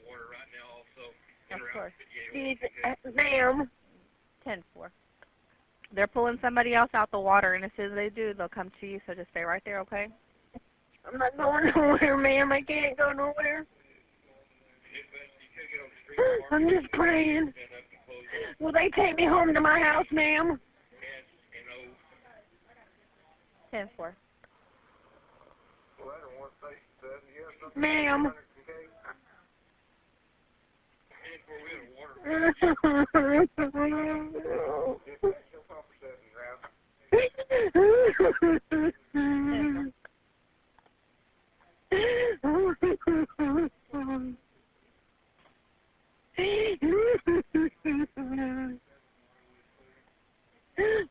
course. 1.74 1.93
Uh, 2.84 3.11
Ma'am. 3.13 3.70
Ten 4.43 4.63
four. 4.74 4.91
They're 5.96 6.08
pulling 6.08 6.38
somebody 6.41 6.76
else 6.76 6.89
out 6.93 7.10
the 7.12 7.20
water, 7.20 7.54
and 7.54 7.64
as 7.64 7.72
soon 7.78 7.91
as 7.91 7.96
they 7.96 8.10
do, 8.10 8.34
they'll 8.34 8.50
come 8.50 8.70
to 8.82 8.88
you. 8.88 9.00
So 9.08 9.14
just 9.14 9.30
stay 9.32 9.43
right 9.43 9.62
there, 9.64 9.80
okay? 9.82 10.08
I'm 11.08 11.18
not 11.18 11.38
going 11.38 11.72
nowhere, 11.76 12.18
ma'am. 12.18 12.52
I 12.52 12.62
can't 12.62 12.98
go 12.98 13.12
nowhere. 13.14 13.66
I'm 16.52 16.70
just 16.70 16.91
praying. 16.91 17.54
Will 18.60 18.72
they 18.72 18.89
take 18.96 19.16
me 19.16 19.26
home 19.26 19.54
to 19.54 19.62
my 19.62 19.80
house, 19.80 20.06
ma'am? 20.12 20.60
Ten 23.72 23.89
four. 23.96 24.16
Ma'am. 27.76 28.34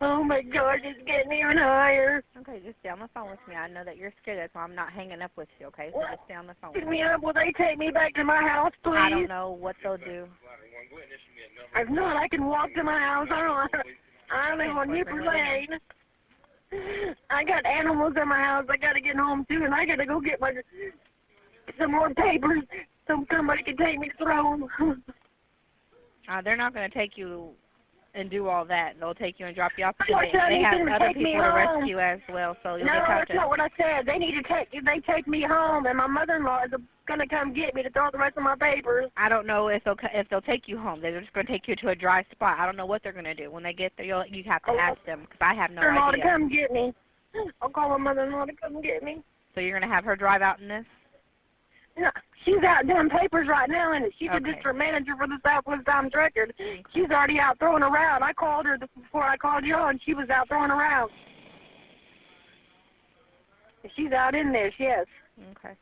Oh 0.01 0.23
my 0.23 0.43
God, 0.43 0.79
it's 0.85 0.99
getting 1.07 1.33
even 1.33 1.57
higher. 1.57 2.23
Okay, 2.39 2.61
just 2.65 2.79
stay 2.81 2.91
on 2.91 2.99
the 2.99 3.09
phone 3.15 3.31
with 3.31 3.34
me. 3.49 3.55
I 3.55 3.69
know 3.69 3.85
that 3.85 3.97
you're 3.97 4.13
scared. 4.23 4.51
Why 4.53 4.63
I'm 4.63 4.75
not 4.75 4.93
hanging 4.93 5.23
up 5.23 5.33
with 5.37 5.49
you, 5.59 5.67
okay? 5.67 5.91
So 5.93 6.01
just 6.11 6.25
stay 6.25 6.35
on 6.35 6.47
the 6.47 6.55
phone 6.61 6.73
Pick 6.73 6.89
me. 6.89 7.03
up. 7.03 7.23
Will 7.23 7.33
they 7.33 7.53
take 7.59 7.79
me 7.79 7.91
back 7.91 8.15
to 8.15 8.25
my 8.25 8.43
house, 8.43 8.73
please? 8.83 8.97
I 8.99 9.11
don't 9.11 9.29
know 9.29 9.51
what 9.51 9.77
they'll 9.83 9.97
do. 9.97 10.27
If 11.77 11.89
not, 11.91 12.17
I 12.17 12.29
can 12.29 12.47
walk 12.47 12.73
to 12.75 12.83
my 12.83 12.99
house. 12.99 13.29
I 13.31 13.43
don't. 13.43 13.87
I 14.31 14.55
live 14.57 14.77
on 14.77 14.93
Nipper 14.93 15.23
Lane. 15.23 15.79
I 17.31 17.45
got 17.45 17.65
animals 17.67 18.15
at 18.21 18.27
my 18.27 18.39
house. 18.39 18.67
I 18.69 18.77
gotta 18.77 19.01
get 19.01 19.17
home 19.17 19.47
too, 19.49 19.63
and 19.65 19.75
I 19.75 19.85
gotta 19.85 20.07
go 20.07 20.21
get 20.21 20.41
my 20.41 20.53
some 21.79 21.93
more 21.93 22.13
papers 22.15 22.63
so 23.07 23.25
somebody 23.33 23.63
can 23.63 23.77
take 23.77 23.99
me 23.99 24.09
to 24.09 24.25
Throne. 24.25 24.69
Uh, 26.27 26.41
they're 26.41 26.57
not 26.57 26.73
going 26.73 26.91
to 26.91 26.99
take 26.99 27.19
you 27.19 27.51
and 28.15 28.31
do 28.31 28.49
all 28.49 28.65
that. 28.65 28.95
They'll 28.99 29.15
take 29.15 29.39
you 29.41 29.47
and 29.47 29.55
drop 29.57 29.73
you 29.77 29.85
off 29.85 29.97
What 30.09 30.25
they, 30.33 30.57
they 30.57 30.63
have 30.63 30.81
other 30.89 31.13
people 31.13 31.33
to 31.33 31.53
rescue 31.55 31.99
as 31.99 32.21
well. 32.33 32.57
So 32.63 32.77
you'll 32.77 32.87
no, 32.87 32.95
just 32.95 33.07
have 33.09 33.19
that's 33.29 33.37
not 33.37 33.49
what 33.49 33.61
I 33.61 33.69
said. 33.77 34.07
They 34.07 34.19
need 34.19 34.35
to 34.35 34.43
take 34.43 34.69
you. 34.73 34.83
they 34.83 35.01
take 35.11 35.27
me 35.27 35.45
home, 35.49 35.87
and 35.87 35.97
my 35.99 36.07
mother-in-law 36.07 36.65
is 36.67 36.81
gonna 37.07 37.27
come 37.27 37.53
get 37.53 37.75
me 37.75 37.83
to 37.83 37.91
throw 37.91 38.09
the 38.13 38.19
rest 38.19 38.37
of 38.37 38.43
my 38.45 38.57
papers. 38.57 39.11
I 39.17 39.29
don't 39.29 39.47
know 39.47 39.69
if 39.69 39.83
they'll 39.85 39.97
if 40.15 40.29
they'll 40.29 40.41
take 40.41 40.69
you 40.69 40.79
home. 40.79 41.01
They're 41.01 41.21
just 41.21 41.33
going 41.33 41.47
to 41.47 41.53
take 41.53 41.69
you 41.69 41.77
to 41.77 41.89
a 41.89 41.95
dry 41.95 42.25
spot. 42.33 42.59
I 42.59 42.65
don't 42.67 42.77
know 42.77 42.87
what 42.87 43.03
they're 43.03 43.13
going 43.13 43.25
to 43.25 43.35
do 43.35 43.51
when 43.51 43.63
they 43.63 43.73
get 43.73 43.93
there. 43.97 44.07
You'll 44.07 44.25
you 44.27 44.43
have 44.45 44.63
to 44.65 44.71
Oh, 44.73 44.79
ask 44.79 45.05
them 45.05 45.21
because 45.23 45.39
I 45.41 45.55
have 45.55 45.71
no 45.71 45.83
mother-in-law 45.83 46.11
to 46.13 46.17
idea. 46.19 46.31
come 46.33 46.49
get 46.49 46.71
me. 46.73 46.95
I'll 47.61 47.69
call 47.69 47.91
my 47.91 47.97
mother-in-law 47.99 48.47
to 48.47 48.53
come 48.63 48.81
get 48.81 49.03
me. 49.03 49.23
So 49.55 49.61
you're 49.61 49.79
going 49.79 49.89
to 49.89 49.95
have 49.95 50.05
her 50.05 50.17
drive 50.17 50.41
out 50.43 50.61
in 50.61 50.69
this. 50.69 50.85
No, 51.97 52.11
she's 52.45 52.63
out 52.67 52.87
doing 52.87 53.09
papers 53.09 53.47
right 53.49 53.69
now, 53.69 53.93
and 53.93 54.13
she's 54.19 54.29
the 54.29 54.37
Okay. 54.37 54.53
district 54.53 54.79
manager 54.79 55.13
for 55.17 55.29
the 55.29 55.39
Southwest 55.45 55.87
Times 55.87 56.13
Record. 56.15 56.53
Mm-hmm. 56.59 56.83
She's 56.93 57.11
already 57.11 57.39
out 57.39 57.59
throwing 57.59 57.83
around. 57.83 58.23
I 58.23 58.33
called 58.33 58.67
her 58.67 58.79
before 58.79 59.23
I 59.25 59.37
called 59.37 59.65
you, 59.65 59.77
and 59.77 60.01
she 60.05 60.15
was 60.15 60.29
out 60.31 60.49
throwing 60.49 60.71
around. 60.71 61.11
She's 63.95 64.13
out 64.13 64.35
in 64.35 64.51
there, 64.51 64.73
yes. 64.79 65.07
Okay. 65.53 65.77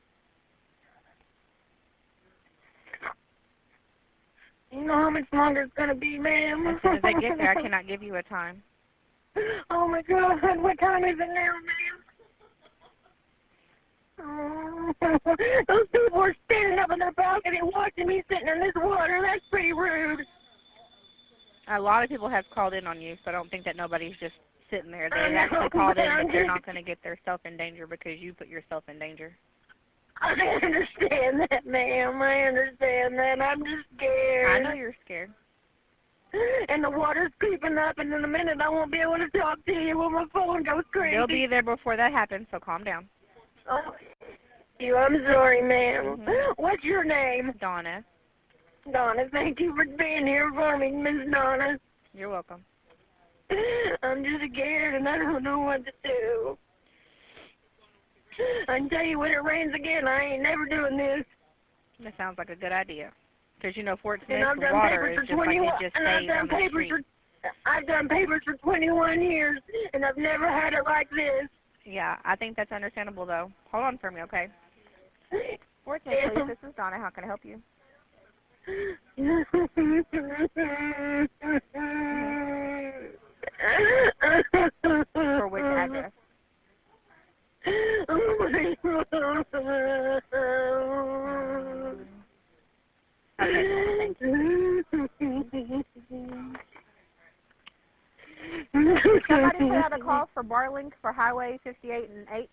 You 4.70 4.84
know 4.84 4.94
how 4.94 5.10
much 5.10 5.24
longer 5.32 5.62
it's 5.62 5.72
gonna 5.74 5.94
be, 5.94 6.18
ma'am? 6.18 6.66
As 6.66 6.82
soon 6.82 6.96
as 6.96 7.02
they 7.02 7.12
get 7.14 7.38
there, 7.38 7.50
I 7.50 7.54
cannot 7.62 7.86
give 7.86 8.02
you 8.02 8.16
a 8.16 8.22
time. 8.22 8.62
Oh 9.70 9.86
my 9.88 10.02
God! 10.02 10.40
What 10.60 10.78
time 10.78 11.04
is 11.04 11.14
it 11.14 11.18
now, 11.18 11.52
ma'am? 11.52 12.01
Oh, 14.20 14.92
those 15.68 15.86
people 15.92 16.20
are 16.20 16.34
standing 16.44 16.78
up 16.78 16.90
in 16.92 16.98
their 16.98 17.12
balcony 17.12 17.60
watching 17.62 18.06
me 18.06 18.22
sitting 18.28 18.48
in 18.48 18.60
this 18.60 18.72
water. 18.76 19.20
That's 19.22 19.44
pretty 19.50 19.72
rude. 19.72 20.20
A 21.68 21.80
lot 21.80 22.02
of 22.02 22.10
people 22.10 22.28
have 22.28 22.44
called 22.54 22.74
in 22.74 22.86
on 22.86 23.00
you, 23.00 23.16
so 23.24 23.30
I 23.30 23.32
don't 23.32 23.50
think 23.50 23.64
that 23.64 23.76
nobody's 23.76 24.16
just 24.20 24.34
sitting 24.70 24.90
there. 24.90 25.08
They 25.10 25.36
actually 25.36 25.70
called 25.70 25.96
in, 25.96 26.26
but 26.26 26.32
they're 26.32 26.46
not 26.54 26.64
going 26.64 26.76
to 26.76 26.82
get 26.82 26.98
themselves 27.02 27.42
in 27.44 27.56
danger 27.56 27.86
because 27.86 28.18
you 28.18 28.34
put 28.34 28.48
yourself 28.48 28.84
in 28.88 28.98
danger. 28.98 29.36
I 30.20 30.32
understand 30.62 31.48
that, 31.50 31.66
ma'am. 31.66 32.22
I 32.22 32.42
understand 32.42 33.18
that. 33.18 33.40
I'm 33.40 33.60
just 33.60 33.88
scared. 33.96 34.62
I 34.62 34.68
know 34.68 34.74
you're 34.74 34.94
scared. 35.04 35.32
And 36.68 36.82
the 36.82 36.90
water's 36.90 37.32
creeping 37.38 37.76
up, 37.76 37.98
and 37.98 38.12
in 38.12 38.24
a 38.24 38.28
minute 38.28 38.58
I 38.60 38.68
won't 38.68 38.90
be 38.90 38.98
able 38.98 39.18
to 39.18 39.38
talk 39.38 39.64
to 39.66 39.72
you 39.72 39.98
when 39.98 40.12
my 40.12 40.24
phone 40.32 40.62
goes 40.62 40.84
crazy. 40.90 41.16
They'll 41.16 41.26
be 41.26 41.46
there 41.46 41.62
before 41.62 41.96
that 41.96 42.12
happens, 42.12 42.46
so 42.50 42.58
calm 42.58 42.84
down. 42.84 43.08
Oh, 43.70 43.94
you. 44.78 44.96
I'm 44.96 45.14
sorry, 45.24 45.62
madam 45.62 46.18
Mhm. 46.18 46.54
What's 46.56 46.84
your 46.84 47.04
name? 47.04 47.52
Donna, 47.60 48.04
Donna. 48.90 49.28
Thank 49.30 49.60
you 49.60 49.74
for 49.76 49.84
being 49.84 50.26
here 50.26 50.50
for 50.52 50.76
me, 50.76 50.90
Miss 50.90 51.30
Donna. 51.30 51.78
you're 52.12 52.28
welcome. 52.28 52.64
I'm 54.02 54.24
just 54.24 54.52
scared, 54.52 54.94
and 54.94 55.08
I 55.08 55.18
don't 55.18 55.42
know 55.42 55.60
what 55.60 55.84
to 55.84 55.92
do. 56.02 56.58
I 58.68 58.78
can 58.78 58.88
tell 58.88 59.04
you 59.04 59.18
when 59.18 59.30
it 59.30 59.42
rains 59.44 59.74
again, 59.74 60.08
I 60.08 60.24
ain't 60.24 60.42
never 60.42 60.64
doing 60.66 60.96
this. 60.96 61.24
That 62.00 62.16
sounds 62.16 62.38
like 62.38 62.50
a 62.50 62.56
good 62.56 62.72
idea. 62.72 63.12
Because 63.56 63.76
you 63.76 63.82
know 63.82 63.96
Fort 63.96 64.20
Smith, 64.26 64.36
And 64.36 64.44
I've 64.44 64.60
done 64.60 64.72
water 64.72 64.96
papers 64.96 65.12
is 65.12 65.16
for 65.16 65.26
just 65.26 65.38
like 65.38 65.46
21. 65.46 65.74
it 65.74 65.80
just 65.80 65.96
and 65.96 66.08
I've 66.08 66.26
done 66.26 66.38
on 66.38 66.48
papers 66.48 66.88
for. 66.88 67.00
I've 67.66 67.86
done 67.86 68.08
papers 68.08 68.42
for 68.44 68.54
21 68.54 69.20
years, 69.20 69.60
and 69.92 70.04
I've 70.04 70.16
never 70.16 70.48
had 70.48 70.72
it 70.72 70.84
like 70.84 71.10
this. 71.10 71.48
Yeah, 71.84 72.16
I 72.24 72.36
think 72.36 72.56
that's 72.56 72.72
understandable 72.72 73.26
though. 73.26 73.50
Hold 73.70 73.84
on 73.84 73.98
for 73.98 74.10
me, 74.10 74.22
okay? 74.22 74.48
Fort 75.84 76.02
Smith, 76.04 76.18
please. 76.34 76.44
This 76.46 76.58
is 76.68 76.74
Donna. 76.76 76.98
How 76.98 77.10
can 77.10 77.24
I 77.24 77.26
help 77.26 77.44
you? 77.44 77.60
For 85.14 85.48
which 85.48 85.64
address? 85.64 86.12
Oh 88.08 88.48
Okay, 93.40 93.64
thank 93.98 94.20
Somebody 99.28 99.58
put 99.58 99.76
out 99.76 99.98
a 99.98 99.98
call 100.04 100.28
for 100.34 100.42
Barlink 100.42 100.92
for 101.00 101.12
Highway 101.12 101.58
58 101.64 102.10
and 102.10 102.26
8. 102.32 102.50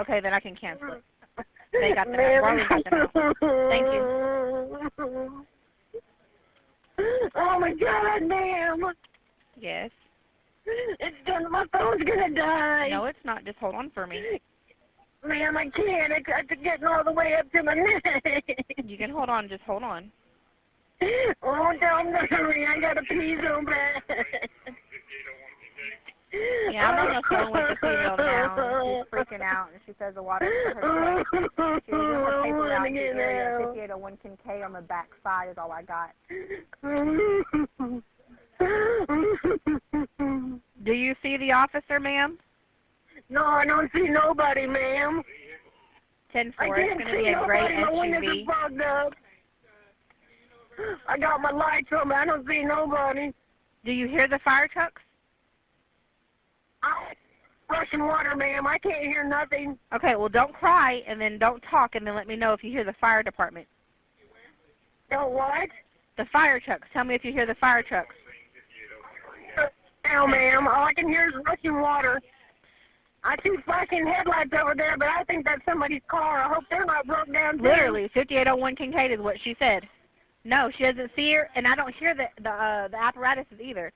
Okay, 0.00 0.20
then 0.20 0.34
I 0.34 0.40
can 0.40 0.56
cancel 0.56 0.94
it. 0.94 1.02
They 1.72 1.92
got 1.94 2.06
the. 2.06 2.12
Barlink 2.12 2.68
got 2.68 2.84
the. 2.84 3.66
Thank 3.70 3.86
you. 3.92 5.46
Oh 7.34 7.58
my 7.60 7.72
God, 7.74 8.26
ma'am! 8.26 8.82
Yes. 9.60 9.90
It's 10.66 11.16
done. 11.26 11.50
My 11.50 11.64
phone's 11.72 12.02
gonna 12.02 12.34
die. 12.34 12.88
No, 12.90 13.04
it's 13.04 13.18
not. 13.24 13.44
Just 13.44 13.58
hold 13.58 13.74
on 13.74 13.90
for 13.90 14.06
me. 14.06 14.40
Ma'am, 15.24 15.56
I 15.56 15.64
can't. 15.64 16.12
It's 16.12 16.26
it's 16.50 16.62
getting 16.62 16.86
all 16.86 17.04
the 17.04 17.12
way 17.12 17.34
up 17.38 17.50
to 17.52 17.62
my 17.62 17.74
neck. 17.74 18.44
You 18.84 18.96
can 18.96 19.10
hold 19.10 19.28
on. 19.28 19.48
Just 19.48 19.62
hold 19.62 19.82
on. 19.82 20.10
Oh, 21.42 21.72
don't 21.80 22.14
hurry. 22.30 22.66
I 22.66 22.78
gotta 22.80 23.02
pee 23.02 23.36
so 23.42 23.60
bad. 23.64 24.02
Yeah, 26.72 26.90
I'm 26.90 27.08
on 27.08 27.14
the 27.14 27.22
phone 27.30 27.52
with 27.52 27.68
the 27.68 27.76
female 27.80 28.16
now. 28.16 28.82
She's 28.82 29.04
freaking 29.12 29.42
out, 29.42 29.68
and 29.72 29.80
she 29.86 29.92
says 29.98 30.14
the 30.14 30.22
water's 30.22 30.52
for 30.74 30.80
her 30.80 31.00
today. 31.00 31.22
She 31.86 31.92
was 31.92 32.00
in 32.00 32.06
her 32.24 32.42
paper 32.42 32.72
out 32.72 32.84
the 32.84 32.98
area. 32.98 33.58
5801 33.66 34.16
Kinkead 34.24 34.64
on 34.64 34.72
the 34.72 34.80
back 34.82 35.08
side 35.22 35.48
is 35.50 35.56
all 35.58 35.70
I 35.72 35.82
got. 35.82 36.10
Do 40.84 40.92
you 40.92 41.14
see 41.22 41.36
the 41.38 41.52
officer, 41.52 41.98
ma'am? 42.00 42.38
No, 43.28 43.44
I 43.44 43.64
don't 43.64 43.90
see 43.94 44.08
nobody, 44.08 44.66
ma'am. 44.66 45.22
Ten 46.32 46.52
I 46.58 46.66
four. 46.66 46.76
It's 46.78 46.88
can't 46.88 46.98
going 47.00 47.12
to 47.12 47.18
see 47.18 47.24
be 47.24 47.30
a 47.32 47.44
gray 47.44 47.80
nobody. 47.80 48.44
My 48.46 48.68
windows 48.68 49.12
SUV. 49.12 49.14
Are 50.78 50.84
fogged 50.84 50.92
up. 50.92 51.08
I 51.08 51.18
got 51.18 51.40
my 51.40 51.50
lights 51.50 51.88
on, 51.92 52.08
but 52.08 52.16
I 52.16 52.24
don't 52.24 52.46
see 52.46 52.62
nobody. 52.64 53.32
Do 53.84 53.92
you 53.92 54.08
hear 54.08 54.28
the 54.28 54.38
fire 54.44 54.68
trucks? 54.68 55.02
I, 56.82 57.14
rushing 57.72 58.00
water, 58.00 58.34
ma'am. 58.36 58.66
I 58.66 58.78
can't 58.78 59.04
hear 59.04 59.24
nothing. 59.26 59.78
Okay, 59.94 60.16
well, 60.16 60.28
don't 60.28 60.52
cry, 60.52 61.02
and 61.08 61.20
then 61.20 61.38
don't 61.38 61.62
talk, 61.70 61.94
and 61.94 62.06
then 62.06 62.14
let 62.14 62.26
me 62.26 62.36
know 62.36 62.52
if 62.52 62.62
you 62.62 62.70
hear 62.70 62.84
the 62.84 62.94
fire 63.00 63.22
department. 63.22 63.66
Don't 65.10 65.32
what? 65.32 65.68
The 66.16 66.24
fire 66.32 66.60
trucks. 66.60 66.88
Tell 66.92 67.04
me 67.04 67.14
if 67.14 67.24
you 67.24 67.32
hear 67.32 67.46
the 67.46 67.54
fire 67.56 67.82
trucks. 67.82 68.14
No, 70.12 70.26
ma'am. 70.26 70.68
All 70.68 70.84
I 70.84 70.94
can 70.94 71.08
hear 71.08 71.28
is 71.28 71.34
rushing 71.44 71.80
water. 71.80 72.20
I 73.24 73.34
see 73.42 73.50
flashing 73.64 74.06
headlights 74.06 74.50
over 74.60 74.74
there, 74.76 74.96
but 74.96 75.08
I 75.08 75.24
think 75.24 75.44
that's 75.44 75.64
somebody's 75.64 76.02
car. 76.08 76.42
I 76.42 76.54
hope 76.54 76.64
they're 76.70 76.84
not 76.84 77.06
broke 77.06 77.32
down. 77.32 77.58
too. 77.58 77.64
Literally, 77.64 78.08
5801 78.14 78.76
Kinkead 78.76 79.12
is 79.12 79.20
what 79.20 79.34
she 79.42 79.56
said. 79.58 79.82
No, 80.46 80.70
she 80.78 80.84
doesn't 80.84 81.10
see 81.16 81.32
her, 81.32 81.50
and 81.56 81.66
I 81.66 81.74
don't 81.74 81.92
hear 81.96 82.14
the 82.14 82.26
the 82.40 82.50
uh, 82.50 82.88
the 82.88 82.96
apparatuses 82.96 83.58
either. 83.60 83.92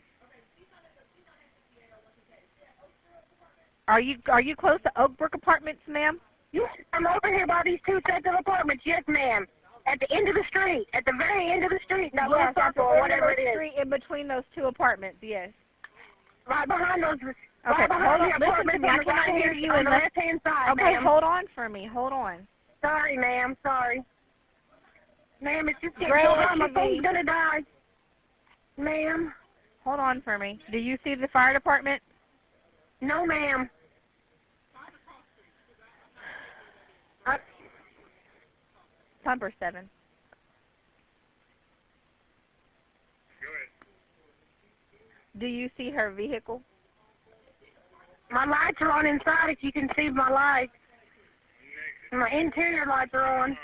Are 3.86 4.00
you 4.00 4.16
are 4.28 4.40
you 4.40 4.56
close 4.56 4.80
to 4.82 4.90
Oakbrook 4.98 5.34
Apartments, 5.34 5.80
ma'am? 5.86 6.20
Yes, 6.52 6.68
I'm 6.92 7.06
over 7.06 7.32
here 7.32 7.46
by 7.46 7.62
these 7.64 7.78
two 7.86 8.00
sets 8.10 8.26
of 8.26 8.34
apartments. 8.38 8.82
Yes, 8.84 9.04
ma'am. 9.06 9.46
At 9.86 10.00
the 10.00 10.10
end 10.12 10.28
of 10.28 10.34
the 10.34 10.42
street. 10.48 10.86
At 10.92 11.04
the 11.04 11.14
very 11.16 11.52
end 11.52 11.62
of 11.64 11.70
the 11.70 11.78
street. 11.84 12.12
Little 12.14 12.36
Yes, 12.36 12.48
at 12.58 12.74
the 12.74 12.82
end 12.82 12.90
or 12.90 13.00
whatever 13.00 13.30
of 13.30 13.36
the 13.36 13.42
is. 13.46 13.54
street 13.54 13.74
in 13.80 13.88
between 13.88 14.26
those 14.26 14.42
two 14.54 14.64
apartments. 14.64 15.18
Yes. 15.22 15.50
Right 16.48 16.66
behind 16.66 17.02
those. 17.02 17.14
Okay, 17.22 17.32
right 17.64 17.88
behind 17.88 18.22
hold 18.22 18.32
on. 18.34 18.40
the 18.40 18.46
Listen 18.46 18.66
to 18.66 18.74
apartments 18.74 18.82
me. 18.82 18.88
I 18.90 19.04
cannot 19.04 19.30
hear 19.38 19.52
you 19.52 19.70
on 19.70 19.84
the 19.84 19.90
left 19.90 20.16
hand 20.18 20.40
side, 20.42 20.70
Okay, 20.72 20.94
hold 21.00 21.22
on 21.22 21.44
for 21.54 21.68
me. 21.68 21.88
Hold 21.92 22.12
on. 22.12 22.46
Sorry, 22.82 23.16
ma'am. 23.16 23.56
Sorry. 23.62 24.02
Ma'am, 25.42 25.68
it's 25.68 25.80
just 25.82 25.94
getting 25.94 26.10
Gray 26.10 26.24
so 26.24 26.34
hot. 26.34 26.58
My 26.58 26.68
SUV. 26.68 26.74
phone's 26.74 27.00
gonna 27.00 27.24
die. 27.24 27.60
Ma'am. 28.76 29.32
Hold 29.84 30.00
on 30.00 30.20
for 30.22 30.38
me. 30.38 30.58
Do 30.70 30.78
you 30.78 30.98
see 31.02 31.14
the 31.14 31.28
fire 31.28 31.52
department? 31.52 32.02
No, 33.00 33.24
ma'am. 33.24 33.70
Uh, 37.26 37.30
I, 37.30 37.36
Pumper 39.24 39.52
seven. 39.58 39.88
Do 45.38 45.46
you 45.46 45.70
see 45.78 45.90
her 45.90 46.10
vehicle? 46.10 46.60
my 48.30 48.44
lights 48.44 48.78
are 48.80 48.92
on 48.92 49.06
inside. 49.06 49.48
If 49.48 49.58
you 49.62 49.72
can 49.72 49.88
see 49.96 50.08
my 50.10 50.30
lights. 50.30 50.72
My 52.12 52.28
interior 52.30 52.86
lights 52.86 53.10
are 53.14 53.42
on. 53.42 53.56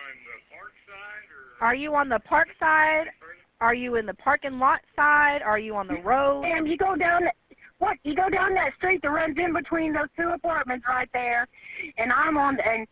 Are 1.61 1.75
you 1.75 1.95
on 1.95 2.09
the 2.09 2.19
park 2.21 2.49
side? 2.61 3.07
Are 3.61 3.75
you 3.75 3.97
in 3.97 4.05
the 4.05 4.15
parking 4.15 4.59
lot 4.59 4.81
side? 4.95 5.41
Are 5.43 5.59
you 5.59 5.75
on 5.77 5.87
the 5.87 6.01
road? 6.03 6.45
And 6.45 6.69
you 6.69 6.77
go 6.77 6.95
down. 6.95 7.23
What? 7.79 7.97
You 8.05 8.15
go 8.15 8.29
down 8.29 8.55
that 8.55 8.73
street 8.77 9.01
that 9.03 9.09
runs 9.09 9.37
in 9.39 9.53
between 9.53 9.93
those 9.93 10.09
two 10.17 10.29
apartments 10.29 10.85
right 10.89 11.09
there, 11.13 11.47
and 11.97 12.13
I'm 12.13 12.37
on 12.37 12.57
the 12.57 12.63
and 12.67 12.87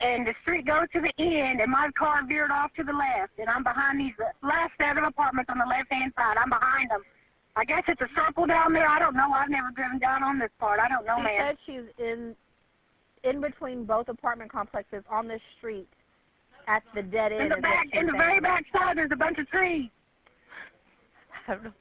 and 0.00 0.26
the 0.26 0.34
street 0.42 0.66
goes 0.66 0.90
to 0.92 1.00
the 1.00 1.12
end, 1.22 1.60
and 1.60 1.70
my 1.70 1.88
car 1.96 2.26
veered 2.26 2.50
off 2.50 2.74
to 2.74 2.82
the 2.82 2.92
left, 2.92 3.38
and 3.38 3.48
I'm 3.48 3.62
behind 3.62 4.00
these 4.00 4.14
last 4.42 4.72
set 4.76 4.98
of 4.98 5.04
apartments 5.04 5.48
on 5.48 5.58
the 5.58 5.66
left 5.66 5.92
hand 5.92 6.12
side. 6.16 6.36
I'm 6.36 6.50
behind 6.50 6.90
them. 6.90 7.02
I 7.54 7.64
guess 7.64 7.84
it's 7.86 8.00
a 8.00 8.10
circle 8.16 8.46
down 8.46 8.72
there. 8.72 8.88
I 8.88 8.98
don't 8.98 9.14
know. 9.14 9.30
I've 9.30 9.50
never 9.50 9.70
driven 9.70 9.98
down 9.98 10.24
on 10.24 10.38
this 10.40 10.50
part. 10.58 10.80
I 10.80 10.88
don't 10.88 11.06
know, 11.06 11.18
she 11.18 11.22
ma'am. 11.22 11.38
said 11.38 11.56
she's 11.66 11.86
in 11.98 12.34
in 13.22 13.40
between 13.40 13.84
both 13.84 14.08
apartment 14.08 14.50
complexes 14.50 15.04
on 15.08 15.28
this 15.28 15.40
street 15.58 15.86
at 16.68 16.82
the 16.94 17.02
dead 17.02 17.32
end. 17.32 17.42
In 17.42 17.48
the 17.48 17.56
is 17.56 17.62
back, 17.62 17.86
in 17.92 18.06
the 18.06 18.12
very 18.12 18.40
back 18.40 18.64
side, 18.72 18.96
there's 18.96 19.10
a 19.12 19.16
bunch 19.16 19.38
of 19.38 19.48
trees. 19.48 19.90
I 21.48 21.54
don't 21.54 21.64
know. 21.64 21.72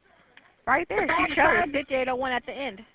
Right 0.68 0.88
there, 0.90 1.02
The 1.02 1.08
back 1.08 1.30
she 1.30 1.36
showed 1.36 1.42
us 1.58 1.66
side- 1.66 1.72
5801 1.74 2.32
at 2.32 2.46
the 2.46 2.54
end. 2.54 2.86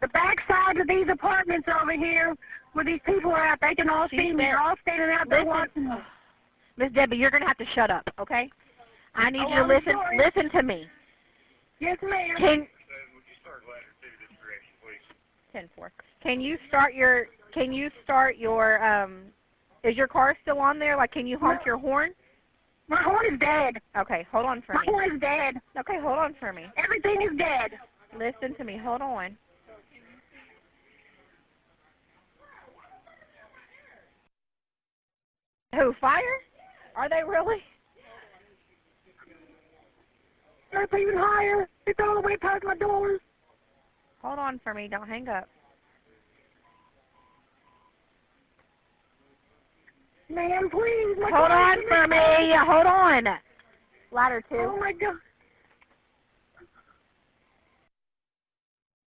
The 0.00 0.08
back 0.08 0.36
side 0.46 0.76
of 0.78 0.86
these 0.86 1.08
apartments 1.08 1.66
over 1.68 1.92
here, 1.92 2.34
where 2.72 2.84
these 2.84 3.00
people 3.04 3.32
are 3.32 3.44
at, 3.44 3.58
they 3.60 3.74
can 3.74 3.88
all 3.88 4.06
She 4.08 4.16
see 4.16 4.30
me. 4.32 4.44
They're 4.44 4.60
all 4.60 4.76
standing 4.82 5.10
out 5.10 5.28
there 5.28 5.40
Listen- 5.40 5.48
watching 5.48 5.88
me. 5.88 5.96
Miss 6.76 6.92
Debbie, 6.92 7.16
you're 7.16 7.30
gonna 7.30 7.46
have 7.46 7.56
to 7.58 7.66
shut 7.74 7.90
up, 7.90 8.08
okay? 8.20 8.48
I 9.14 9.30
need 9.30 9.40
Oh, 9.40 9.48
you 9.48 9.54
to 9.56 9.60
I'm 9.62 9.68
listen. 9.68 9.92
sorry. 9.94 10.16
Listen 10.18 10.50
to 10.50 10.62
me. 10.62 10.88
Yes, 11.80 11.98
ma'am. 12.02 12.36
Can 12.36 12.68
ten 15.52 15.68
four? 15.74 15.90
Can 16.22 16.40
you 16.40 16.56
start 16.68 16.94
your? 16.94 17.26
Can 17.52 17.72
you 17.72 17.90
start 18.04 18.36
your? 18.36 18.84
Um, 18.84 19.32
is 19.84 19.96
your 19.96 20.08
car 20.08 20.36
still 20.42 20.58
on 20.58 20.78
there? 20.78 20.96
Like, 20.96 21.12
can 21.12 21.26
you 21.26 21.38
honk 21.38 21.60
No. 21.60 21.66
your 21.66 21.78
horn? 21.78 22.10
My 22.88 23.02
horn 23.02 23.34
is 23.34 23.38
dead. 23.38 23.80
Okay, 23.96 24.26
hold 24.32 24.46
on 24.46 24.62
for 24.62 24.72
My 24.74 24.80
me. 24.80 24.86
My 24.86 24.92
horn 24.92 25.14
is 25.14 25.20
dead. 25.20 25.60
Okay, 25.78 26.00
hold 26.00 26.18
on 26.18 26.34
for 26.40 26.52
me. 26.52 26.64
Everything 26.76 27.22
is 27.22 27.36
dead. 27.36 27.78
Listen 28.16 28.54
to 28.56 28.64
me. 28.64 28.78
Hold 28.82 29.02
on. 29.02 29.36
Who? 35.74 35.92
Fire? 36.00 36.22
Are 36.96 37.08
they 37.08 37.22
really? 37.26 37.58
It's 40.72 40.92
even 40.92 41.14
higher. 41.16 41.68
It's 41.86 41.98
all 42.02 42.14
the 42.14 42.20
way 42.20 42.36
past 42.36 42.64
my 42.64 42.76
doors. 42.76 43.20
Hold 44.22 44.38
on 44.38 44.60
for 44.64 44.74
me. 44.74 44.88
Don't 44.88 45.08
hang 45.08 45.28
up. 45.28 45.48
Ma'am, 50.30 50.68
please. 50.70 51.16
My 51.20 51.30
Hold 51.30 51.48
car 51.48 51.72
on 51.72 51.78
for 51.88 52.06
me. 52.06 52.52
Hold 52.66 52.86
on. 52.86 53.24
Ladder 54.12 54.42
two. 54.48 54.56
Oh 54.56 54.76
my 54.78 54.92
god. 54.92 55.14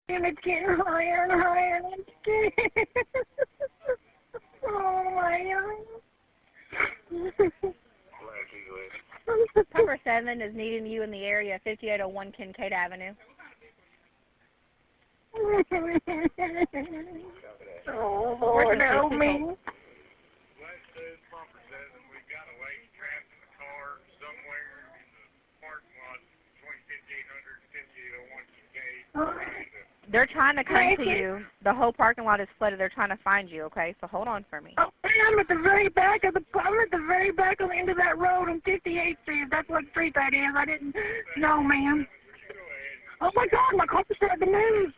And 0.10 0.26
it's 0.26 0.40
getting 0.44 0.76
higher 0.86 1.24
and 1.30 1.42
higher 1.42 1.78
and 1.78 1.86
it's 1.94 2.10
getting... 2.66 2.86
oh 4.68 5.04
my 5.16 5.44
god. 5.54 6.02
Number 9.76 9.98
seven 10.04 10.42
is 10.42 10.54
needing 10.56 10.86
you 10.86 11.04
in 11.04 11.12
the 11.12 11.24
area, 11.24 11.60
5801 11.64 12.32
Kinkead 12.32 12.72
Avenue. 12.72 13.14
oh 17.94 18.38
Lord, 18.42 18.82
help 18.82 19.14
me. 19.14 19.56
They're 30.12 30.28
trying 30.28 30.58
to 30.58 30.64
come 30.64 30.98
to 30.98 31.10
you. 31.10 31.40
The 31.64 31.74
whole 31.74 31.94
parking 31.94 32.26
lot 32.26 32.42
is 32.42 32.48
flooded. 32.58 32.80
They're 32.80 32.90
trying 32.90 33.10
to 33.10 33.20
find 33.24 33.50
you. 33.50 33.64
Okay, 33.64 33.96
so 34.02 34.08
hold 34.08 34.28
on 34.28 34.46
for 34.50 34.60
me. 34.60 34.74
Oh, 34.78 34.92
I'm 35.06 35.40
at 35.40 35.48
the 35.48 35.62
very 35.64 35.88
back 35.88 36.24
of 36.26 36.34
the. 36.34 36.44
I'm 36.60 36.80
at 36.80 36.92
the 36.92 37.06
very 37.08 37.32
back 37.32 37.62
of 37.62 37.70
the 37.70 37.76
end 37.76 37.90
of 37.90 37.98
that 37.98 38.18
road 38.18 38.50
on 38.50 38.62
58th 38.68 39.16
Street. 39.24 39.48
That's 39.50 39.70
what 39.70 39.86
street 39.92 40.14
that 40.16 40.34
is. 40.34 40.54
I 40.56 40.66
didn't 40.66 40.94
know, 41.38 41.64
ma'am. 41.64 42.06
Oh 43.22 43.32
my 43.36 43.48
God, 43.52 43.78
my 43.78 43.86
car 43.86 44.04
started 44.16 44.44
to 44.46 44.52
move. 44.52 44.92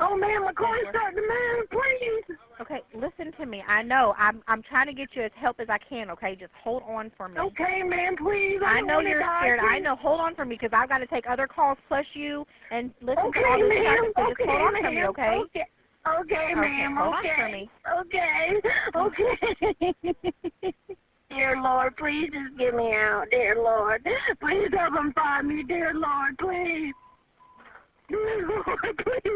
Oh 0.00 0.16
man, 0.16 0.42
is 0.42 0.54
starting 0.90 1.16
to 1.16 1.22
move. 1.22 1.68
Please. 1.70 2.36
Okay, 2.60 2.80
listen 2.94 3.32
to 3.38 3.46
me. 3.46 3.62
I 3.66 3.82
know. 3.82 4.14
I'm 4.18 4.42
I'm 4.46 4.62
trying 4.62 4.86
to 4.86 4.92
get 4.92 5.08
you 5.14 5.22
as 5.22 5.30
help 5.40 5.60
as 5.60 5.68
I 5.70 5.78
can. 5.88 6.10
Okay, 6.10 6.36
just 6.38 6.52
hold 6.62 6.82
on 6.86 7.10
for 7.16 7.28
me. 7.28 7.40
Okay, 7.40 7.82
ma'am, 7.82 8.16
please. 8.16 8.58
I, 8.64 8.78
I 8.78 8.80
know 8.80 9.00
you're 9.00 9.20
die, 9.20 9.40
scared. 9.40 9.60
I 9.60 9.78
know. 9.78 9.96
Hold 9.96 10.20
on 10.20 10.34
for 10.34 10.44
me 10.44 10.56
because 10.60 10.74
I've 10.74 10.88
got 10.88 10.98
to 10.98 11.06
take 11.06 11.24
other 11.28 11.46
calls 11.46 11.78
plus 11.88 12.04
you 12.14 12.44
and 12.70 12.92
listen 13.00 13.24
Okay, 13.28 13.40
to 13.40 13.46
all 13.46 13.58
this 13.58 13.68
ma'am. 13.68 14.12
stuff. 14.12 14.12
So 14.16 14.22
okay, 14.22 14.44
just 14.44 14.50
hold 14.50 14.62
on 14.62 14.72
ma'am. 14.74 14.82
for 14.82 14.90
me, 14.90 15.04
okay? 15.06 15.38
Okay. 15.46 15.66
Okay, 16.06 16.54
ma'am. 16.54 16.96
hold 16.98 17.14
on 17.14 17.24
okay. 17.24 17.34
for 17.36 17.48
me. 17.48 17.70
Okay. 18.00 18.60
Okay. 18.96 20.74
Dear 21.30 21.62
Lord, 21.62 21.96
please 21.96 22.28
just 22.32 22.58
get 22.58 22.74
me 22.74 22.92
out. 22.92 23.26
Dear 23.30 23.56
Lord. 23.56 24.02
Please 24.40 24.68
help 24.76 24.94
them 24.94 25.12
find 25.14 25.48
me. 25.48 25.62
Dear 25.62 25.92
Lord, 25.94 26.36
please. 26.38 26.92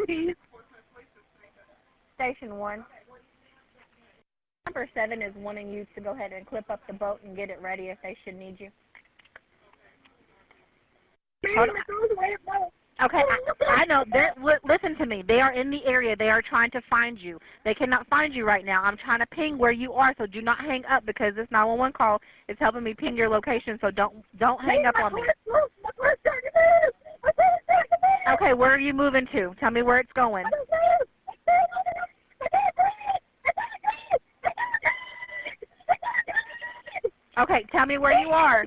Please. 0.07 0.35
Station 2.17 2.57
1. 2.57 2.85
Number 4.67 4.89
7 4.95 5.23
is 5.23 5.33
wanting 5.37 5.71
you 5.71 5.87
to 5.95 6.01
go 6.01 6.13
ahead 6.13 6.33
and 6.33 6.47
clip 6.47 6.71
up 6.71 6.81
the 6.87 6.95
boat 6.95 7.21
and 7.25 7.37
get 7.37 7.51
it 7.51 7.61
ready 7.61 7.85
if 7.85 7.99
they 8.03 8.17
should 8.25 8.37
need 8.37 8.57
you. 8.59 8.71
Hold 11.57 11.71
on. 11.71 12.71
Okay, 13.03 13.19
I, 13.19 13.83
I 13.83 13.85
know. 13.87 14.05
They're, 14.13 14.33
li- 14.41 14.55
listen 14.65 14.97
to 14.99 15.07
me. 15.07 15.25
They 15.27 15.41
are 15.41 15.53
in 15.53 15.69
the 15.69 15.85
area. 15.85 16.15
They 16.17 16.31
are 16.31 16.41
trying 16.41 16.71
to 16.71 16.81
find 16.89 17.19
you. 17.19 17.41
They 17.65 17.75
cannot 17.75 18.07
find 18.07 18.33
you 18.33 18.47
right 18.47 18.65
now. 18.65 18.85
I'm 18.85 18.97
trying 18.97 19.19
to 19.19 19.27
ping 19.27 19.59
where 19.59 19.73
you 19.73 19.93
are, 19.95 20.15
so 20.17 20.27
do 20.27 20.41
not 20.41 20.61
hang 20.61 20.85
up 20.85 21.05
because 21.05 21.35
this 21.35 21.49
911 21.51 21.93
call 21.93 22.21
is 22.49 22.57
helping 22.61 22.85
me 22.85 22.95
ping 22.95 23.17
your 23.17 23.29
location. 23.29 23.79
So 23.81 23.91
don't 23.91 24.23
don't 24.39 24.61
hang 24.61 24.87
up 24.87 24.95
on 25.03 25.13
me. 25.13 25.23
Okay, 28.33 28.55
where 28.55 28.73
are 28.73 28.79
you 28.79 28.95
moving 28.95 29.27
to? 29.33 29.55
Tell 29.61 29.71
me 29.71 29.83
where 29.83 29.99
it's 29.99 30.13
going. 30.13 30.45
Okay, 37.39 37.67
tell 37.73 37.85
me 37.85 37.99
where 37.99 38.19
you 38.19 38.29
are. 38.29 38.65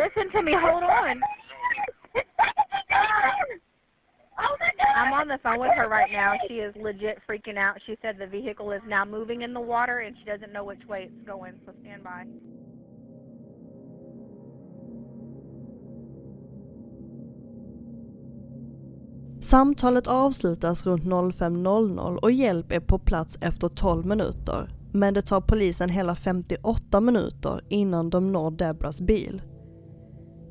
Listen 0.00 0.30
to 0.32 0.42
me. 0.42 0.54
Hold 0.58 0.84
on. 0.84 1.20
I'm 4.96 5.12
on 5.12 5.28
the 5.28 5.38
phone 5.42 5.60
with 5.60 5.70
her 5.76 5.88
right 5.88 6.10
now. 6.12 6.34
She 6.48 6.54
is 6.54 6.74
legit 6.76 7.18
freaking 7.28 7.58
out. 7.58 7.76
She 7.86 7.96
said 8.00 8.16
the 8.18 8.26
vehicle 8.26 8.70
is 8.72 8.80
now 8.86 9.04
moving 9.04 9.42
in 9.42 9.52
the 9.52 9.60
water 9.60 10.00
and 10.00 10.16
she 10.18 10.24
doesn't 10.24 10.52
know 10.52 10.64
which 10.64 10.82
way 10.88 11.08
it's 11.10 11.26
going. 11.26 11.54
So 11.66 11.72
stand 11.82 12.04
by. 12.04 12.24
Samtalet 19.44 20.06
avslutas 20.06 20.86
runt 20.86 21.04
05.00 21.04 22.16
och 22.16 22.30
hjälp 22.32 22.72
är 22.72 22.80
på 22.80 22.98
plats 22.98 23.38
efter 23.40 23.68
12 23.68 24.06
minuter. 24.06 24.68
Men 24.92 25.14
det 25.14 25.22
tar 25.22 25.40
polisen 25.40 25.88
hela 25.88 26.14
58 26.14 27.00
minuter 27.00 27.60
innan 27.68 28.10
de 28.10 28.32
når 28.32 28.50
Debras 28.50 29.00
bil. 29.00 29.42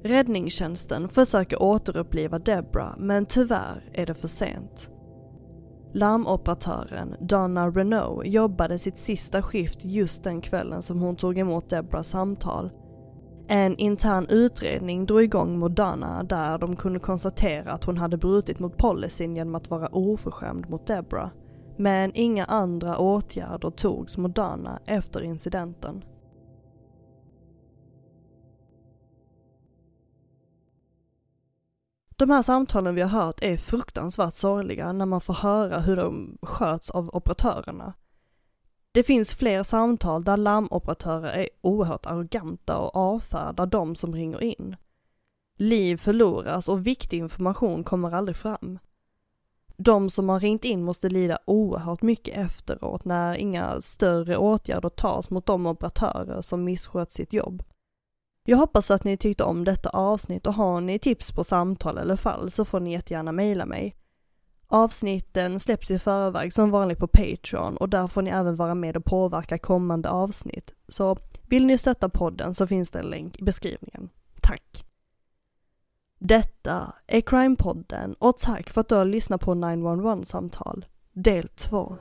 Räddningstjänsten 0.04 1.10
försöker 1.10 1.62
återuppliva 1.62 2.40
Debra 2.40 2.96
men 2.98 3.26
tyvärr 3.26 3.90
är 3.94 4.06
det 4.06 4.14
för 4.14 4.28
sent. 4.28 4.90
Larmoperatören 5.94 7.16
Donna 7.20 7.70
Renault 7.70 8.28
jobbade 8.28 8.80
sitt 8.80 8.98
sista 8.98 9.42
skift 9.42 9.86
just 9.86 10.24
den 10.24 10.42
kvällen 10.42 10.82
som 10.82 11.00
hon 11.00 11.16
tog 11.16 11.38
emot 11.38 11.70
Debras 11.70 12.08
samtal. 12.08 12.72
En 13.48 13.78
intern 13.78 14.26
utredning 14.30 15.06
drog 15.06 15.24
igång 15.24 15.60
mot 15.60 15.76
Donna 15.76 16.24
där 16.24 16.58
de 16.58 16.76
kunde 16.76 17.00
konstatera 17.00 17.72
att 17.72 17.84
hon 17.84 17.98
hade 17.98 18.18
brutit 18.18 18.60
mot 18.60 18.78
policyn 18.78 19.36
genom 19.36 19.56
att 19.56 19.70
vara 19.70 19.88
oförskämd 19.88 20.70
mot 20.70 20.88
Debra. 20.88 21.32
Men 21.78 22.12
inga 22.14 22.46
andra 22.46 22.98
åtgärder 22.98 23.70
togs 23.70 24.18
mot 24.18 24.36
Donna 24.36 24.80
efter 24.86 25.22
incidenten. 25.22 26.04
De 32.16 32.30
här 32.30 32.42
samtalen 32.42 32.96
vi 32.96 33.02
har 33.02 33.10
hört 33.10 33.44
är 33.44 33.58
fruktansvärt 33.58 34.36
sorgliga 34.36 34.92
när 34.92 35.06
man 35.06 35.22
får 35.22 35.34
höra 35.34 35.80
hur 35.80 35.96
de 35.96 36.38
sköts 36.42 36.90
av 36.90 37.10
operatörerna. 37.14 37.94
Det 38.94 39.04
finns 39.04 39.36
fler 39.36 39.64
samtal 39.64 40.24
där 40.24 40.38
larmoperatörer 40.38 41.30
är 41.30 41.50
oerhört 41.62 42.06
arroganta 42.06 42.78
och 42.78 42.96
avfärdar 42.96 43.66
de 43.66 43.96
som 43.96 44.16
ringer 44.16 44.44
in. 44.44 44.76
Liv 45.58 45.98
förloras 45.98 46.70
och 46.70 46.88
viktig 46.88 47.18
information 47.18 47.84
kommer 47.84 48.12
aldrig 48.12 48.36
fram. 48.36 48.80
De 49.78 50.10
som 50.10 50.30
har 50.30 50.40
ringt 50.40 50.66
in 50.66 50.84
måste 50.84 51.10
lida 51.10 51.38
oerhört 51.46 52.02
mycket 52.02 52.38
efteråt 52.38 53.06
när 53.06 53.36
inga 53.36 53.82
större 53.82 54.38
åtgärder 54.38 54.90
tas 54.90 55.30
mot 55.30 55.46
de 55.46 55.66
operatörer 55.66 56.42
som 56.42 56.64
misskött 56.64 57.12
sitt 57.12 57.34
jobb. 57.34 57.64
Jag 58.46 58.58
hoppas 58.58 58.92
att 58.92 59.04
ni 59.04 59.18
tyckte 59.18 59.44
om 59.44 59.64
detta 59.64 59.90
avsnitt 59.90 60.48
och 60.48 60.54
har 60.54 60.82
ni 60.82 61.00
tips 61.00 61.32
på 61.32 61.44
samtal 61.44 61.98
eller 61.98 62.16
fall 62.16 62.52
så 62.52 62.66
får 62.66 62.80
ni 62.80 62.92
jättegärna 62.92 63.32
mejla 63.32 63.66
mig. 63.66 63.96
Avsnitten 64.76 65.60
släpps 65.60 65.92
i 65.92 66.00
förväg 66.00 66.54
som 66.54 66.72
vanligt 66.72 67.00
på 67.00 67.08
Patreon 67.08 67.78
och 67.78 67.90
där 67.90 68.08
får 68.08 68.22
ni 68.22 68.30
även 68.30 68.56
vara 68.56 68.76
med 68.76 68.98
och 68.98 69.06
påverka 69.06 69.58
kommande 69.58 70.10
avsnitt. 70.10 70.74
Så 70.88 71.18
vill 71.42 71.66
ni 71.66 71.78
stötta 71.78 72.10
podden 72.10 72.54
så 72.54 72.68
finns 72.68 72.92
det 72.92 73.00
en 73.00 73.06
länk 73.06 73.40
i 73.40 73.44
beskrivningen. 73.44 74.10
Tack! 74.42 74.86
Detta 76.20 76.94
är 77.08 77.22
Crime-podden 77.22 78.16
och 78.20 78.38
tack 78.38 78.70
för 78.70 78.82
att 78.82 78.90
du 78.90 78.96
har 78.96 79.06
lyssnat 79.06 79.42
på 79.42 79.54
911-samtal, 79.54 80.86
del 81.12 81.48
2. 81.48 81.98